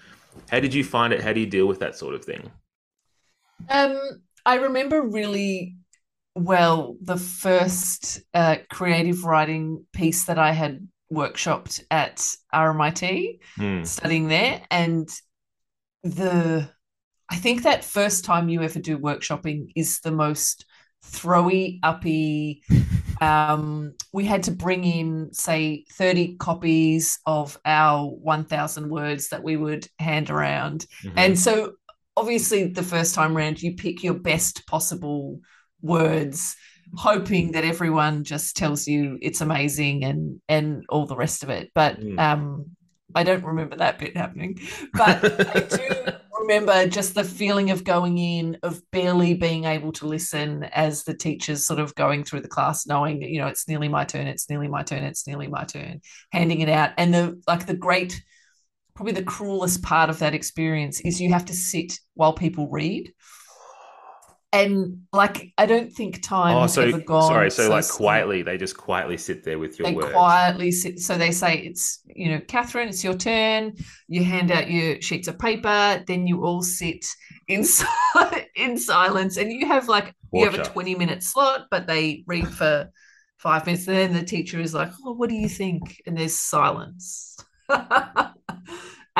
how 0.49 0.59
did 0.59 0.73
you 0.73 0.83
find 0.83 1.13
it? 1.13 1.21
How 1.21 1.33
do 1.33 1.39
you 1.39 1.45
deal 1.45 1.65
with 1.67 1.79
that 1.79 1.95
sort 1.95 2.15
of 2.15 2.23
thing? 2.25 2.51
Um, 3.69 3.99
I 4.45 4.55
remember 4.55 5.01
really 5.01 5.75
well 6.35 6.97
the 7.01 7.17
first 7.17 8.21
uh, 8.33 8.57
creative 8.69 9.23
writing 9.25 9.85
piece 9.93 10.25
that 10.25 10.39
I 10.39 10.51
had 10.51 10.87
workshopped 11.11 11.83
at 11.91 12.25
RMIT, 12.53 13.39
Hmm. 13.55 13.83
studying 13.83 14.27
there, 14.27 14.61
and 14.71 15.09
the 16.03 16.69
I 17.29 17.35
think 17.35 17.63
that 17.63 17.83
first 17.83 18.25
time 18.25 18.49
you 18.49 18.63
ever 18.63 18.79
do 18.79 18.97
workshopping 18.97 19.67
is 19.75 19.99
the 19.99 20.11
most 20.11 20.65
throwy, 21.05 21.79
uppy. 21.83 22.61
Um, 23.21 23.93
we 24.13 24.25
had 24.25 24.43
to 24.43 24.51
bring 24.51 24.83
in, 24.83 25.33
say, 25.33 25.85
30 25.93 26.37
copies 26.37 27.19
of 27.25 27.57
our 27.65 28.05
1,000 28.07 28.89
words 28.89 29.29
that 29.29 29.43
we 29.43 29.57
would 29.57 29.87
hand 29.99 30.29
around. 30.29 30.85
Mhm. 31.03 31.13
And 31.17 31.39
so, 31.39 31.73
obviously, 32.15 32.67
the 32.67 32.83
first 32.83 33.15
time 33.15 33.35
round, 33.35 33.61
you 33.61 33.75
pick 33.75 34.03
your 34.03 34.13
best 34.13 34.65
possible 34.67 35.39
words, 35.81 36.55
hoping 36.95 37.51
that 37.51 37.65
everyone 37.65 38.23
just 38.23 38.55
tells 38.57 38.87
you 38.87 39.17
it's 39.21 39.41
amazing 39.41 40.03
and 40.03 40.41
and 40.47 40.83
all 40.89 41.05
the 41.05 41.15
rest 41.15 41.43
of 41.43 41.49
it. 41.49 41.71
But 41.75 41.99
Mm. 41.99 42.19
um, 42.19 42.65
I 43.15 43.23
don't 43.23 43.43
remember 43.43 43.75
that 43.77 43.99
bit 43.99 44.15
happening. 44.15 44.59
But 44.93 45.23
I 45.55 45.59
do 45.61 46.13
remember 46.49 46.87
just 46.87 47.13
the 47.13 47.23
feeling 47.23 47.69
of 47.69 47.83
going 47.83 48.17
in, 48.17 48.57
of 48.63 48.81
barely 48.91 49.35
being 49.35 49.65
able 49.65 49.91
to 49.91 50.07
listen 50.07 50.63
as 50.63 51.03
the 51.03 51.13
teacher's 51.13 51.65
sort 51.65 51.79
of 51.79 51.93
going 51.93 52.23
through 52.23 52.41
the 52.41 52.47
class, 52.47 52.87
knowing 52.87 53.21
you 53.21 53.39
know, 53.39 53.47
it's 53.47 53.67
nearly 53.67 53.87
my 53.87 54.03
turn, 54.03 54.25
it's 54.25 54.49
nearly 54.49 54.67
my 54.67 54.81
turn, 54.81 55.03
it's 55.03 55.27
nearly 55.27 55.47
my 55.47 55.63
turn, 55.63 56.01
handing 56.31 56.61
it 56.61 56.69
out. 56.69 56.89
And 56.97 57.13
the 57.13 57.39
like 57.47 57.67
the 57.67 57.75
great, 57.75 58.23
probably 58.95 59.13
the 59.13 59.23
cruelest 59.23 59.83
part 59.83 60.09
of 60.09 60.19
that 60.19 60.33
experience 60.33 60.99
is 61.01 61.21
you 61.21 61.31
have 61.31 61.45
to 61.45 61.53
sit 61.53 61.99
while 62.15 62.33
people 62.33 62.67
read. 62.67 63.13
And 64.51 65.03
like 65.13 65.53
I 65.59 65.67
don't 65.67 65.91
think 65.93 66.23
time 66.23 66.57
Oh, 66.57 66.65
so 66.65 66.81
ever 66.81 66.99
gone. 66.99 67.27
sorry. 67.29 67.51
So, 67.51 67.69
like 67.69 67.83
slow. 67.83 67.97
quietly, 67.97 68.41
they 68.41 68.57
just 68.57 68.75
quietly 68.75 69.15
sit 69.17 69.43
there 69.43 69.59
with 69.59 69.77
your 69.77 69.89
they 69.89 69.93
words. 69.95 70.11
quietly 70.11 70.71
sit. 70.71 70.99
So 70.99 71.17
they 71.19 71.29
say, 71.31 71.57
it's, 71.59 72.01
you 72.07 72.31
know, 72.31 72.39
Katherine, 72.47 72.89
it's 72.89 73.03
your 73.03 73.13
turn. 73.13 73.73
You 74.07 74.23
hand 74.23 74.49
out 74.51 74.69
your 74.69 74.99
sheets 75.01 75.27
of 75.27 75.37
paper. 75.37 76.03
Then 76.07 76.25
you 76.25 76.43
all 76.43 76.63
sit 76.63 77.05
in, 77.47 77.63
in 78.55 78.77
silence. 78.79 79.37
And 79.37 79.51
you 79.51 79.67
have 79.67 79.87
like, 79.87 80.15
you 80.33 80.45
have 80.45 80.55
a 80.55 80.63
20 80.63 80.95
minute 80.95 81.21
slot, 81.21 81.67
but 81.69 81.85
they 81.85 82.23
read 82.25 82.47
for 82.47 82.89
five 83.37 83.67
minutes. 83.67 83.87
And 83.87 83.97
then 83.97 84.13
the 84.13 84.23
teacher 84.23 84.59
is 84.59 84.73
like, 84.73 84.89
oh, 85.05 85.13
what 85.13 85.29
do 85.29 85.35
you 85.35 85.47
think? 85.49 86.01
And 86.07 86.17
there's 86.17 86.39
silence. 86.39 87.37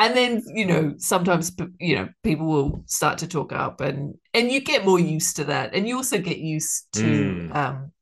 and 0.00 0.16
then, 0.16 0.42
you 0.46 0.64
know, 0.64 0.94
sometimes, 0.96 1.52
you 1.78 1.94
know, 1.94 2.08
people 2.22 2.46
will 2.46 2.82
start 2.86 3.18
to 3.18 3.28
talk 3.28 3.52
up 3.52 3.80
and, 3.80 4.14
and 4.32 4.50
you 4.50 4.60
get 4.60 4.86
more 4.86 4.98
used 4.98 5.36
to 5.36 5.44
that. 5.44 5.74
And 5.74 5.86
you 5.86 5.96
also 5.96 6.18
get 6.18 6.38
used 6.38 6.92
to 6.94 7.04
Mm. 7.06 7.56
um, 7.56 7.92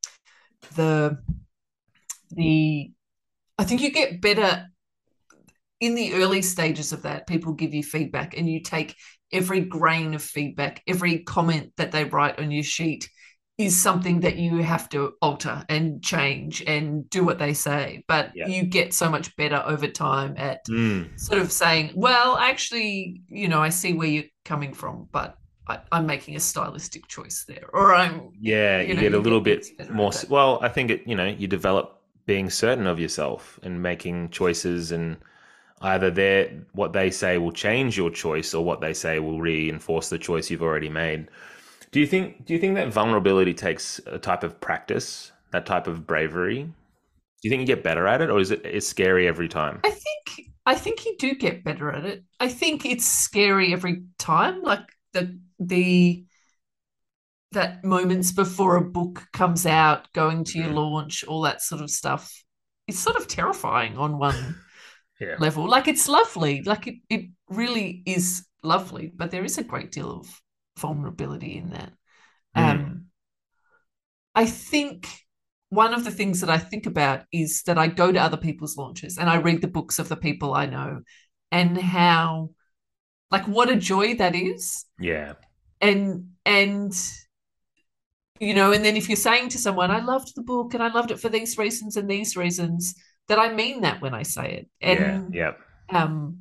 the, 0.76 1.18
the 2.30 2.92
I 3.58 3.64
think 3.64 3.80
you 3.82 3.90
get 3.90 4.20
better 4.20 4.66
in 5.80 5.94
the 5.94 6.14
early 6.14 6.42
stages 6.42 6.92
of 6.92 7.02
that. 7.02 7.26
People 7.26 7.52
give 7.52 7.74
you 7.74 7.82
feedback, 7.82 8.36
and 8.36 8.48
you 8.48 8.60
take 8.60 8.94
every 9.32 9.60
grain 9.60 10.14
of 10.14 10.22
feedback, 10.22 10.82
every 10.86 11.24
comment 11.24 11.72
that 11.76 11.90
they 11.90 12.04
write 12.04 12.38
on 12.38 12.50
your 12.50 12.62
sheet 12.62 13.08
is 13.58 13.76
something 13.76 14.20
that 14.20 14.36
you 14.36 14.58
have 14.62 14.88
to 14.90 15.14
alter 15.20 15.64
and 15.68 16.02
change 16.02 16.62
and 16.66 17.08
do 17.10 17.24
what 17.24 17.38
they 17.38 17.52
say. 17.54 18.04
But 18.08 18.32
Yeah. 18.34 18.46
you 18.46 18.62
get 18.64 18.94
so 18.94 19.10
much 19.10 19.34
better 19.36 19.62
over 19.66 19.88
time 19.88 20.34
at 20.36 20.64
Mm. 20.68 21.18
sort 21.18 21.40
of 21.40 21.50
saying, 21.52 21.92
well, 21.94 22.36
actually, 22.38 23.22
you 23.28 23.48
know, 23.48 23.60
I 23.60 23.70
see 23.70 23.94
where 23.94 24.08
you're 24.08 24.24
coming 24.44 24.72
from, 24.74 25.08
but 25.12 25.36
I, 25.66 25.80
I'm 25.92 26.06
making 26.06 26.36
a 26.36 26.40
stylistic 26.40 27.08
choice 27.08 27.44
there, 27.46 27.68
or 27.72 27.94
I'm 27.94 28.30
Yeah, 28.40 28.80
you 28.80 28.88
you, 28.88 28.94
know, 28.94 29.00
get 29.00 29.14
a 29.14 29.18
little 29.18 29.40
get 29.40 29.44
bit 29.76 29.90
more. 29.90 30.08
at 30.08 30.14
s- 30.14 30.24
it. 30.24 30.30
Well, 30.30 30.58
I 30.62 30.68
think 30.68 30.90
it. 30.90 31.06
You 31.06 31.14
know, 31.16 31.26
you 31.26 31.46
develop 31.48 32.00
being 32.26 32.50
certain 32.50 32.86
of 32.86 33.00
yourself 33.00 33.58
and 33.62 33.82
making 33.82 34.30
choices, 34.30 34.92
and 34.92 35.16
either 35.82 36.10
they 36.10 36.60
what 36.72 36.92
they 36.92 37.10
say 37.10 37.38
will 37.38 37.52
change 37.52 37.96
your 37.96 38.10
choice, 38.10 38.54
or 38.54 38.64
what 38.64 38.80
they 38.80 38.94
say 38.94 39.18
will 39.20 39.40
reinforce 39.40 40.08
the 40.10 40.18
choice 40.18 40.50
you've 40.50 40.62
already 40.62 40.88
made. 40.90 41.28
Do 41.90 42.00
you 42.00 42.06
think? 42.06 42.44
Do 42.46 42.54
you 42.54 42.58
think 42.60 42.74
that 42.76 42.92
vulnerability 42.92 43.52
takes 43.54 44.00
a 44.06 44.18
type 44.18 44.42
of 44.42 44.60
practice, 44.60 45.32
that 45.52 45.66
type 45.66 45.86
of 45.86 46.06
bravery? 46.06 46.64
Do 46.64 46.72
you 47.42 47.50
think 47.50 47.60
you 47.60 47.66
get 47.66 47.84
better 47.84 48.06
at 48.06 48.22
it, 48.22 48.30
or 48.30 48.40
is 48.40 48.50
it 48.50 48.64
it's 48.64 48.86
scary 48.86 49.28
every 49.28 49.48
time? 49.48 49.82
I 49.84 49.90
think 49.90 50.50
I 50.66 50.74
think 50.74 51.06
you 51.06 51.16
do 51.18 51.34
get 51.34 51.64
better 51.64 51.90
at 51.90 52.04
it. 52.04 52.24
I 52.40 52.48
think 52.48 52.84
it's 52.84 53.06
scary 53.06 53.72
every 53.72 54.04
time, 54.18 54.62
like 54.62 54.86
the 55.12 55.38
the 55.58 56.24
that 57.52 57.82
moments 57.84 58.32
before 58.32 58.76
a 58.76 58.84
book 58.84 59.26
comes 59.32 59.64
out, 59.64 60.12
going 60.12 60.44
to 60.44 60.58
your 60.58 60.68
Mhm. 60.68 60.74
launch, 60.74 61.24
all 61.24 61.42
that 61.42 61.62
sort 61.62 61.80
of 61.80 61.90
stuff. 61.90 62.30
It's 62.86 62.98
sort 62.98 63.16
of 63.16 63.26
terrifying 63.26 63.96
on 63.96 64.18
one 64.18 64.60
Yeah. 65.20 65.38
level. 65.38 65.68
Like 65.68 65.88
it's 65.88 66.08
lovely, 66.08 66.62
like 66.62 66.86
it, 66.86 66.96
it 67.08 67.30
really 67.48 68.02
is 68.06 68.46
lovely, 68.62 69.12
but 69.14 69.30
there 69.30 69.44
is 69.44 69.58
a 69.58 69.64
great 69.64 69.92
deal 69.92 70.10
of 70.20 70.42
vulnerability 70.78 71.56
in 71.56 71.70
that. 71.70 71.92
Mm. 72.56 72.70
Um, 72.70 73.04
I 74.34 74.46
think 74.46 75.08
one 75.70 75.92
of 75.92 76.04
the 76.04 76.10
things 76.10 76.40
that 76.40 76.50
I 76.50 76.58
think 76.58 76.86
about 76.86 77.24
is 77.32 77.62
that 77.64 77.76
I 77.76 77.88
go 77.88 78.10
to 78.10 78.18
other 78.18 78.36
people's 78.36 78.76
launches 78.76 79.18
and 79.18 79.28
I 79.28 79.36
read 79.36 79.60
the 79.60 79.68
books 79.68 79.98
of 79.98 80.08
the 80.08 80.16
people 80.16 80.54
I 80.54 80.66
know 80.66 81.02
and 81.52 81.76
how, 81.76 82.50
like, 83.30 83.46
what 83.46 83.68
a 83.68 83.76
joy 83.76 84.14
that 84.14 84.34
is. 84.34 84.86
Yeah. 84.98 85.34
And, 85.80 86.30
and, 86.46 86.92
you 88.40 88.54
know, 88.54 88.72
and 88.72 88.84
then 88.84 88.96
if 88.96 89.08
you're 89.08 89.16
saying 89.16 89.50
to 89.50 89.58
someone, 89.58 89.90
I 89.90 90.00
loved 90.00 90.34
the 90.34 90.42
book 90.42 90.74
and 90.74 90.82
I 90.82 90.88
loved 90.88 91.10
it 91.10 91.20
for 91.20 91.28
these 91.28 91.58
reasons 91.58 91.96
and 91.96 92.08
these 92.08 92.36
reasons, 92.36 92.94
that 93.28 93.38
I 93.38 93.52
mean 93.52 93.82
that 93.82 94.00
when 94.00 94.14
I 94.14 94.22
say 94.22 94.52
it. 94.52 94.70
And, 94.80 95.34
yeah. 95.34 95.52
Yeah. 95.92 96.02
um, 96.02 96.38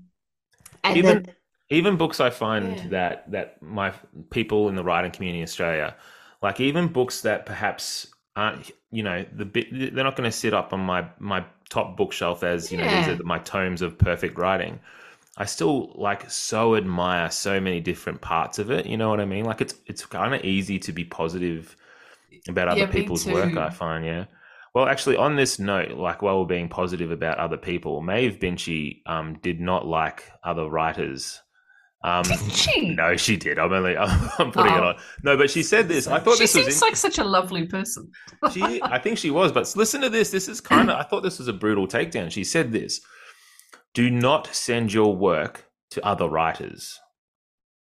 and 0.83 0.97
Even- 0.97 1.23
then, 1.23 1.35
even 1.69 1.97
books 1.97 2.19
I 2.19 2.29
find 2.29 2.77
Yeah. 2.77 2.89
that 2.89 3.29
that 3.31 3.61
my 3.61 3.93
people 4.29 4.69
in 4.69 4.75
the 4.75 4.83
writing 4.83 5.11
community 5.11 5.39
in 5.39 5.43
Australia, 5.43 5.95
like 6.41 6.59
even 6.59 6.87
books 6.87 7.21
that 7.21 7.45
perhaps 7.45 8.07
aren't, 8.35 8.71
you 8.91 9.03
know, 9.03 9.25
the 9.33 9.45
bit 9.45 9.67
they're 9.71 10.03
not 10.03 10.15
going 10.15 10.29
to 10.29 10.35
sit 10.37 10.53
up 10.53 10.73
on 10.73 10.79
my 10.79 11.07
my 11.19 11.45
top 11.69 11.97
bookshelf 11.97 12.43
as 12.43 12.71
you 12.71 12.77
know 12.77 12.87
these 12.87 13.09
are 13.09 13.17
my 13.23 13.39
tomes 13.39 13.81
of 13.81 13.97
perfect 13.97 14.37
writing. 14.37 14.79
I 15.37 15.45
still 15.45 15.93
like 15.95 16.29
so 16.31 16.75
admire 16.75 17.29
so 17.31 17.59
many 17.59 17.79
different 17.81 18.21
parts 18.21 18.59
of 18.59 18.71
it. 18.71 18.85
You 18.87 18.97
know 18.97 19.09
what 19.09 19.19
I 19.21 19.25
mean? 19.25 19.45
Like 19.45 19.61
it's 19.61 19.75
it's 19.87 20.05
kind 20.05 20.35
of 20.35 20.43
easy 20.45 20.79
to 20.79 20.91
be 20.93 21.05
positive 21.05 21.75
about 22.47 22.67
other 22.67 22.85
Yeah, 22.85 22.87
people's 22.87 23.25
work. 23.25 23.57
I 23.57 23.69
find, 23.69 24.05
yeah. 24.05 24.25
Well, 24.73 24.87
actually, 24.87 25.17
on 25.17 25.35
this 25.35 25.59
note, 25.59 25.91
like 25.91 26.21
while 26.21 26.39
we're 26.39 26.45
being 26.45 26.69
positive 26.69 27.11
about 27.11 27.39
other 27.39 27.57
people, 27.57 28.01
Maeve 28.01 28.39
Binchy 28.39 29.01
um, 29.05 29.35
did 29.41 29.59
not 29.59 29.87
like 29.87 30.31
other 30.43 30.69
writers. 30.69 31.41
Um, 32.03 32.23
Didn't 32.27 32.51
she? 32.51 32.89
no, 32.95 33.15
she 33.17 33.35
did. 33.37 33.57
I'm 33.59 33.73
only 33.73 33.97
I'm 33.97 34.51
putting 34.51 34.73
it 34.73 34.79
Oh. 34.79 34.87
on. 34.89 34.95
No, 35.23 35.35
but 35.37 35.49
she 35.49 35.63
said 35.63 35.87
this. 35.87 36.07
I 36.07 36.19
thought 36.19 36.37
she 36.37 36.43
this 36.43 36.55
was 36.55 36.65
seems 36.65 36.81
in- 36.81 36.87
like 36.87 36.95
such 36.95 37.17
a 37.17 37.23
lovely 37.23 37.65
person. 37.65 38.11
she 38.51 38.81
I 38.83 38.99
think 38.99 39.17
she 39.17 39.31
was, 39.31 39.51
but 39.51 39.71
listen 39.75 40.01
to 40.01 40.09
this. 40.09 40.29
This 40.31 40.47
is 40.47 40.61
kind 40.61 40.89
of 40.91 40.97
I 40.97 41.03
thought 41.03 41.23
this 41.23 41.39
was 41.39 41.47
a 41.47 41.53
brutal 41.53 41.87
takedown. 41.87 42.31
She 42.31 42.43
said 42.43 42.71
this. 42.71 43.01
Do 43.93 44.09
not 44.11 44.47
send 44.53 44.93
your 44.93 45.15
work 45.15 45.65
to 45.91 46.05
other 46.05 46.27
writers. 46.29 46.99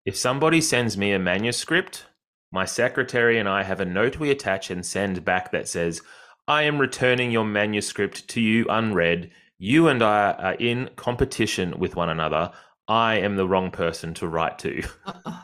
If 0.06 0.16
somebody 0.16 0.62
sends 0.62 0.98
me 0.98 1.12
a 1.12 1.20
manuscript, 1.20 2.06
my 2.52 2.64
secretary 2.64 3.38
and 3.38 3.50
I 3.50 3.64
have 3.64 3.82
a 3.82 3.86
note 3.86 4.20
we 4.20 4.32
attach 4.32 4.72
and 4.72 4.86
send 4.86 5.26
back 5.26 5.52
that 5.52 5.68
says, 5.68 6.02
I 6.48 6.64
am 6.64 6.78
returning 6.80 7.30
your 7.30 7.44
manuscript 7.44 8.30
to 8.30 8.40
you 8.40 8.66
unread. 8.70 9.32
You 9.60 9.90
and 9.90 10.02
I 10.02 10.32
are 10.32 10.54
in 10.54 10.92
competition 10.96 11.78
with 11.78 11.98
one 11.98 12.08
another. 12.08 12.52
I 12.88 13.16
am 13.20 13.36
the 13.36 13.48
wrong 13.48 13.72
person 13.72 14.14
to 14.16 14.28
write 14.28 14.60
to. 14.60 14.84
Uh, 15.06 15.14
uh, 15.26 15.40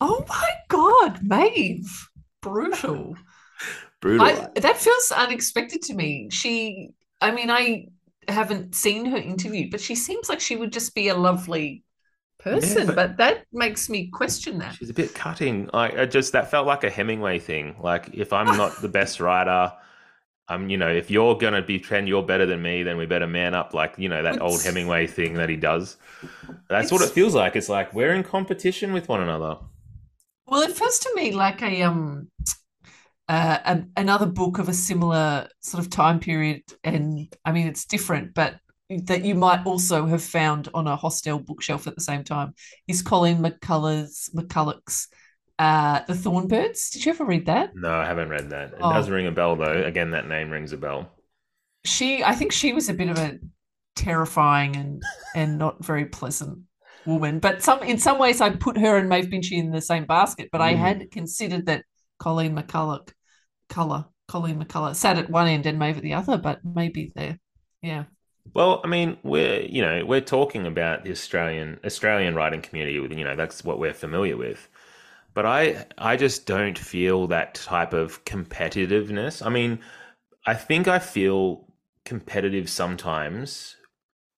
oh 0.00 0.24
my 0.28 0.50
God, 0.68 1.20
Maeve. 1.22 2.08
Brutal. 2.40 3.16
Brutal. 4.00 4.26
I, 4.26 4.48
that 4.60 4.76
feels 4.76 5.12
unexpected 5.12 5.82
to 5.82 5.94
me. 5.94 6.28
She, 6.30 6.90
I 7.20 7.30
mean, 7.32 7.50
I 7.50 7.88
haven't 8.28 8.74
seen 8.74 9.06
her 9.06 9.16
interview, 9.16 9.70
but 9.70 9.80
she 9.80 9.94
seems 9.94 10.28
like 10.28 10.40
she 10.40 10.56
would 10.56 10.72
just 10.72 10.94
be 10.94 11.08
a 11.08 11.14
lovely 11.16 11.82
person. 12.38 12.86
but- 12.86 12.94
but, 12.94 13.16
that 13.16 13.46
makes 13.52 13.88
me 13.88 14.08
question 14.08 14.58
that. 14.58 14.74
She's 14.74 14.90
a 14.90 14.94
bit 14.94 15.14
cutting. 15.14 15.70
I, 15.72 16.02
I 16.02 16.06
just 16.06 16.32
that 16.32 16.50
felt 16.50 16.66
like 16.66 16.84
a 16.84 16.90
Hemingway 16.90 17.38
thing. 17.38 17.76
Like 17.80 18.10
if 18.12 18.32
I'm 18.32 18.56
not 18.56 18.80
the 18.80 18.88
best 18.88 19.18
writer, 19.18 19.72
I'm 20.48 20.70
you 20.70 20.76
know 20.76 20.88
if 20.88 21.10
you're 21.10 21.36
gonna 21.36 21.62
be 21.62 21.78
pretend 21.78 22.08
you're 22.08 22.22
better 22.22 22.46
than 22.46 22.62
me, 22.62 22.82
then 22.82 22.96
we 22.96 23.06
better 23.06 23.26
man 23.26 23.54
up. 23.54 23.74
Like 23.74 23.94
you 23.98 24.08
know 24.08 24.22
that 24.22 24.40
old 24.40 24.62
Hemingway 24.62 25.06
thing 25.06 25.34
that 25.34 25.48
he 25.48 25.56
does. 25.56 25.96
That's 26.68 26.92
what 26.92 27.02
it 27.02 27.10
feels 27.10 27.34
like. 27.34 27.56
It's 27.56 27.68
like 27.68 27.92
we're 27.92 28.14
in 28.14 28.22
competition 28.22 28.92
with 28.92 29.08
one 29.08 29.20
another. 29.20 29.58
Well, 30.46 30.62
it 30.62 30.76
feels 30.76 30.98
to 31.00 31.12
me 31.16 31.32
like 31.32 31.62
a 31.62 31.82
um 31.82 32.28
uh, 33.28 33.58
a, 33.64 33.82
another 33.96 34.26
book 34.26 34.58
of 34.58 34.68
a 34.68 34.74
similar 34.74 35.48
sort 35.60 35.82
of 35.82 35.90
time 35.90 36.20
period, 36.20 36.62
and 36.84 37.28
I 37.44 37.52
mean 37.52 37.66
it's 37.66 37.84
different, 37.84 38.34
but 38.34 38.56
that 38.88 39.24
you 39.24 39.34
might 39.34 39.66
also 39.66 40.06
have 40.06 40.22
found 40.22 40.68
on 40.72 40.86
a 40.86 40.94
hostel 40.94 41.40
bookshelf 41.40 41.88
at 41.88 41.96
the 41.96 42.00
same 42.00 42.22
time 42.22 42.54
is 42.86 43.02
Colin 43.02 43.38
McCullough's 43.38 44.30
McCulloch's 44.32 45.08
uh, 45.58 46.00
The 46.06 46.14
Thorn 46.14 46.48
Birds. 46.48 46.90
Did 46.90 47.04
you 47.06 47.12
ever 47.12 47.24
read 47.24 47.46
that? 47.46 47.74
No, 47.74 47.90
I 47.92 48.06
haven't 48.06 48.28
read 48.28 48.50
that. 48.50 48.72
It 48.72 48.78
Oh. 48.80 48.92
does 48.92 49.08
ring 49.10 49.26
a 49.26 49.32
bell 49.32 49.56
though. 49.56 49.82
Again, 49.84 50.10
that 50.10 50.28
name 50.28 50.50
rings 50.50 50.72
a 50.72 50.76
bell. 50.76 51.10
She, 51.84 52.22
I 52.24 52.34
think 52.34 52.52
she 52.52 52.72
was 52.72 52.88
a 52.88 52.94
bit 52.94 53.08
of 53.08 53.18
a 53.18 53.38
terrifying 53.94 54.76
and 54.76 55.02
and 55.34 55.58
not 55.58 55.84
very 55.84 56.04
pleasant 56.06 56.58
woman. 57.06 57.38
But 57.38 57.62
some 57.62 57.82
in 57.82 57.98
some 57.98 58.18
ways, 58.18 58.40
I 58.40 58.50
put 58.50 58.76
her 58.78 58.96
and 58.96 59.08
Maeve 59.08 59.26
Binchy 59.26 59.52
in 59.58 59.70
the 59.70 59.80
same 59.80 60.04
basket. 60.04 60.48
But 60.52 60.60
I 60.60 60.74
Mm. 60.74 60.78
had 60.78 61.10
considered 61.10 61.66
that 61.66 61.84
Colleen 62.18 62.54
McCullough, 62.56 63.08
color 63.68 64.06
Colleen 64.28 64.62
McCullough, 64.62 64.94
sat 64.96 65.18
at 65.18 65.30
one 65.30 65.46
end 65.48 65.66
and 65.66 65.78
Maeve 65.78 65.96
at 65.98 66.02
the 66.02 66.14
other. 66.14 66.36
But 66.36 66.60
maybe 66.64 67.12
they're, 67.14 67.38
yeah. 67.82 68.04
Well, 68.54 68.80
I 68.84 68.88
mean, 68.88 69.16
we're 69.22 69.60
you 69.62 69.82
know 69.82 70.04
we're 70.04 70.20
talking 70.20 70.66
about 70.66 71.04
the 71.04 71.10
Australian 71.12 71.78
Australian 71.84 72.34
writing 72.34 72.62
community. 72.62 72.94
You 72.94 73.24
know 73.24 73.36
that's 73.36 73.64
what 73.64 73.78
we're 73.78 73.94
familiar 73.94 74.36
with. 74.36 74.68
But 75.36 75.46
I 75.46 75.86
I 75.98 76.16
just 76.16 76.46
don't 76.46 76.78
feel 76.78 77.28
that 77.28 77.54
type 77.56 77.92
of 77.94 78.24
competitiveness. 78.24 79.46
I 79.46 79.50
mean, 79.50 79.80
I 80.46 80.54
think 80.54 80.88
I 80.88 80.98
feel 80.98 81.68
competitive 82.06 82.70
sometimes, 82.70 83.76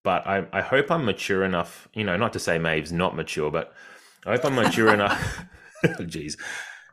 but 0.05 0.27
I 0.27 0.47
I 0.53 0.61
hope 0.61 0.91
I'm 0.91 1.05
mature 1.07 1.45
enough. 1.45 1.89
You 1.95 2.05
know, 2.05 2.17
not 2.19 2.35
to 2.35 2.41
say 2.41 2.59
Maeve's 2.59 2.93
not 2.93 3.17
mature, 3.17 3.51
but 3.53 3.75
I 4.27 4.33
hope 4.33 4.45
I'm 4.47 4.57
mature 4.57 4.93
enough. 4.93 5.45
Jeez, 5.85 6.37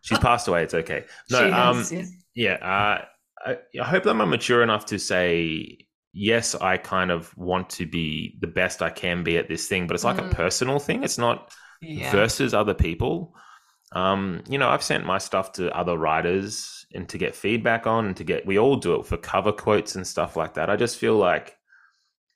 she's 0.04 0.20
passed 0.20 0.48
away. 0.48 0.64
It's 0.64 0.76
okay. 0.76 1.06
No, 1.32 1.52
um, 1.52 1.78
yes. 1.92 2.12
yeah, 2.36 2.54
uh, 2.62 3.06
I, 3.50 3.58
I 3.82 3.86
hope 3.86 4.04
that 4.04 4.12
I'm 4.16 4.30
mature 4.30 4.64
enough 4.64 4.86
to 4.88 5.00
say 5.00 5.80
yes. 6.14 6.56
I 6.56 6.78
kind 6.78 7.12
of 7.12 7.36
want 7.38 7.72
to 7.72 7.88
be 7.88 8.38
the 8.42 8.48
best 8.48 8.84
I 8.84 8.92
can 8.92 9.24
be 9.24 9.38
at 9.40 9.50
this 9.50 9.68
thing, 9.68 9.88
but 9.88 9.96
it's 9.96 10.04
like 10.04 10.18
Mm. 10.18 10.32
a 10.32 10.36
personal 10.36 10.80
thing. 10.80 11.04
It's 11.04 11.18
not 11.18 11.52
yeah. 11.82 12.12
versus 12.12 12.54
other 12.54 12.76
people. 12.76 13.34
Um, 13.96 14.44
you 14.50 14.58
know, 14.58 14.68
I've 14.68 14.84
sent 14.84 15.06
my 15.06 15.18
stuff 15.18 15.54
to 15.54 15.76
other 15.76 15.98
writers 15.98 16.86
and 16.94 17.08
to 17.10 17.18
get 17.18 17.34
feedback 17.34 17.88
on, 17.88 18.06
and 18.06 18.18
to 18.18 18.26
get 18.26 18.46
we 18.46 18.60
all 18.60 18.76
do 18.76 18.96
it 18.96 19.06
for 19.06 19.18
cover 19.18 19.54
quotes 19.54 19.96
and 19.96 20.06
stuff 20.06 20.36
like 20.36 20.54
that. 20.56 20.70
I 20.70 20.76
just 20.76 20.98
feel 20.98 21.16
like 21.16 21.58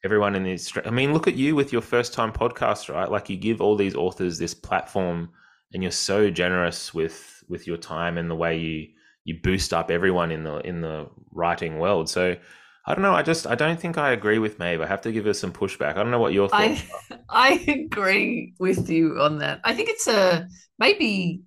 everyone 0.06 0.36
in 0.36 0.44
this. 0.44 0.72
I 0.86 0.90
mean, 0.90 1.14
look 1.14 1.28
at 1.28 1.36
you 1.36 1.56
with 1.56 1.74
your 1.74 1.82
first 1.82 2.14
time 2.14 2.32
podcast, 2.32 2.92
right? 2.94 3.12
Like 3.12 3.30
you 3.30 3.36
give 3.36 3.60
all 3.60 3.76
these 3.76 3.94
authors 3.94 4.38
this 4.38 4.54
platform, 4.54 5.30
and 5.74 5.84
you're 5.84 5.92
so 5.92 6.30
generous 6.30 6.94
with 6.94 7.44
with 7.50 7.68
your 7.68 7.78
time 7.78 8.18
and 8.18 8.32
the 8.32 8.36
way 8.36 8.58
you 8.58 8.88
you 9.26 9.40
boost 9.44 9.74
up 9.74 9.92
everyone 9.92 10.32
in 10.32 10.44
the 10.44 10.60
in 10.60 10.82
the 10.82 11.08
writing 11.32 11.78
world. 11.78 12.10
So. 12.10 12.38
I 12.86 12.96
don't 12.96 13.04
know. 13.04 13.14
I 13.14 13.22
just 13.22 13.46
I 13.46 13.54
don't 13.54 13.80
think 13.80 14.00
I 14.00 14.14
agree 14.14 14.40
with 14.40 14.58
Maeve. 14.58 14.82
I 14.82 14.88
have 14.88 15.02
to 15.02 15.12
give 15.12 15.26
her 15.26 15.34
some 15.34 15.52
pushback. 15.52 15.92
I 15.92 16.02
don't 16.02 16.10
know 16.10 16.18
what 16.18 16.34
your 16.34 16.50
thoughts. 16.50 16.82
I 17.12 17.20
I 17.30 17.50
agree 17.68 18.56
with 18.58 18.90
you 18.90 19.22
on 19.22 19.38
that. 19.40 19.60
I 19.64 19.76
think 19.76 19.90
it's 19.90 20.08
a 20.08 20.48
maybe 20.80 21.44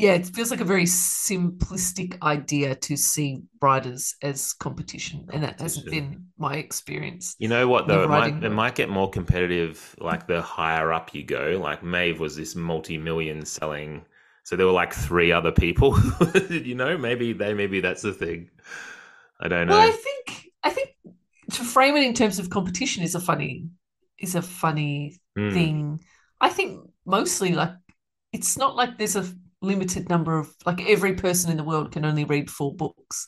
yeah, 0.00 0.14
it 0.14 0.26
feels 0.26 0.50
like 0.50 0.62
a 0.62 0.64
very 0.64 0.84
simplistic 0.84 2.20
idea 2.22 2.74
to 2.74 2.96
see 2.96 3.42
writers 3.60 4.14
as 4.22 4.54
competition, 4.54 5.28
and 5.30 5.42
that 5.42 5.60
hasn't 5.60 5.90
been 5.90 6.26
my 6.38 6.54
experience. 6.54 7.36
You 7.38 7.48
know 7.48 7.68
what 7.68 7.86
though? 7.86 8.04
It 8.04 8.08
might, 8.08 8.42
it 8.42 8.50
might 8.50 8.74
get 8.74 8.88
more 8.88 9.10
competitive 9.10 9.94
like 9.98 10.26
the 10.26 10.40
higher 10.40 10.90
up 10.92 11.14
you 11.14 11.22
go. 11.22 11.60
Like 11.62 11.82
Maeve 11.82 12.18
was 12.18 12.34
this 12.34 12.56
multi-million 12.56 13.44
selling, 13.44 14.06
so 14.44 14.56
there 14.56 14.64
were 14.64 14.72
like 14.72 14.94
three 14.94 15.32
other 15.32 15.52
people. 15.52 15.98
you 16.48 16.74
know, 16.74 16.96
maybe 16.96 17.34
they 17.34 17.52
maybe 17.52 17.80
that's 17.80 18.02
the 18.02 18.14
thing. 18.14 18.48
I 19.38 19.48
don't 19.48 19.66
know. 19.66 19.74
Well, 19.74 19.86
I 19.86 19.92
think 19.92 20.50
I 20.64 20.70
think 20.70 20.96
to 21.52 21.62
frame 21.62 21.96
it 21.96 22.04
in 22.04 22.14
terms 22.14 22.38
of 22.38 22.48
competition 22.48 23.02
is 23.02 23.14
a 23.14 23.20
funny 23.20 23.66
is 24.18 24.34
a 24.34 24.42
funny 24.42 25.20
Mm. 25.38 25.52
thing. 25.52 26.00
I 26.40 26.48
think 26.48 26.90
mostly 27.06 27.52
like 27.52 27.70
it's 28.32 28.58
not 28.58 28.74
like 28.74 28.98
there's 28.98 29.14
a 29.14 29.24
limited 29.62 30.08
number 30.08 30.38
of 30.38 30.54
like 30.66 30.80
every 30.88 31.14
person 31.14 31.50
in 31.50 31.56
the 31.56 31.64
world 31.64 31.92
can 31.92 32.04
only 32.04 32.24
read 32.24 32.50
four 32.50 32.74
books. 32.74 33.26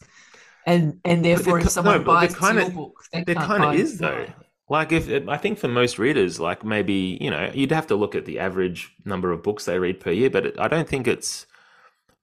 And 0.66 1.00
and 1.04 1.24
therefore 1.24 1.54
there 1.54 1.58
if 1.58 1.64
no, 1.64 1.70
someone 1.70 1.94
there 1.98 2.04
buys 2.04 2.34
kinda- 2.36 2.62
your 2.62 2.70
book, 2.70 3.04
they 3.12 3.24
There 3.24 3.34
kind 3.34 3.64
of 3.64 3.74
is 3.74 3.98
though. 3.98 4.26
Like 4.68 4.92
if 4.92 5.28
I 5.28 5.36
think 5.36 5.58
for 5.58 5.68
most 5.68 5.98
readers, 5.98 6.40
like 6.40 6.64
maybe 6.64 7.18
you 7.20 7.30
know 7.30 7.50
you'd 7.52 7.72
have 7.72 7.88
to 7.88 7.96
look 7.96 8.14
at 8.14 8.24
the 8.24 8.38
average 8.38 8.94
number 9.04 9.32
of 9.32 9.42
books 9.42 9.64
they 9.64 9.78
read 9.78 10.00
per 10.00 10.12
year, 10.12 10.30
but 10.30 10.46
it, 10.46 10.58
I 10.58 10.68
don't 10.68 10.88
think 10.88 11.06
it's 11.06 11.46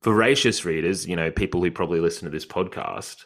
voracious 0.03 0.65
readers. 0.65 1.05
You 1.07 1.15
know, 1.15 1.29
people 1.29 1.61
who 1.61 1.69
probably 1.69 1.99
listen 1.99 2.23
to 2.25 2.31
this 2.31 2.45
podcast 2.45 3.25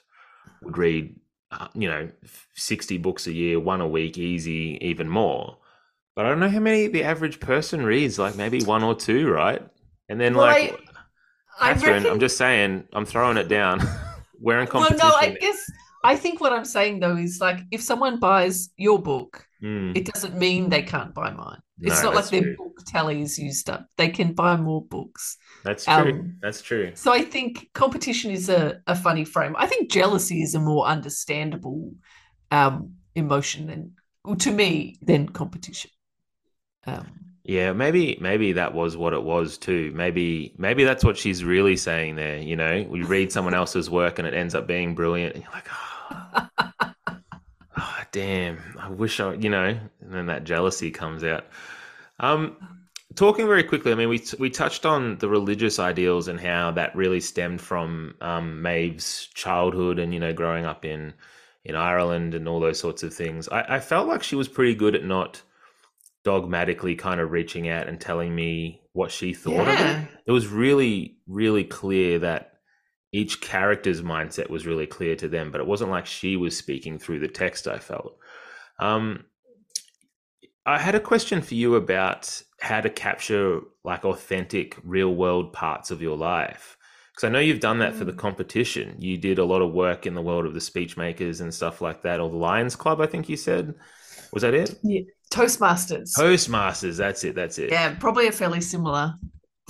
would 0.63 0.77
read, 0.77 1.15
uh, 1.51 1.67
you 1.73 1.87
know, 1.87 2.09
sixty 2.55 2.97
books 2.97 3.27
a 3.27 3.31
year, 3.31 3.59
one 3.59 3.79
a 3.81 3.87
week, 3.87 4.17
easy, 4.17 4.77
even 4.81 5.07
more. 5.07 5.57
But 6.15 6.25
I 6.25 6.29
don't 6.29 6.39
know 6.39 6.49
how 6.49 6.59
many 6.59 6.87
the 6.87 7.03
average 7.03 7.39
person 7.39 7.85
reads. 7.85 8.19
Like 8.19 8.35
maybe 8.35 8.61
one 8.63 8.83
or 8.83 8.95
two, 8.95 9.29
right? 9.31 9.61
And 10.09 10.19
then 10.19 10.33
Well, 10.35 10.45
like, 10.45 10.71
I 11.59 11.73
Katherine, 11.73 11.93
reckon 11.95 12.11
I'm 12.11 12.19
just 12.19 12.37
saying, 12.37 12.87
I'm 12.93 13.05
throwing 13.05 13.37
it 13.37 13.47
down. 13.47 13.79
We're 14.39 14.59
in 14.59 14.67
competition. 14.67 15.07
well 15.07 15.11
no, 15.11 15.15
I 15.15 15.37
guess 15.39 15.71
I 16.03 16.15
think 16.15 16.41
what 16.41 16.53
I'm 16.53 16.65
saying 16.65 16.99
though 16.99 17.15
is 17.17 17.39
like 17.39 17.59
if 17.71 17.81
someone 17.81 18.19
buys 18.19 18.69
your 18.77 19.01
book, 19.01 19.45
Mm, 19.61 19.95
it 19.95 20.05
doesn't 20.05 20.37
mean 20.37 20.69
they 20.69 20.83
can't 20.83 21.13
buy 21.13 21.31
mine. 21.31 21.59
It's 21.81 22.01
No, 22.01 22.03
not 22.03 22.15
like 22.15 22.25
that's 22.25 22.29
their 22.29 22.55
book 22.57 22.79
tally 22.85 23.21
is 23.21 23.37
used 23.39 23.69
up. 23.69 23.87
They 23.97 24.09
can 24.09 24.33
buy 24.33 24.55
more 24.57 24.83
books. 24.85 25.37
that's 25.63 25.85
true. 25.85 26.11
um, 26.11 26.37
that's 26.41 26.61
true. 26.61 26.91
So 26.95 27.11
I 27.11 27.23
think 27.23 27.69
competition 27.73 28.31
is 28.31 28.49
a, 28.49 28.81
a 28.87 28.95
funny 28.95 29.25
frame. 29.25 29.55
I 29.57 29.67
think 29.67 29.91
jealousy 29.91 30.41
is 30.41 30.55
a 30.55 30.59
more 30.59 30.85
understandable 30.85 31.93
um, 32.51 32.95
emotion 33.15 33.67
than 33.67 34.37
to 34.39 34.51
me 34.51 34.97
than 35.01 35.29
competition. 35.29 35.91
Um, 36.85 37.32
Yeah, 37.45 37.73
maybe 37.73 38.17
maybe 38.21 38.53
that 38.53 38.73
was 38.73 38.95
what 38.95 39.11
it 39.11 39.23
was 39.23 39.57
too. 39.57 39.91
Maybe 39.93 40.53
maybe 40.57 40.85
that's 40.85 41.03
what 41.03 41.17
she's 41.17 41.43
really 41.43 41.75
saying 41.75 42.15
there. 42.15 42.37
You 42.37 42.55
know, 42.55 42.85
we 42.89 43.03
read 43.03 43.33
someone 43.33 43.53
else's 43.53 43.89
work 43.89 44.17
and 44.17 44.25
it 44.27 44.33
ends 44.33 44.55
up 44.55 44.65
being 44.65 44.95
brilliant, 44.95 45.35
and 45.35 45.43
you're 45.43 45.51
like, 45.51 45.67
oh, 45.69 46.49
oh, 47.77 47.99
damn, 48.13 48.59
I 48.79 48.89
wish 48.89 49.19
I, 49.19 49.33
you 49.33 49.49
know, 49.49 49.65
and 49.65 50.13
then 50.13 50.27
that 50.27 50.45
jealousy 50.45 50.89
comes 50.89 51.21
out. 51.25 51.45
Um, 52.21 52.55
talking 53.15 53.45
very 53.45 53.63
quickly, 53.63 53.91
I 53.91 53.95
mean, 53.95 54.07
we 54.07 54.23
we 54.39 54.49
touched 54.49 54.85
on 54.85 55.17
the 55.17 55.27
religious 55.27 55.79
ideals 55.79 56.29
and 56.29 56.39
how 56.39 56.71
that 56.71 56.95
really 56.95 57.19
stemmed 57.19 57.59
from 57.59 58.15
um, 58.21 58.61
Maeve's 58.61 59.27
childhood 59.33 59.99
and 59.99 60.13
you 60.13 60.19
know 60.21 60.31
growing 60.31 60.65
up 60.65 60.85
in 60.85 61.13
in 61.65 61.75
Ireland 61.75 62.35
and 62.35 62.47
all 62.47 62.61
those 62.61 62.79
sorts 62.79 63.03
of 63.03 63.13
things. 63.13 63.49
I, 63.49 63.75
I 63.75 63.79
felt 63.81 64.07
like 64.07 64.23
she 64.23 64.37
was 64.37 64.47
pretty 64.47 64.75
good 64.75 64.95
at 64.95 65.03
not 65.03 65.41
dogmatically 66.23 66.95
kind 66.95 67.19
of 67.19 67.31
reaching 67.31 67.67
out 67.69 67.87
and 67.87 67.99
telling 67.99 68.33
me 68.33 68.81
what 68.93 69.11
she 69.11 69.33
thought 69.33 69.67
of 69.67 69.79
it. 69.79 70.07
It 70.25 70.31
was 70.31 70.47
really, 70.47 71.17
really 71.27 71.63
clear 71.63 72.19
that 72.19 72.53
each 73.11 73.41
character's 73.41 74.01
mindset 74.01 74.49
was 74.49 74.65
really 74.65 74.87
clear 74.87 75.15
to 75.17 75.27
them, 75.27 75.51
but 75.51 75.61
it 75.61 75.67
wasn't 75.67 75.91
like 75.91 76.05
she 76.05 76.37
was 76.37 76.57
speaking 76.57 76.97
through 76.97 77.19
the 77.19 77.27
text, 77.27 77.67
I 77.67 77.77
felt. 77.77 78.17
Um, 78.79 79.25
I 80.65 80.79
had 80.79 80.95
a 80.95 80.99
question 80.99 81.41
for 81.41 81.55
you 81.55 81.75
about 81.75 82.41
how 82.61 82.79
to 82.81 82.89
capture 82.89 83.59
like 83.83 84.05
authentic, 84.05 84.77
real 84.83 85.13
world 85.13 85.51
parts 85.51 85.91
of 85.91 86.01
your 86.01 86.17
life. 86.17 86.77
Because 87.11 87.27
I 87.27 87.29
know 87.29 87.39
you've 87.39 87.59
done 87.59 87.79
that 87.79 87.93
for 87.93 88.05
the 88.05 88.13
Mm. 88.13 88.17
competition. 88.17 88.95
You 88.97 89.17
did 89.17 89.37
a 89.37 89.45
lot 89.45 89.61
of 89.61 89.73
work 89.73 90.07
in 90.07 90.15
the 90.15 90.21
world 90.21 90.45
of 90.45 90.53
the 90.53 90.61
speech 90.61 90.97
makers 90.97 91.41
and 91.41 91.53
stuff 91.53 91.81
like 91.81 92.01
that, 92.03 92.19
or 92.19 92.29
the 92.29 92.37
Lions 92.37 92.75
Club, 92.75 93.01
I 93.01 93.05
think 93.05 93.29
you 93.29 93.37
said. 93.37 93.75
Was 94.31 94.41
that 94.41 94.55
it? 94.55 94.75
Toastmasters. 95.33 96.11
Toastmasters. 96.17 96.97
That's 96.97 97.23
it. 97.23 97.35
That's 97.35 97.57
it. 97.57 97.71
Yeah, 97.71 97.95
probably 97.95 98.27
a 98.27 98.31
fairly 98.31 98.61
similar 98.61 99.15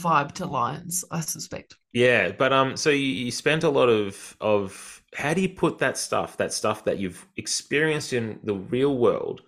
vibe 0.01 0.33
to 0.33 0.45
Lions, 0.45 1.05
I 1.09 1.21
suspect. 1.21 1.75
Yeah, 1.93 2.31
but 2.31 2.51
um, 2.51 2.75
so 2.75 2.89
you, 2.89 3.05
you 3.05 3.31
spent 3.31 3.63
a 3.63 3.69
lot 3.69 3.87
of 3.87 4.35
of 4.41 5.01
how 5.15 5.33
do 5.33 5.41
you 5.41 5.49
put 5.49 5.77
that 5.79 5.97
stuff, 5.97 6.37
that 6.37 6.51
stuff 6.51 6.83
that 6.85 6.97
you've 6.97 7.25
experienced 7.37 8.13
in 8.13 8.39
the 8.43 8.55
real 8.55 8.97
world, 8.97 9.41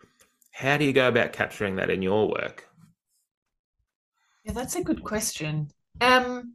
how 0.52 0.78
do 0.78 0.86
you 0.86 0.94
go 0.94 1.08
about 1.08 1.34
capturing 1.34 1.76
that 1.76 1.90
in 1.90 2.02
your 2.02 2.30
work? 2.30 2.70
Yeah, 4.44 4.54
that's 4.54 4.76
a 4.76 4.84
good 4.84 5.04
question. 5.04 5.70
Um, 6.02 6.54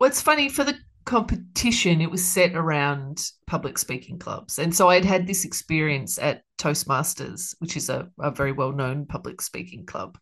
it's 0.00 0.20
funny 0.20 0.48
for 0.48 0.64
the 0.64 0.76
competition, 1.04 2.00
it 2.00 2.10
was 2.10 2.22
set 2.22 2.54
around 2.54 3.30
public 3.46 3.78
speaking 3.78 4.18
clubs. 4.18 4.58
And 4.58 4.74
so 4.74 4.88
I'd 4.88 5.04
had 5.04 5.26
this 5.26 5.44
experience 5.44 6.18
at 6.18 6.42
Toastmasters, 6.58 7.54
which 7.58 7.76
is 7.76 7.88
a, 7.88 8.08
a 8.20 8.30
very 8.30 8.52
well 8.52 8.72
known 8.72 9.06
public 9.06 9.40
speaking 9.40 9.86
club. 9.86 10.18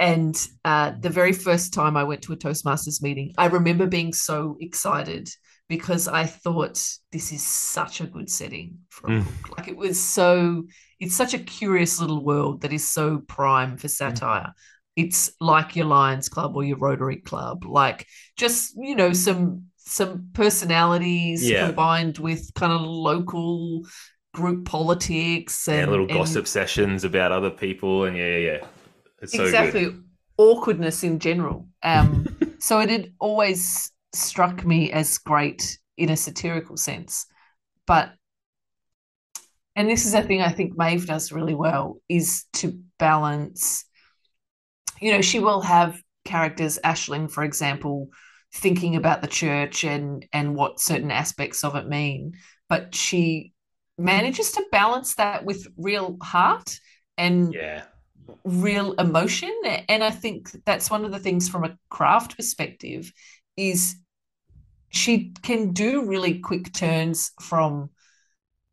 And 0.00 0.36
uh, 0.64 0.92
the 0.98 1.10
very 1.10 1.32
first 1.32 1.72
time 1.72 1.96
I 1.96 2.04
went 2.04 2.22
to 2.22 2.32
a 2.32 2.36
Toastmasters 2.36 3.00
meeting, 3.02 3.32
I 3.38 3.46
remember 3.46 3.86
being 3.86 4.12
so 4.12 4.56
excited 4.60 5.28
because 5.68 6.08
I 6.08 6.26
thought 6.26 6.82
this 7.12 7.32
is 7.32 7.42
such 7.44 8.00
a 8.00 8.06
good 8.06 8.28
setting 8.28 8.78
for 8.90 9.08
a 9.08 9.12
Mm. 9.12 9.24
book. 9.24 9.58
Like 9.58 9.68
it 9.68 9.76
was 9.76 10.02
so, 10.02 10.64
it's 11.00 11.16
such 11.16 11.34
a 11.34 11.38
curious 11.38 12.00
little 12.00 12.24
world 12.24 12.62
that 12.62 12.72
is 12.72 12.88
so 12.88 13.18
prime 13.18 13.76
for 13.76 13.88
satire 13.88 14.52
it's 14.96 15.32
like 15.40 15.74
your 15.74 15.86
Lions 15.86 16.28
Club 16.28 16.54
or 16.54 16.62
your 16.62 16.76
Rotary 16.78 17.16
Club, 17.16 17.64
like 17.64 18.06
just 18.36 18.74
you 18.76 18.94
know 18.94 19.12
some 19.12 19.64
some 19.76 20.28
personalities 20.32 21.50
Yeah. 21.50 21.66
combined 21.66 22.18
with 22.18 22.52
kind 22.54 22.72
of 22.72 22.80
local 22.82 23.82
group 24.34 24.66
politics 24.66 25.66
and 25.68 25.82
And 25.82 25.90
little 25.90 26.06
and 26.06 26.14
gossip 26.14 26.46
sessions 26.46 27.04
about 27.04 27.32
other 27.32 27.50
people, 27.50 28.04
and 28.04 28.16
yeah, 28.16 28.36
yeah, 28.36 28.52
yeah. 28.52 28.66
It's 29.22 29.32
so 29.32 29.44
exactly 29.44 29.84
good. 29.84 30.04
awkwardness 30.36 31.02
in 31.02 31.18
general. 31.18 31.68
Um, 31.82 32.26
so 32.58 32.80
it 32.80 32.90
had 32.90 33.12
always 33.18 33.90
struck 34.12 34.66
me 34.66 34.92
as 34.92 35.16
great 35.16 35.78
in 35.96 36.10
a 36.10 36.16
satirical 36.16 36.76
sense, 36.76 37.26
but 37.86 38.12
and 39.76 39.88
this 39.88 40.04
is 40.04 40.14
a 40.14 40.22
thing 40.22 40.42
I 40.42 40.50
think 40.50 40.76
Maeve 40.76 41.06
does 41.06 41.32
really 41.32 41.54
well 41.54 42.00
is 42.08 42.44
to 42.54 42.78
balance. 42.98 43.84
You 45.00 45.12
know, 45.12 45.20
she 45.22 45.40
will 45.40 45.62
have 45.62 46.00
characters, 46.24 46.78
Aisling, 46.84 47.30
for 47.30 47.42
example, 47.44 48.08
thinking 48.52 48.94
about 48.96 49.22
the 49.22 49.28
church 49.28 49.84
and 49.84 50.26
and 50.32 50.54
what 50.54 50.80
certain 50.80 51.10
aspects 51.10 51.64
of 51.64 51.76
it 51.76 51.88
mean, 51.88 52.34
but 52.68 52.94
she 52.94 53.53
manages 53.98 54.52
to 54.52 54.64
balance 54.72 55.14
that 55.16 55.44
with 55.44 55.66
real 55.76 56.16
heart 56.22 56.78
and 57.16 57.54
Yeah, 57.54 57.84
real 58.44 58.92
emotion. 58.94 59.52
And 59.88 60.04
i 60.04 60.10
think 60.10 60.50
that's 60.64 60.90
one 60.90 61.04
of 61.04 61.12
the 61.12 61.18
things 61.18 61.48
from 61.48 61.64
a 61.64 61.76
craft 61.90 62.36
perspective 62.36 63.12
is 63.56 63.96
she 64.90 65.32
can 65.42 65.72
do 65.72 66.04
really 66.06 66.38
quick 66.40 66.72
turns 66.72 67.32
from 67.40 67.90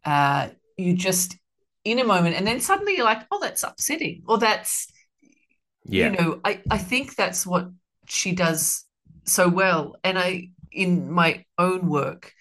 uh 0.05 0.49
you 0.77 0.95
just 0.95 1.37
in 1.83 1.99
a 1.99 2.03
moment 2.03 2.35
and 2.35 2.45
then 2.45 2.59
suddenly 2.59 2.95
you're 2.95 3.05
like 3.05 3.25
oh 3.31 3.39
that's 3.41 3.63
upsetting 3.63 4.23
or 4.27 4.37
that's 4.37 4.87
yeah, 5.85 6.05
you 6.05 6.11
know 6.11 6.39
i 6.43 6.61
i 6.69 6.77
think 6.77 7.15
that's 7.15 7.45
what 7.45 7.69
she 8.07 8.33
does 8.33 8.85
so 9.25 9.47
well. 9.47 9.95
And 10.03 10.17
i 10.17 10.49
in 10.71 11.11
my 11.11 11.45
own 11.57 11.87
work 11.87 12.33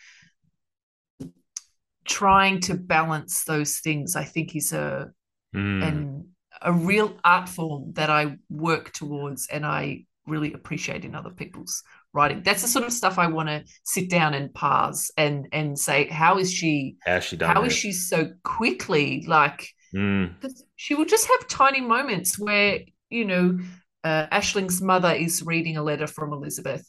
trying 2.11 2.61
to 2.61 2.74
balance 2.74 3.44
those 3.44 3.78
things 3.78 4.16
i 4.16 4.24
think 4.24 4.54
is 4.56 4.72
a 4.72 5.11
Mm. 5.54 5.82
and 5.88 6.24
a 6.62 6.72
real 6.72 7.16
art 7.24 7.48
form 7.48 7.92
that 7.94 8.08
I 8.08 8.36
work 8.48 8.92
towards 8.92 9.48
and 9.48 9.66
I 9.66 10.04
really 10.26 10.52
appreciate 10.52 11.04
in 11.04 11.16
other 11.16 11.30
people's 11.30 11.82
writing. 12.12 12.42
That's 12.44 12.62
the 12.62 12.68
sort 12.68 12.84
of 12.84 12.92
stuff 12.92 13.18
I 13.18 13.26
want 13.26 13.48
to 13.48 13.64
sit 13.82 14.08
down 14.11 14.34
and 14.34 14.54
parse 14.54 15.11
and 15.16 15.48
and 15.52 15.76
say, 15.76 16.06
how 16.06 16.38
is 16.38 16.52
she 16.52 16.96
How's 17.04 17.24
she 17.24 17.36
done 17.36 17.50
how 17.52 17.64
is 17.64 17.72
she 17.72 17.90
so 17.92 18.30
quickly 18.44 19.24
like 19.26 19.68
Mm. 19.92 20.34
she 20.76 20.94
will 20.94 21.04
just 21.14 21.26
have 21.26 21.48
tiny 21.48 21.80
moments 21.80 22.38
where, 22.38 22.78
you 23.08 23.24
know, 23.24 23.58
uh, 24.04 24.26
Aisling's 24.30 24.80
mother 24.80 25.12
is 25.12 25.42
reading 25.42 25.76
a 25.78 25.82
letter 25.82 26.06
from 26.06 26.32
Elizabeth 26.32 26.84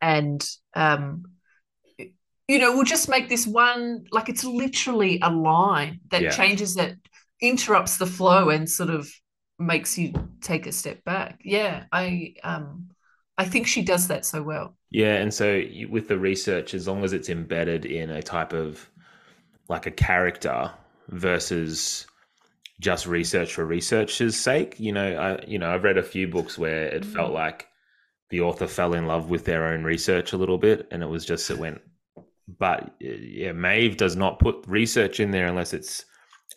and 0.00 0.40
um 0.74 1.22
you 2.50 2.58
know, 2.58 2.74
we'll 2.74 2.84
just 2.84 3.08
make 3.08 3.28
this 3.28 3.46
one 3.46 4.04
like 4.10 4.28
it's 4.28 4.44
literally 4.44 5.18
a 5.22 5.30
line 5.30 6.00
that 6.10 6.30
Yeah. 6.30 6.30
changes 6.30 6.76
it, 6.76 6.98
interrupts 7.40 7.96
the 7.98 8.06
flow 8.06 8.50
and 8.50 8.68
sort 8.68 8.90
of 8.90 9.08
makes 9.58 9.98
you 9.98 10.12
take 10.40 10.66
a 10.66 10.72
step 10.72 11.04
back. 11.04 11.40
Yeah, 11.44 11.84
I 11.92 12.34
um 12.44 12.90
I 13.38 13.44
think 13.46 13.66
she 13.66 13.82
does 13.82 14.08
that 14.08 14.24
so 14.26 14.42
well. 14.42 14.76
Yeah, 14.90 15.14
and 15.16 15.32
so 15.32 15.62
with 15.88 16.08
the 16.08 16.18
research, 16.18 16.74
as 16.74 16.86
long 16.88 17.04
as 17.04 17.12
it's 17.12 17.28
embedded 17.28 17.84
in 17.84 18.10
a 18.10 18.22
type 18.22 18.52
of 18.52 18.88
like 19.68 19.86
a 19.86 19.90
character 19.92 20.72
versus 21.08 22.06
just 22.80 23.06
research 23.06 23.54
for 23.54 23.66
research's 23.66 24.40
sake, 24.40 24.76
you 24.80 24.92
know, 24.92 25.16
I 25.16 25.44
you 25.46 25.58
know 25.58 25.72
I've 25.74 25.84
read 25.84 25.98
a 25.98 26.02
few 26.04 26.28
books 26.28 26.58
where 26.58 26.86
it 26.86 27.04
Mm. 27.04 27.06
felt 27.06 27.32
like 27.32 27.68
the 28.30 28.42
author 28.42 28.68
fell 28.68 28.94
in 28.94 29.06
love 29.06 29.30
with 29.30 29.44
their 29.46 29.66
own 29.66 29.84
research 29.84 30.32
a 30.32 30.38
little 30.38 30.58
bit, 30.58 30.88
and 30.92 31.02
it 31.02 31.08
was 31.08 31.26
just 31.26 31.50
it 31.50 31.58
went. 31.58 31.82
But 32.58 32.94
yeah, 33.00 33.52
Maeve 33.52 33.96
does 33.96 34.16
not 34.16 34.38
put 34.38 34.64
research 34.66 35.20
in 35.20 35.30
there 35.30 35.46
unless 35.46 35.72
it's 35.72 36.04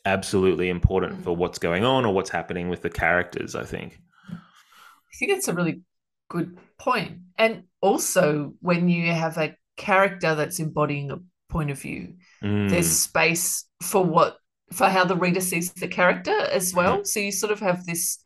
absolutely 0.06 0.70
important 0.70 1.24
for 1.24 1.36
what's 1.36 1.60
going 1.60 1.84
on 1.84 2.06
or 2.06 2.14
what's 2.14 2.30
happening 2.30 2.70
with 2.70 2.82
the 2.82 2.90
characters. 2.90 3.56
I 3.56 3.64
think. 3.64 4.00
I 4.30 5.16
think 5.18 5.32
that's 5.32 5.48
a 5.48 5.54
really 5.54 5.82
good 6.30 6.58
point. 6.78 7.20
And 7.38 7.64
also 7.82 8.54
when 8.62 8.90
you 8.90 9.12
have 9.12 9.38
a 9.38 9.56
character 9.78 10.36
that's 10.36 10.60
embodying 10.60 11.12
a 11.12 11.20
point 11.50 11.70
of 11.70 11.80
view, 11.80 12.16
Mm, 12.44 12.70
there's 12.70 12.92
space 12.92 13.66
for 13.82 14.04
what 14.04 14.38
for 14.72 14.88
how 14.88 15.06
the 15.06 15.16
reader 15.16 15.40
sees 15.40 15.72
the 15.74 15.88
character 15.88 16.38
as 16.52 16.74
well. 16.74 17.06
So 17.06 17.20
you 17.20 17.32
sort 17.32 17.52
of 17.52 17.60
have 17.60 17.86
this 17.86 18.20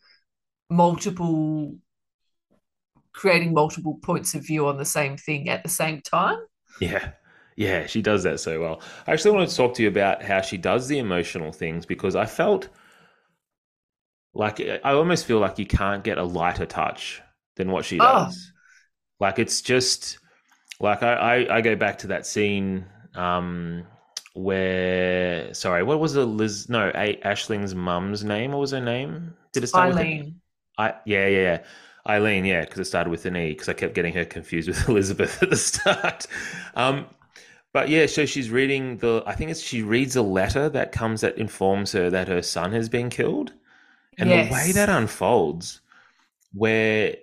multiple 0.69 1.75
creating 3.13 3.53
multiple 3.53 3.99
points 4.01 4.33
of 4.33 4.45
view 4.45 4.67
on 4.67 4.77
the 4.77 4.85
same 4.85 5.17
thing 5.17 5.49
at 5.49 5.63
the 5.63 5.69
same 5.69 6.01
time. 6.01 6.37
Yeah. 6.79 7.11
Yeah, 7.57 7.87
she 7.87 8.01
does 8.01 8.23
that 8.23 8.39
so 8.39 8.61
well. 8.61 8.81
I 9.05 9.11
actually 9.13 9.31
want 9.31 9.49
to 9.49 9.55
talk 9.55 9.73
to 9.75 9.83
you 9.83 9.89
about 9.89 10.23
how 10.23 10.39
she 10.41 10.57
does 10.57 10.87
the 10.87 10.99
emotional 10.99 11.51
things 11.51 11.85
because 11.85 12.15
I 12.15 12.25
felt 12.25 12.69
like 14.33 14.59
I 14.61 14.91
almost 14.93 15.25
feel 15.25 15.39
like 15.39 15.57
you 15.59 15.65
can't 15.65 16.03
get 16.03 16.17
a 16.17 16.23
lighter 16.23 16.65
touch 16.65 17.21
than 17.55 17.71
what 17.71 17.85
she 17.85 17.99
Oh. 17.99 18.25
does. 18.25 18.51
Like 19.19 19.39
it's 19.39 19.61
just 19.61 20.19
like 20.79 21.03
I, 21.03 21.13
I, 21.45 21.57
I 21.57 21.61
go 21.61 21.75
back 21.75 21.99
to 21.99 22.07
that 22.07 22.25
scene 22.27 22.85
um 23.15 23.85
where 24.35 25.53
sorry, 25.53 25.83
what 25.83 25.99
was 25.99 26.13
the 26.13 26.25
Liz 26.25 26.69
no, 26.69 26.91
A- 26.95 27.19
Aisling's 27.25 27.73
mum's 27.75 28.23
name? 28.23 28.51
What 28.51 28.59
was 28.59 28.71
her 28.71 28.81
name? 28.81 29.35
Did 29.53 29.63
it 29.63 29.67
start 29.67 29.87
with? 29.89 29.97
Eileen. 29.97 30.41
I 30.77 30.95
yeah 31.05 31.27
yeah 31.27 31.39
yeah 31.41 31.63
Eileen 32.07 32.45
yeah 32.45 32.61
because 32.61 32.79
it 32.79 32.85
started 32.85 33.09
with 33.09 33.25
an 33.25 33.35
E 33.37 33.49
because 33.51 33.69
I 33.69 33.73
kept 33.73 33.95
getting 33.95 34.13
her 34.13 34.25
confused 34.25 34.67
with 34.69 34.87
Elizabeth 34.89 35.41
at 35.43 35.49
the 35.49 35.57
start. 35.57 36.27
Um, 36.75 37.07
but 37.77 37.89
yeah, 37.89 38.07
so 38.07 38.25
she's 38.25 38.49
reading 38.49 38.97
the. 38.97 39.23
I 39.27 39.35
think 39.35 39.51
it's 39.51 39.61
she 39.61 39.83
reads 39.83 40.15
a 40.15 40.21
letter 40.21 40.67
that 40.69 40.91
comes 40.91 41.21
that 41.21 41.37
informs 41.37 41.91
her 41.91 42.09
that 42.09 42.27
her 42.27 42.41
son 42.41 42.71
has 42.73 42.89
been 42.89 43.09
killed, 43.09 43.53
and 44.19 44.31
the 44.31 44.37
way 44.39 44.71
that 44.73 44.89
unfolds, 44.89 45.81
where 46.53 47.15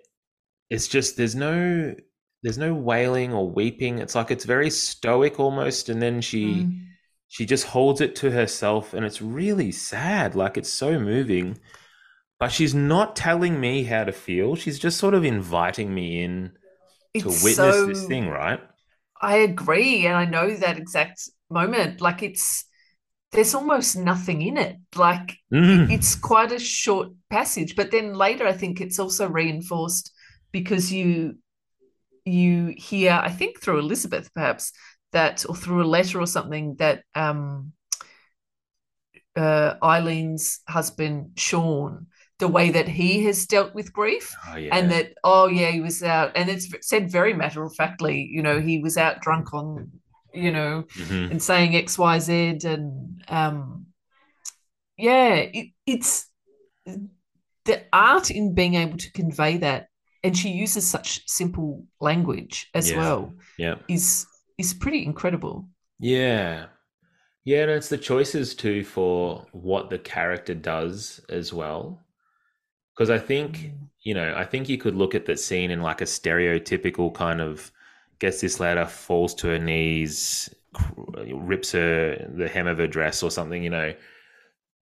it's 0.71 0.89
just 0.89 1.17
there's 1.17 1.35
no 1.37 1.95
there's 2.43 2.59
no 2.59 2.75
wailing 2.75 3.33
or 3.35 3.51
weeping. 3.51 3.99
It's 3.99 4.15
like 4.15 4.31
it's 4.31 4.45
very 4.45 4.71
stoic 4.71 5.41
almost, 5.41 5.89
and 5.91 6.03
then 6.03 6.21
she 6.21 6.71
Mm. 6.71 6.95
she 7.29 7.47
just 7.47 7.67
holds 7.67 8.01
it 8.01 8.17
to 8.17 8.31
herself 8.33 8.95
and 8.95 9.05
it's 9.07 9.23
really 9.23 9.73
sad 9.73 10.35
like 10.37 10.57
it's 10.59 10.71
so 10.71 10.99
moving 11.01 11.59
but 12.41 12.53
she's 12.53 12.75
not 12.75 13.17
telling 13.17 13.61
me 13.61 13.85
how 13.85 14.05
to 14.05 14.13
feel 14.13 14.57
she's 14.57 14.79
just 14.79 14.99
sort 14.99 15.15
of 15.15 15.25
inviting 15.25 15.95
me 15.95 16.23
in 16.25 16.53
to 17.19 17.31
witness 17.33 17.83
so 17.83 17.85
this 17.85 18.05
thing 18.07 18.29
right 18.29 18.61
I 19.25 19.37
agree, 19.39 20.07
and 20.07 20.15
I 20.15 20.27
know 20.27 20.55
that 20.55 20.77
exact 20.77 21.31
moment. 21.51 22.01
Like 22.01 22.23
it's 22.23 22.67
there's 23.33 23.55
almost 23.55 23.97
nothing 23.97 24.43
in 24.43 24.57
it. 24.57 24.77
Like 24.95 25.39
Mm. 25.53 25.91
it's 25.91 26.15
quite 26.15 26.53
a 26.53 26.59
short 26.59 27.09
passage, 27.31 27.75
but 27.75 27.91
then 27.91 28.15
later 28.15 28.47
I 28.47 28.53
think 28.53 28.81
it's 28.81 28.99
also 28.99 29.29
reinforced 29.29 30.13
because 30.53 30.93
you 30.93 31.39
you 32.25 32.75
hear, 32.77 33.13
I 33.13 33.31
think 33.31 33.61
through 33.61 33.79
Elizabeth 33.79 34.31
perhaps 34.35 34.73
that, 35.13 35.45
or 35.49 35.55
through 35.55 35.83
a 35.83 35.93
letter 35.97 36.21
or 36.21 36.27
something 36.27 36.77
that 36.77 37.03
um, 37.15 37.73
uh, 39.37 39.75
Eileen's 39.83 40.61
husband 40.69 41.33
Sean, 41.37 42.07
the 42.39 42.49
way 42.49 42.71
that 42.71 42.89
he 42.89 43.25
has 43.25 43.47
dealt 43.47 43.75
with 43.75 43.93
grief, 43.93 44.35
Oh 44.49 44.57
yeah. 44.57 44.77
and 44.77 44.91
that 44.91 45.15
oh 45.25 45.47
yeah 45.47 45.71
he 45.71 45.81
was 45.81 46.03
out, 46.03 46.33
and 46.37 46.49
it's 46.51 46.69
said 46.87 47.11
very 47.11 47.35
matter 47.35 47.63
of 47.63 47.75
factly, 47.77 48.29
you 48.31 48.43
know, 48.43 48.61
he 48.61 48.79
was 48.79 48.97
out 48.97 49.21
drunk 49.21 49.55
on, 49.55 49.91
you 50.33 50.51
know, 50.53 50.85
Mhm. 50.97 51.31
and 51.31 51.43
saying 51.43 51.77
X, 51.77 51.99
Y, 51.99 52.19
Z, 52.19 52.59
and 52.65 53.23
um, 53.29 53.87
yeah, 54.97 55.35
it, 55.35 55.69
it's 55.87 56.29
the 57.65 57.83
art 57.93 58.31
in 58.31 58.55
being 58.55 58.75
able 58.75 58.99
to 58.99 59.13
convey 59.13 59.57
that, 59.59 59.89
and 60.23 60.37
she 60.37 60.51
uses 60.51 60.87
such 60.87 61.27
simple 61.29 61.85
language 62.01 62.69
as 62.75 62.91
Yeah. 62.91 62.99
well, 62.99 63.35
Yeah. 63.59 63.77
is 63.89 64.27
is 64.59 64.75
pretty 64.75 65.05
incredible. 65.05 65.69
Yeah. 65.99 66.67
Yeah, 67.45 67.63
and 67.63 67.71
it's 67.73 67.89
the 67.91 67.99
choices 67.99 68.55
too 68.55 68.85
for 68.85 69.47
what 69.53 69.91
the 69.91 69.99
character 69.99 70.55
does 70.55 71.21
as 71.29 71.53
well. 71.53 72.04
Because 72.95 73.11
I 73.11 73.19
think, 73.19 73.73
you 74.03 74.15
know, 74.15 74.35
I 74.37 74.45
think 74.45 74.69
you 74.69 74.79
could 74.79 74.95
look 74.95 75.15
at 75.15 75.27
that 75.27 75.41
scene 75.41 75.71
in 75.71 75.81
like 75.83 76.01
a 76.01 76.05
stereotypical 76.05 77.13
kind 77.13 77.41
of 77.41 77.73
gets 78.21 78.41
this 78.41 78.61
ladder, 78.61 78.87
falls 78.87 79.35
to 79.37 79.49
her 79.49 79.59
knees, 79.59 80.49
rips 81.33 81.73
her 81.73 82.31
the 82.37 82.49
hem 82.49 82.67
of 82.67 82.79
her 82.79 82.87
dress 82.87 83.23
or 83.23 83.31
something, 83.31 83.63
you 83.63 83.71
know. 83.71 83.95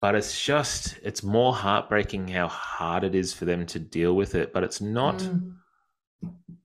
But 0.03 0.15
it's 0.15 0.45
just, 0.45 0.99
it's 1.03 1.23
more 1.23 1.55
heartbreaking 1.55 2.29
how 2.29 2.49
hard 2.49 3.05
it 3.05 3.15
is 3.15 3.33
for 3.33 3.47
them 3.47 3.65
to 3.67 3.79
deal 3.79 4.15
with 4.15 4.35
it. 4.35 4.53
But 4.53 4.63
it's 4.65 4.81
not. 4.83 5.17
Mm. 5.19 5.55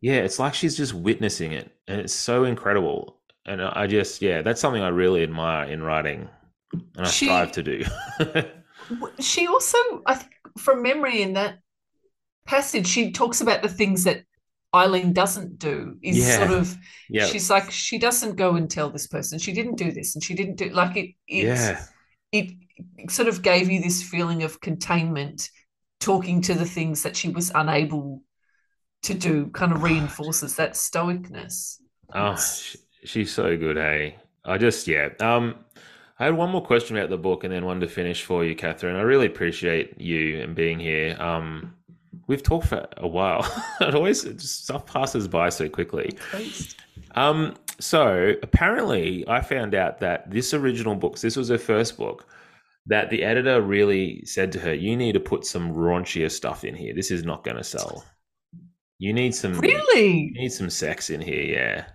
Yeah, 0.01 0.15
it's 0.17 0.39
like 0.39 0.53
she's 0.53 0.75
just 0.75 0.93
witnessing 0.93 1.51
it, 1.53 1.71
and 1.87 1.99
it's 2.01 2.13
so 2.13 2.43
incredible. 2.45 3.17
And 3.45 3.61
I 3.61 3.87
just, 3.87 4.21
yeah, 4.21 4.41
that's 4.41 4.61
something 4.61 4.81
I 4.81 4.89
really 4.89 5.23
admire 5.23 5.69
in 5.69 5.81
writing, 5.83 6.29
and 6.73 7.05
I 7.07 7.09
She- 7.09 7.25
strive 7.25 7.51
to 7.53 7.63
do. 7.63 7.83
She 9.19 9.45
also, 9.45 9.77
I 10.07 10.15
think, 10.15 10.31
from 10.59 10.83
memory 10.83 11.21
in 11.21 11.33
that 11.33 11.59
passage, 12.45 12.87
she 12.87 13.11
talks 13.11 13.41
about 13.41 13.61
the 13.61 13.69
things 13.69 14.03
that 14.05 14.23
Eileen 14.75 15.13
doesn't 15.13 15.59
do. 15.59 15.97
Is 16.03 16.17
Yeah. 16.17 16.37
sort 16.37 16.51
of 16.51 16.77
yeah, 17.09 17.25
she's 17.25 17.49
like 17.49 17.71
she 17.71 17.97
doesn't 17.97 18.35
go 18.35 18.55
and 18.55 18.69
tell 18.69 18.89
this 18.91 19.07
person 19.07 19.39
she 19.39 19.53
didn't 19.53 19.75
do 19.75 19.91
this 19.91 20.15
and 20.15 20.23
she 20.23 20.35
didn't 20.35 20.55
do 20.57 20.69
like 20.69 20.95
it. 20.97 21.15
It 21.27 21.45
yeah, 21.45 21.85
it 22.31 22.51
sort 23.09 23.27
of 23.27 23.41
gave 23.41 23.69
you 23.69 23.81
this 23.81 24.03
feeling 24.03 24.43
of 24.43 24.61
containment, 24.61 25.49
talking 25.99 26.41
to 26.43 26.53
the 26.53 26.65
things 26.65 27.03
that 27.03 27.15
she 27.15 27.29
was 27.29 27.51
unable 27.55 28.21
to 29.03 29.13
do. 29.13 29.47
Kind 29.47 29.71
of 29.71 29.83
reinforces 29.83 30.55
that 30.57 30.73
stoicness. 30.73 31.77
oh, 32.13 32.35
sh 32.35 32.75
she's 33.03 33.31
so 33.31 33.57
good. 33.57 33.77
Hey, 33.77 34.17
I 34.45 34.57
just, 34.57 34.87
yeah. 34.87 35.09
Um, 35.19 35.55
I 36.19 36.25
had 36.25 36.35
one 36.35 36.49
more 36.49 36.63
question 36.63 36.97
about 36.97 37.09
the 37.09 37.17
book, 37.17 37.43
and 37.45 37.53
then 37.53 37.65
one 37.65 37.79
to 37.79 37.87
finish 37.87 38.23
for 38.23 38.43
you, 38.43 38.55
Katherine. 38.55 38.97
I 38.97 39.01
really 39.01 39.25
appreciate 39.25 39.99
you 40.01 40.41
and 40.41 40.53
being 40.53 40.77
here. 40.79 41.15
Um, 41.19 41.73
we've 42.27 42.43
talked 42.43 42.67
for 42.67 42.85
a 42.97 43.07
while. 43.07 43.47
it 43.81 43.95
always 43.95 44.23
just 44.23 44.65
stuff 44.65 44.85
passes 44.85 45.27
by 45.29 45.47
so 45.49 45.69
quickly. 45.69 46.17
Um, 47.15 47.55
so 47.79 48.33
apparently, 48.43 49.25
I 49.29 49.39
found 49.41 49.73
out 49.73 49.99
that 49.99 50.29
this 50.29 50.53
original 50.53 50.95
book, 50.95 51.17
this 51.19 51.37
was 51.37 51.47
her 51.49 51.57
first 51.57 51.97
book, 51.97 52.25
that 52.87 53.09
the 53.09 53.23
editor 53.23 53.61
really 53.61 54.25
said 54.25 54.51
to 54.53 54.59
her, 54.59 54.73
"You 54.73 54.97
need 54.97 55.13
to 55.13 55.19
put 55.21 55.45
some 55.45 55.71
raunchier 55.71 56.29
stuff 56.29 56.65
in 56.65 56.75
here. 56.75 56.93
This 56.93 57.11
is 57.11 57.23
not 57.23 57.45
going 57.45 57.57
to 57.57 57.63
sell. 57.63 58.03
You 58.97 59.13
need 59.13 59.33
some 59.33 59.57
Really? 59.59 60.31
you 60.33 60.33
need 60.33 60.49
some 60.51 60.69
sex 60.69 61.09
in 61.09 61.21
here, 61.21 61.43
yeah." 61.43 61.85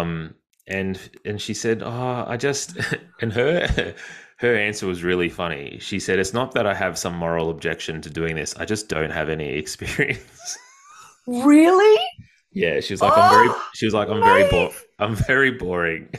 Um, 0.00 0.34
and 0.70 0.98
and 1.24 1.40
she 1.40 1.54
said, 1.54 1.82
"Oh, 1.82 2.24
I 2.26 2.36
just," 2.38 2.78
and 3.20 3.32
her 3.32 3.94
her 4.38 4.56
answer 4.56 4.86
was 4.86 5.02
really 5.02 5.28
funny. 5.28 5.78
She 5.80 6.00
said, 6.00 6.18
"It's 6.18 6.32
not 6.34 6.52
that 6.54 6.66
I 6.66 6.74
have 6.74 6.98
some 6.98 7.14
moral 7.14 7.50
objection 7.50 8.00
to 8.02 8.10
doing 8.10 8.36
this. 8.36 8.56
I 8.56 8.64
just 8.64 8.88
don't 8.88 9.10
have 9.10 9.28
any 9.28 9.50
experience." 9.58 10.58
Really? 11.26 12.02
Yeah, 12.52 12.80
she 12.80 12.92
was 12.92 13.00
like, 13.02 13.16
I'm 13.16 13.30
very. 13.30 13.48
Oh, 13.48 13.62
She 13.74 13.86
was 13.86 13.94
like, 13.94 14.08
I'm 14.08 14.20
very 14.20 14.48
bo- 14.50 14.72
I'm 14.98 15.14
very 15.14 15.52
boring. 15.52 16.10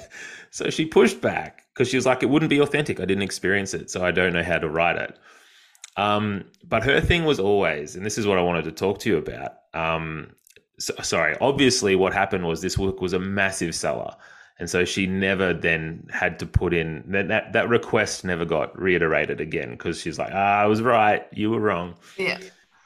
So 0.51 0.69
she 0.69 0.85
pushed 0.85 1.21
back 1.21 1.63
because 1.73 1.89
she 1.89 1.97
was 1.97 2.05
like, 2.05 2.23
it 2.23 2.29
wouldn't 2.29 2.49
be 2.49 2.59
authentic. 2.59 2.99
I 2.99 3.05
didn't 3.05 3.23
experience 3.23 3.73
it, 3.73 3.89
so 3.89 4.03
I 4.03 4.11
don't 4.11 4.33
know 4.33 4.43
how 4.43 4.57
to 4.57 4.69
write 4.69 4.97
it. 4.97 5.17
Um, 5.97 6.45
but 6.63 6.83
her 6.83 7.01
thing 7.01 7.25
was 7.25 7.39
always, 7.39 7.95
and 7.95 8.05
this 8.05 8.17
is 8.17 8.25
what 8.27 8.37
I 8.37 8.41
wanted 8.41 8.63
to 8.65 8.71
talk 8.71 8.99
to 8.99 9.09
you 9.09 9.17
about. 9.17 9.53
Um, 9.73 10.31
so, 10.79 10.93
sorry, 11.03 11.35
obviously, 11.41 11.95
what 11.95 12.13
happened 12.13 12.45
was 12.47 12.61
this 12.61 12.77
book 12.77 13.01
was 13.01 13.13
a 13.13 13.19
massive 13.19 13.75
seller, 13.75 14.15
and 14.59 14.69
so 14.69 14.85
she 14.85 15.07
never 15.07 15.53
then 15.53 16.07
had 16.11 16.37
to 16.39 16.45
put 16.45 16.73
in 16.73 17.03
that 17.07 17.27
that, 17.29 17.53
that 17.53 17.69
request 17.69 18.23
never 18.25 18.45
got 18.45 18.77
reiterated 18.79 19.41
again 19.41 19.71
because 19.71 19.99
she's 20.01 20.19
like, 20.19 20.31
ah, 20.33 20.59
I 20.61 20.65
was 20.65 20.81
right, 20.81 21.25
you 21.33 21.49
were 21.51 21.59
wrong. 21.59 21.95
Yeah. 22.17 22.39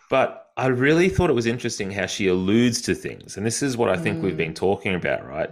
But 0.10 0.52
I 0.58 0.68
really 0.68 1.10
thought 1.10 1.30
it 1.30 1.34
was 1.34 1.46
interesting 1.48 1.92
how 1.92 2.06
she 2.06 2.28
alludes 2.28 2.82
to 2.84 2.96
things. 2.96 3.38
And 3.38 3.46
this 3.46 3.62
is 3.62 3.76
what 3.76 3.90
I 3.90 3.98
think 3.98 4.22
we've 4.22 4.34
Mm. 4.36 4.38
been 4.38 4.54
talking 4.54 4.96
about, 4.96 5.28
right? 5.28 5.50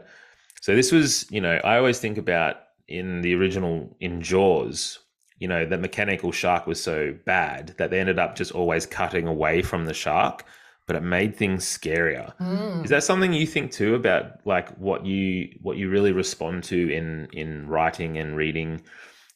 So 0.62 0.76
this 0.76 0.92
was, 0.92 1.30
you 1.30 1.42
know, 1.42 1.60
I 1.64 1.78
always 1.78 2.00
think 2.00 2.18
about 2.18 2.58
in 2.88 3.22
the 3.22 3.34
original 3.36 3.96
in 4.00 4.22
Jaws, 4.22 5.00
you 5.40 5.48
know, 5.48 5.66
the 5.66 5.78
mechanical 5.78 6.32
shark 6.32 6.68
was 6.68 6.82
so 6.82 7.14
bad 7.26 7.74
that 7.78 7.90
they 7.90 8.00
ended 8.00 8.20
up 8.20 8.36
just 8.36 8.52
always 8.54 8.86
cutting 8.86 9.28
away 9.28 9.62
from 9.62 9.86
the 9.86 9.94
shark, 9.94 10.46
but 10.86 10.96
it 10.96 11.04
made 11.04 11.36
things 11.36 11.66
scarier. 11.66 12.36
Mm. 12.38 12.84
Is 12.84 12.90
that 12.90 13.04
something 13.04 13.34
you 13.34 13.48
think 13.48 13.72
too 13.72 13.96
about 13.96 14.46
like 14.46 14.70
what 14.78 15.06
you 15.06 15.50
what 15.62 15.78
you 15.78 15.90
really 15.90 16.12
respond 16.12 16.64
to 16.66 16.94
in 16.94 17.28
in 17.34 17.68
writing 17.68 18.18
and 18.18 18.36
reading? 18.36 18.82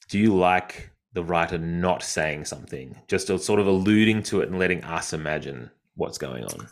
Do 0.09 0.19
you 0.19 0.35
like 0.35 0.91
the 1.13 1.23
writer 1.23 1.57
not 1.57 2.03
saying 2.03 2.45
something, 2.45 2.95
just 3.07 3.27
sort 3.27 3.59
of 3.59 3.67
alluding 3.67 4.23
to 4.23 4.41
it 4.41 4.49
and 4.49 4.59
letting 4.59 4.83
us 4.83 5.13
imagine 5.13 5.71
what's 5.95 6.17
going 6.17 6.43
on? 6.43 6.67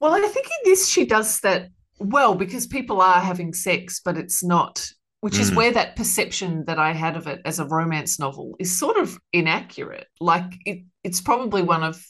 Well, 0.00 0.12
I 0.14 0.20
think 0.20 0.46
in 0.46 0.70
this 0.70 0.88
she 0.88 1.06
does 1.06 1.40
that 1.40 1.70
well 1.98 2.34
because 2.34 2.66
people 2.66 3.00
are 3.00 3.20
having 3.20 3.54
sex, 3.54 4.00
but 4.04 4.16
it's 4.18 4.44
not, 4.44 4.86
which 5.20 5.38
is 5.38 5.50
Mm. 5.50 5.56
where 5.56 5.72
that 5.72 5.96
perception 5.96 6.64
that 6.66 6.78
I 6.78 6.92
had 6.92 7.16
of 7.16 7.26
it 7.26 7.40
as 7.44 7.58
a 7.58 7.64
romance 7.64 8.18
novel 8.18 8.54
is 8.60 8.78
sort 8.78 8.98
of 8.98 9.18
inaccurate. 9.32 10.06
Like 10.20 10.52
it, 10.66 10.84
it's 11.02 11.20
probably 11.22 11.62
one 11.62 11.82
of 11.82 12.04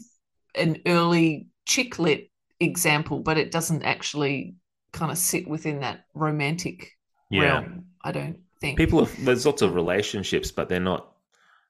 an 0.57 0.81
early 0.87 1.49
chick 1.67 1.99
lit 1.99 2.31
example, 2.61 3.21
but 3.21 3.39
it 3.39 3.51
doesn't 3.51 3.83
actually 3.83 4.55
kind 4.93 5.11
of 5.13 5.19
sit 5.19 5.47
within 5.47 5.81
that 5.81 6.07
romantic 6.15 6.97
Yeah. 7.31 7.41
realm. 7.41 7.87
I 8.03 8.13
don't 8.13 8.39
think. 8.61 8.79
People 8.79 9.05
have, 9.05 9.25
there's 9.25 9.45
lots 9.47 9.63
of 9.63 9.75
relationships, 9.75 10.51
but 10.51 10.69
they're 10.69 10.81
not 10.81 11.13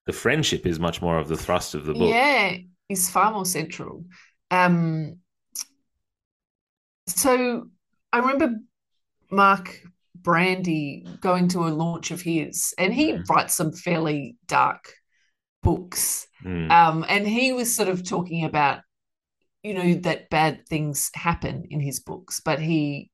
the 0.05 0.13
friendship 0.13 0.67
is 0.67 0.79
much 0.79 1.03
more 1.03 1.19
of 1.19 1.27
the 1.27 1.37
thrust 1.37 1.75
of 1.75 1.85
the 1.85 1.93
book. 1.93 2.15
Yeah, 2.15 2.59
is 2.89 3.11
far 3.11 3.33
more 3.33 3.45
central. 3.45 4.05
Um, 4.53 5.17
so 7.09 7.69
I 8.13 8.19
remember 8.19 8.61
Mark 9.31 9.83
Brandi 10.23 11.21
going 11.21 11.49
to 11.49 11.67
a 11.67 11.71
launch 11.71 12.11
of 12.13 12.21
his, 12.21 12.73
and 12.79 12.95
he 12.95 13.13
Mhm. 13.13 13.29
writes 13.29 13.55
some 13.55 13.73
fairly 13.73 14.37
dark 14.47 14.93
books. 15.67 16.27
Mm. 16.45 16.71
Um, 16.71 17.05
and 17.09 17.27
he 17.27 17.53
was 17.53 17.75
sort 17.75 17.89
of 17.89 18.03
talking 18.09 18.45
about, 18.45 18.81
you 19.63 19.75
know, 19.75 19.95
that 20.07 20.31
bad 20.31 20.67
things 20.69 21.11
happen 21.15 21.65
in 21.71 21.81
his 21.81 22.01
books, 22.01 22.41
but 22.45 22.61
he 22.61 23.11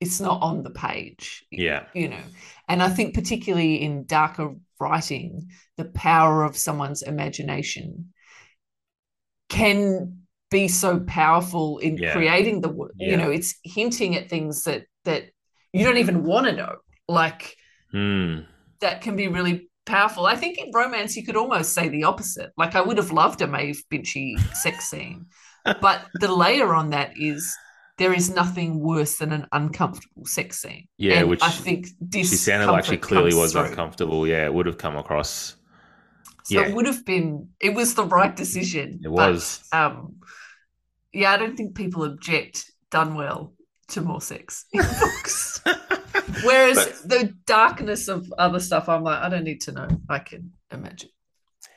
it's 0.00 0.20
not 0.20 0.40
on 0.42 0.62
the 0.62 0.70
page 0.70 1.44
yeah. 1.50 1.86
you 1.92 2.08
know 2.08 2.22
and 2.68 2.80
i 2.84 2.88
think 2.88 3.14
particularly 3.14 3.82
in 3.82 4.06
darker 4.06 4.54
writing 4.78 5.50
the 5.76 5.86
power 5.86 6.44
of 6.44 6.56
someone's 6.56 7.02
imagination 7.02 8.12
can 9.48 10.18
be 10.50 10.68
so 10.68 11.00
powerful 11.00 11.78
in 11.78 11.96
Yeah. 11.96 12.12
creating 12.12 12.60
the 12.60 12.68
wo- 12.68 12.90
Yeah. 12.96 13.10
you 13.10 13.16
know 13.16 13.30
it's 13.30 13.54
hinting 13.64 14.14
at 14.16 14.28
things 14.30 14.62
that 14.64 14.84
that 15.04 15.30
you 15.72 15.84
don't 15.84 15.98
even 15.98 16.22
want 16.22 16.46
to 16.46 16.52
know 16.52 16.76
like 17.08 17.56
Mm. 17.92 18.46
that 18.80 19.00
can 19.02 19.16
be 19.16 19.28
really 19.28 19.68
powerful 19.88 20.26
i 20.26 20.36
think 20.36 20.58
in 20.58 20.70
romance 20.72 21.16
you 21.16 21.24
could 21.26 21.36
almost 21.42 21.72
say 21.72 21.88
the 21.88 22.04
opposite 22.04 22.50
like 22.62 22.74
i 22.74 22.80
would 22.86 22.98
have 23.02 23.10
loved 23.22 23.40
a 23.42 23.46
Maeve 23.46 23.82
Binchy 23.90 24.38
sex 24.54 24.76
scene 24.90 25.26
but 25.80 25.98
the 26.22 26.32
layer 26.42 26.70
on 26.74 26.90
that 26.90 27.10
is 27.16 27.40
there 27.98 28.12
is 28.14 28.30
nothing 28.30 28.78
worse 28.78 29.16
than 29.20 29.32
an 29.32 29.44
uncomfortable 29.52 30.24
sex 30.24 30.60
scene 30.62 30.86
Yeah, 30.98 31.20
and 31.20 31.28
which 31.30 31.42
i 31.42 31.50
think 31.50 31.88
She 32.12 32.22
sounded 32.24 32.70
like 32.70 32.84
she 32.84 32.96
clearly 32.96 33.34
was 33.34 33.52
through. 33.52 33.64
uncomfortable. 33.70 34.20
Yeah, 34.32 34.44
it 34.44 34.54
would 34.54 34.66
have 34.66 34.78
come 34.78 34.96
across. 34.96 35.56
So 36.44 36.54
Yeah. 36.54 36.68
it 36.68 36.74
would 36.74 36.86
have 36.86 37.02
been, 37.04 37.48
it 37.60 37.74
was 37.74 37.94
the 37.94 38.04
right 38.04 38.34
decision. 38.44 39.00
It 39.04 39.10
but, 39.14 39.32
was. 39.32 39.60
um, 39.72 39.96
yeah, 41.12 41.32
I 41.32 41.36
don't 41.40 41.56
think 41.56 41.74
people 41.74 42.04
object 42.04 42.56
done 42.90 43.10
well 43.22 43.52
to 43.88 44.00
more 44.00 44.20
sex 44.22 44.64
in 44.72 44.80
books. 45.02 45.60
Whereas 46.44 46.76
But- 46.76 47.08
the 47.08 47.34
darkness 47.46 48.08
of 48.08 48.32
other 48.38 48.60
stuff, 48.60 48.88
I'm 48.88 49.02
like, 49.02 49.20
I 49.20 49.28
don't 49.28 49.44
need 49.44 49.60
to 49.62 49.72
know. 49.72 49.88
I 50.08 50.18
can 50.18 50.52
imagine. 50.70 51.10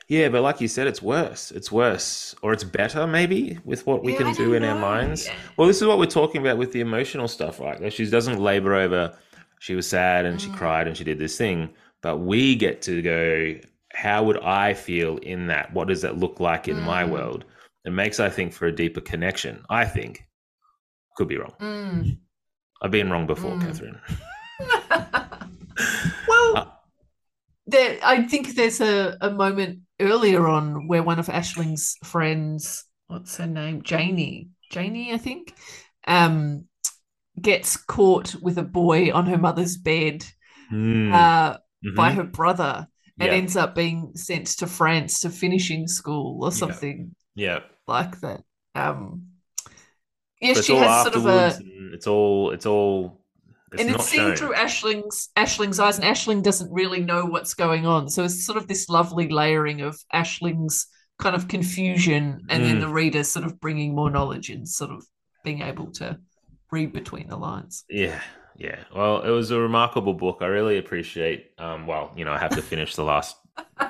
Yeah, 0.08 0.28
but 0.28 0.42
like 0.42 0.60
you 0.60 0.68
said, 0.68 0.86
it's 0.88 1.00
worse. 1.00 1.50
It's 1.52 1.72
worse, 1.72 2.34
or 2.42 2.52
it's 2.52 2.64
better, 2.64 3.06
maybe, 3.06 3.58
with 3.64 3.86
what 3.86 4.02
we 4.04 4.12
Yeah, 4.12 4.18
can 4.18 4.34
do 4.34 4.52
in 4.54 4.62
our 4.64 4.78
minds. 4.78 5.26
Yeah. 5.26 5.34
Well, 5.56 5.66
this 5.68 5.80
is 5.80 5.86
what 5.88 5.98
we're 5.98 6.06
talking 6.06 6.40
about 6.42 6.58
with 6.58 6.72
the 6.72 6.80
emotional 6.80 7.28
stuff, 7.28 7.60
right? 7.60 7.90
She 7.92 8.04
doesn't 8.10 8.38
labor 8.38 8.74
over. 8.74 9.16
She 9.60 9.74
was 9.74 9.88
sad 9.88 10.26
and 10.26 10.40
she 10.40 10.48
Mm. 10.50 10.56
cried 10.56 10.86
and 10.86 10.96
she 10.96 11.04
did 11.04 11.18
this 11.18 11.38
thing, 11.38 11.70
but 12.02 12.18
we 12.18 12.56
get 12.56 12.82
to 12.82 13.00
go. 13.00 13.54
How 13.94 14.22
would 14.24 14.38
I 14.38 14.74
feel 14.74 15.18
in 15.18 15.46
that? 15.46 15.72
What 15.72 15.88
does 15.88 16.02
that 16.02 16.18
look 16.18 16.40
like 16.40 16.66
in 16.68 16.80
my 16.80 17.04
Mm. 17.04 17.10
world? 17.10 17.44
It 17.84 17.92
makes, 17.92 18.20
I 18.20 18.28
think, 18.28 18.52
for 18.52 18.66
a 18.66 18.72
deeper 18.74 19.00
connection. 19.00 19.64
I 19.70 19.84
think. 19.86 20.26
Could 21.16 21.28
be 21.28 21.36
wrong. 21.38 21.54
Mm. 21.60 22.18
I've 22.82 22.90
been 22.90 23.10
wrong 23.10 23.26
before, 23.26 23.52
Mm. 23.52 23.60
Katherine. 23.66 24.00
well, 26.28 26.56
Uh, 26.56 26.66
there, 27.66 27.98
I 28.02 28.22
think 28.24 28.54
there's 28.54 28.80
a, 28.80 29.16
a 29.20 29.30
moment 29.30 29.80
earlier 30.00 30.46
on 30.48 30.88
where 30.88 31.02
one 31.02 31.18
of 31.18 31.28
Aisling's 31.28 31.96
friends, 32.04 32.84
what's 33.06 33.36
her 33.36 33.46
name, 33.46 33.82
Janie, 33.82 34.50
Janie, 34.70 35.12
I 35.12 35.18
think, 35.18 35.54
um, 36.06 36.66
gets 37.40 37.76
caught 37.76 38.34
with 38.42 38.58
a 38.58 38.62
boy 38.62 39.12
on 39.12 39.26
her 39.26 39.38
mother's 39.38 39.76
bed 39.76 40.24
Mm, 40.72 41.12
uh, 41.12 41.58
mhm. 41.84 41.94
by 41.94 42.12
her 42.12 42.24
brother 42.24 42.86
and 43.20 43.30
yeah, 43.30 43.36
ends 43.36 43.56
up 43.56 43.74
being 43.74 44.12
sent 44.14 44.46
to 44.46 44.66
France 44.66 45.20
to 45.20 45.30
finishing 45.30 45.86
school 45.86 46.42
or 46.44 46.50
something 46.50 47.14
yeah. 47.34 47.60
like 47.86 48.18
that. 48.20 48.42
Um, 48.74 49.28
it's 50.40 50.64
she 50.64 50.76
has 50.76 51.02
sort 51.02 51.14
of 51.16 51.26
a 51.26 51.58
it's 51.92 52.06
all. 52.06 52.50
It's 52.50 52.66
all. 52.66 53.21
It's 53.72 53.82
and 53.82 53.90
it's 53.94 54.08
seen 54.08 54.20
shown. 54.20 54.36
through 54.36 54.54
Aisling's 54.54 55.28
Aisling's 55.36 55.78
eyes, 55.80 55.98
and 55.98 56.06
Aisling 56.06 56.42
doesn't 56.42 56.70
really 56.72 57.00
know 57.00 57.24
what's 57.24 57.54
going 57.54 57.86
on. 57.86 58.08
So 58.08 58.24
it's 58.24 58.44
sort 58.44 58.58
of 58.58 58.68
this 58.68 58.88
lovely 58.88 59.28
layering 59.28 59.80
of 59.80 59.98
Aisling's 60.14 60.86
kind 61.18 61.34
of 61.36 61.48
confusion, 61.48 62.40
and 62.48 62.64
then 62.64 62.76
Mm. 62.78 62.80
the 62.80 62.88
reader 62.88 63.24
sort 63.24 63.44
of 63.46 63.60
bringing 63.60 63.94
more 63.94 64.10
knowledge 64.10 64.50
and 64.50 64.68
sort 64.68 64.90
of 64.90 65.04
being 65.44 65.62
able 65.62 65.90
to 65.92 66.18
read 66.70 66.92
between 66.92 67.28
the 67.28 67.36
lines. 67.36 67.84
Yeah, 67.88 68.20
yeah. 68.56 68.76
Well, 68.94 69.22
it 69.22 69.30
was 69.30 69.50
a 69.50 69.58
remarkable 69.58 70.14
book. 70.14 70.38
I 70.40 70.46
really 70.46 70.78
appreciate. 70.78 71.50
Um, 71.58 71.86
well, 71.86 72.12
you 72.16 72.24
know, 72.24 72.32
I 72.32 72.38
have 72.38 72.54
to 72.56 72.62
finish 72.62 72.94
the 72.94 73.04
last 73.04 73.36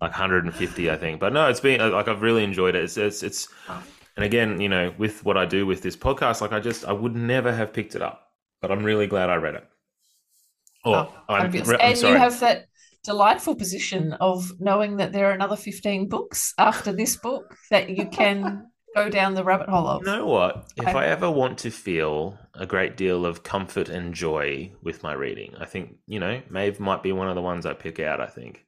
like 0.00 0.12
150, 0.12 0.90
I 0.90 0.96
think. 0.96 1.20
But 1.20 1.32
no, 1.32 1.48
it's 1.48 1.60
been 1.60 1.80
uh, 1.80 1.90
like 1.90 2.08
I've 2.08 2.22
really 2.22 2.44
enjoyed 2.44 2.74
it. 2.74 2.84
It's 2.84 2.96
it's 2.96 3.22
it's, 3.22 3.48
Oh. 3.68 3.82
and 4.16 4.24
again, 4.24 4.60
you 4.60 4.68
know, 4.68 4.92
with 4.98 5.24
what 5.24 5.36
I 5.36 5.44
do 5.44 5.66
with 5.66 5.82
this 5.82 5.96
podcast, 5.96 6.40
like 6.40 6.52
I 6.52 6.60
just 6.60 6.84
I 6.84 6.92
would 6.92 7.14
never 7.16 7.52
have 7.52 7.72
picked 7.72 7.94
it 7.94 8.02
up, 8.02 8.27
but 8.60 8.70
I'm 8.70 8.84
really 8.84 9.06
glad 9.06 9.30
I 9.30 9.36
read 9.36 9.56
it. 9.56 9.68
Oh, 10.84 10.94
Oh, 10.94 11.12
I'm, 11.28 11.50
re- 11.50 11.76
I'm 11.80 11.80
and 11.80 11.98
you 11.98 12.14
have 12.14 12.40
that 12.40 12.66
delightful 13.04 13.54
position 13.54 14.12
of 14.14 14.52
knowing 14.60 14.96
that 14.96 15.12
there 15.12 15.26
are 15.26 15.32
another 15.32 15.56
15 15.56 16.08
books 16.08 16.54
after 16.58 16.92
this 16.92 17.16
book 17.16 17.56
that 17.70 17.90
you 17.90 18.06
can 18.08 18.66
go 18.96 19.08
down 19.08 19.34
the 19.34 19.44
rabbit 19.44 19.68
hole 19.68 19.86
of. 19.86 20.02
You 20.02 20.06
know 20.12 20.26
what? 20.26 20.72
If 20.76 20.88
Okay. 20.88 20.94
I 20.94 21.06
ever 21.06 21.30
want 21.30 21.58
to 21.58 21.70
feel 21.70 22.38
a 22.54 22.66
great 22.66 22.96
deal 22.96 23.26
of 23.26 23.42
comfort 23.42 23.88
and 23.88 24.14
joy 24.14 24.72
with 24.82 25.02
my 25.02 25.12
reading, 25.12 25.54
I 25.58 25.66
think, 25.66 25.96
you 26.06 26.18
know, 26.20 26.42
Maeve 26.50 26.80
might 26.80 27.02
be 27.02 27.12
one 27.12 27.28
of 27.28 27.34
the 27.34 27.42
ones 27.42 27.66
I 27.66 27.74
pick 27.74 28.00
out, 28.00 28.20
I 28.20 28.26
think. 28.26 28.64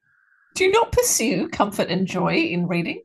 Do 0.55 0.65
you 0.65 0.71
not 0.73 0.93
pursue 0.93 1.49
comfort 1.49 1.89
and 1.89 2.07
joy 2.07 2.35
in 2.37 2.69
reading? 2.69 3.03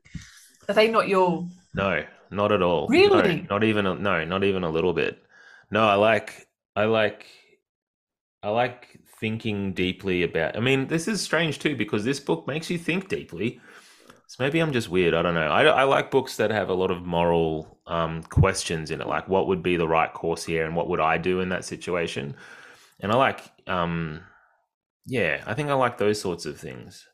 Are 0.68 0.74
they 0.74 0.88
not 0.88 1.08
your 1.08 1.46
No, 1.74 2.04
not 2.30 2.52
at 2.52 2.62
all. 2.62 2.88
Really? 2.88 3.40
No, 3.40 3.46
not 3.50 3.64
even 3.64 3.86
a, 3.86 3.94
no, 3.94 4.24
not 4.24 4.44
even 4.44 4.64
a 4.64 4.70
little 4.70 4.92
bit. 4.92 5.22
No, 5.70 5.86
I 5.86 5.94
like 5.94 6.45
I 6.76 6.84
like 6.84 7.26
I 8.42 8.50
like 8.50 9.00
thinking 9.18 9.72
deeply 9.72 10.22
about 10.22 10.56
I 10.56 10.60
mean, 10.60 10.86
this 10.86 11.08
is 11.08 11.20
strange 11.22 11.58
too 11.58 11.74
because 11.74 12.04
this 12.04 12.20
book 12.20 12.46
makes 12.46 12.70
you 12.70 12.78
think 12.78 13.08
deeply. 13.08 13.60
So 14.28 14.42
maybe 14.42 14.58
I'm 14.58 14.72
just 14.72 14.88
weird. 14.88 15.14
I 15.14 15.22
don't 15.22 15.34
know. 15.34 15.48
I, 15.48 15.62
I 15.64 15.84
like 15.84 16.10
books 16.10 16.36
that 16.36 16.50
have 16.50 16.68
a 16.68 16.74
lot 16.74 16.90
of 16.90 17.06
moral 17.06 17.78
um, 17.86 18.24
questions 18.24 18.90
in 18.90 19.00
it, 19.00 19.06
like 19.06 19.28
what 19.28 19.46
would 19.46 19.62
be 19.62 19.76
the 19.76 19.86
right 19.86 20.12
course 20.12 20.44
here 20.44 20.66
and 20.66 20.74
what 20.74 20.88
would 20.88 20.98
I 20.98 21.16
do 21.16 21.40
in 21.40 21.48
that 21.50 21.64
situation. 21.64 22.34
And 22.98 23.12
I 23.12 23.14
like, 23.14 23.40
um, 23.68 24.20
yeah, 25.06 25.44
I 25.46 25.54
think 25.54 25.70
I 25.70 25.74
like 25.74 25.98
those 25.98 26.20
sorts 26.20 26.44
of 26.44 26.58
things. 26.58 27.06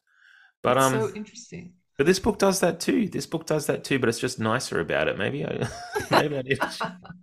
But 0.62 0.78
um, 0.78 0.92
so 0.92 1.14
interesting? 1.14 1.74
but 1.98 2.06
this 2.06 2.18
book 2.18 2.38
does 2.38 2.60
that 2.60 2.80
too. 2.80 3.08
This 3.08 3.26
book 3.26 3.46
does 3.46 3.66
that 3.66 3.84
too, 3.84 3.98
but 3.98 4.08
it's 4.08 4.18
just 4.18 4.40
nicer 4.40 4.80
about 4.80 5.08
it. 5.08 5.18
Maybe 5.18 5.44
I 5.44 5.68
maybe 6.10 6.38
I 6.38 6.42
need 6.42 6.60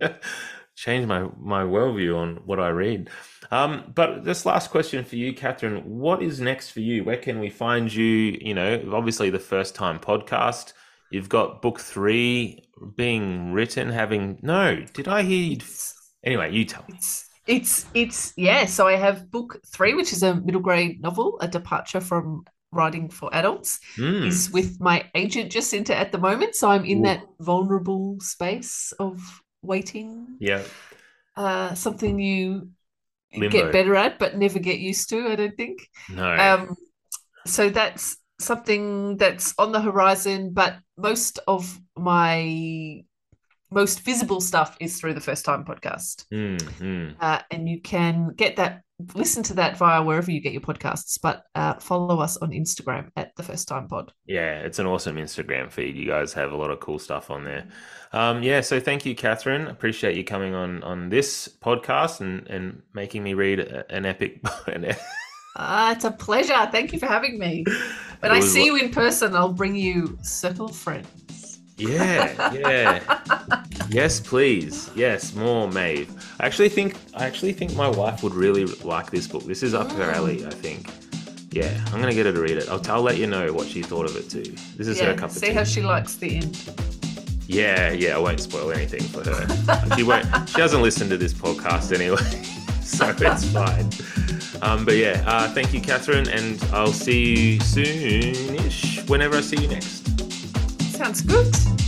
to 0.76 0.82
change 0.82 1.06
my 1.06 1.28
my 1.38 1.62
worldview 1.62 2.16
on 2.16 2.36
what 2.44 2.60
I 2.60 2.68
read. 2.68 3.10
Um, 3.50 3.92
but 3.94 4.24
this 4.24 4.46
last 4.46 4.70
question 4.70 5.04
for 5.04 5.16
you, 5.16 5.32
Katherine, 5.34 5.78
what 5.84 6.22
is 6.22 6.40
next 6.40 6.70
for 6.70 6.80
you? 6.80 7.04
Where 7.04 7.16
can 7.16 7.40
we 7.40 7.50
find 7.50 7.92
you? 7.92 8.38
You 8.40 8.54
know, 8.54 8.90
obviously 8.92 9.30
the 9.30 9.38
first 9.38 9.74
time 9.74 9.98
podcast. 9.98 10.72
You've 11.10 11.28
got 11.28 11.60
book 11.60 11.80
three 11.80 12.64
being 12.96 13.52
written, 13.52 13.88
having 13.90 14.38
no, 14.42 14.84
did 14.94 15.08
I 15.08 15.22
hear 15.22 15.42
you 15.42 15.58
anyway, 16.24 16.52
you 16.52 16.64
tell 16.64 16.84
me. 16.88 16.94
it's 16.94 17.26
it's 17.46 17.86
it's 17.94 18.32
yeah. 18.36 18.66
So 18.66 18.86
I 18.86 18.96
have 18.96 19.30
book 19.30 19.60
three, 19.66 19.94
which 19.94 20.12
is 20.12 20.22
a 20.22 20.34
middle 20.36 20.60
grade 20.60 21.02
novel, 21.02 21.38
a 21.40 21.48
departure 21.48 22.00
from 22.00 22.44
writing 22.72 23.08
for 23.08 23.28
adults. 23.34 23.80
Mm, 23.98 24.26
Is 24.26 24.50
with 24.52 24.80
my 24.80 25.04
agent 25.16 25.50
Jacinta 25.50 25.96
at 25.96 26.12
the 26.12 26.18
moment. 26.18 26.54
So 26.54 26.70
I'm 26.70 26.84
in 26.84 27.00
Ooh. 27.00 27.02
that 27.04 27.24
vulnerable 27.40 28.18
space 28.20 28.92
of 29.00 29.39
waiting. 29.62 30.36
yeah. 30.40 30.62
Uh, 31.36 31.74
something 31.74 32.18
you 32.18 32.68
Limbo. 33.32 33.48
get 33.48 33.72
better 33.72 33.94
at, 33.94 34.18
but 34.18 34.36
never 34.36 34.58
get 34.58 34.78
used 34.78 35.08
to. 35.10 35.28
I 35.28 35.36
don't 35.36 35.56
think. 35.56 35.88
No. 36.10 36.28
Um, 36.36 36.76
so 37.46 37.70
that's 37.70 38.16
something 38.38 39.16
that's 39.16 39.54
on 39.58 39.72
the 39.72 39.80
horizon, 39.80 40.50
but 40.52 40.76
most 40.98 41.38
of 41.46 41.78
my 41.96 43.04
most 43.70 44.00
visible 44.00 44.40
stuff 44.40 44.76
is 44.80 44.98
through 44.98 45.14
the 45.14 45.20
first 45.20 45.44
time 45.44 45.64
podcast. 45.64 46.24
Mm, 46.32 46.58
mm. 46.58 47.14
Uh, 47.20 47.40
and 47.50 47.68
you 47.68 47.80
can 47.80 48.32
get 48.36 48.56
that, 48.56 48.82
listen 49.14 49.42
to 49.44 49.54
that 49.54 49.76
via 49.76 50.02
wherever 50.02 50.30
you 50.30 50.40
get 50.40 50.52
your 50.52 50.60
podcasts, 50.60 51.18
but 51.20 51.44
uh, 51.54 51.74
follow 51.74 52.20
us 52.20 52.36
on 52.38 52.50
Instagram 52.50 53.10
at 53.16 53.34
the 53.36 53.42
first 53.42 53.68
time 53.68 53.88
pod. 53.88 54.12
Yeah, 54.26 54.60
it's 54.60 54.78
an 54.78 54.86
awesome 54.86 55.16
Instagram 55.16 55.70
feed. 55.70 55.96
You 55.96 56.06
guys 56.06 56.32
have 56.32 56.52
a 56.52 56.56
lot 56.56 56.70
of 56.70 56.80
cool 56.80 56.98
stuff 56.98 57.30
on 57.30 57.44
there. 57.44 57.68
Um, 58.12 58.42
yeah, 58.42 58.60
so 58.60 58.80
thank 58.80 59.06
you, 59.06 59.14
Katherine. 59.14 59.68
Appreciate 59.68 60.16
you 60.16 60.24
coming 60.24 60.54
on 60.54 60.82
on 60.82 61.08
this 61.08 61.48
podcast 61.62 62.20
and 62.20 62.46
and 62.48 62.82
making 62.92 63.22
me 63.22 63.34
read 63.34 63.60
an 63.60 64.04
epic. 64.04 64.40
an 64.66 64.94
Ah, 65.56 65.92
it's 65.92 66.04
a 66.04 66.10
pleasure. 66.10 66.68
Thank 66.70 66.92
you 66.92 66.98
for 66.98 67.06
having 67.06 67.38
me. 67.38 67.64
When 68.20 68.32
I 68.32 68.40
see 68.40 68.66
you 68.66 68.76
in 68.76 68.90
person, 68.90 69.34
I'll 69.34 69.50
bring 69.50 69.74
you 69.74 70.18
Circle 70.20 70.66
of 70.66 70.76
Friends. 70.76 71.49
Yeah, 71.80 72.52
yeah. 72.52 73.64
yes, 73.88 74.20
please. 74.20 74.90
Yes, 74.94 75.34
more 75.34 75.68
Maeve. 75.68 76.10
I 76.38 76.46
actually 76.46 76.68
think 76.68 76.96
I 77.14 77.26
actually 77.26 77.52
think 77.52 77.74
my 77.74 77.88
wife 77.88 78.22
would 78.22 78.34
really 78.34 78.66
like 78.66 79.10
this 79.10 79.26
book. 79.26 79.44
This 79.44 79.62
is 79.62 79.74
up 79.74 79.90
her 79.92 80.10
alley, 80.10 80.44
I 80.44 80.50
think. 80.50 80.88
Yeah, 81.50 81.72
I'm 81.86 82.00
gonna 82.00 82.14
get 82.14 82.26
her 82.26 82.32
to 82.32 82.40
read 82.40 82.58
it. 82.58 82.68
I'll, 82.68 82.82
I'll 82.90 83.02
let 83.02 83.16
you 83.16 83.26
know 83.26 83.52
what 83.52 83.66
she 83.66 83.82
thought 83.82 84.06
of 84.06 84.16
it 84.16 84.28
too. 84.28 84.54
This 84.76 84.86
is 84.86 85.00
her 85.00 85.14
cup 85.14 85.30
of 85.30 85.34
tea. 85.34 85.46
see 85.46 85.52
how 85.52 85.64
she 85.64 85.82
likes 85.82 86.16
the 86.16 86.36
end. 86.36 86.58
Yeah, 87.46 87.90
yeah, 87.90 88.14
I 88.14 88.18
won't 88.18 88.38
spoil 88.38 88.70
anything 88.70 89.02
for 89.02 89.24
her. 89.24 89.96
She 89.96 90.04
won't. 90.04 90.26
She 90.48 90.60
hasn't 90.60 90.82
listened 90.82 91.10
to 91.10 91.16
this 91.16 91.32
podcast 91.32 91.92
anyway, 91.92 92.22
so 92.82 93.08
it's 93.18 93.52
fine. 93.52 93.90
Um, 94.62 94.84
but 94.84 94.96
yeah, 94.96 95.24
uh, 95.26 95.48
thank 95.52 95.72
you, 95.72 95.80
Katherine, 95.80 96.28
and 96.28 96.62
I'll 96.72 96.92
see 96.92 97.54
you 97.54 97.58
soonish. 97.58 99.08
Whenever 99.08 99.38
I 99.38 99.40
see 99.40 99.62
you 99.62 99.68
next 99.68 100.19
sounds 101.00 101.22
good. 101.22 101.79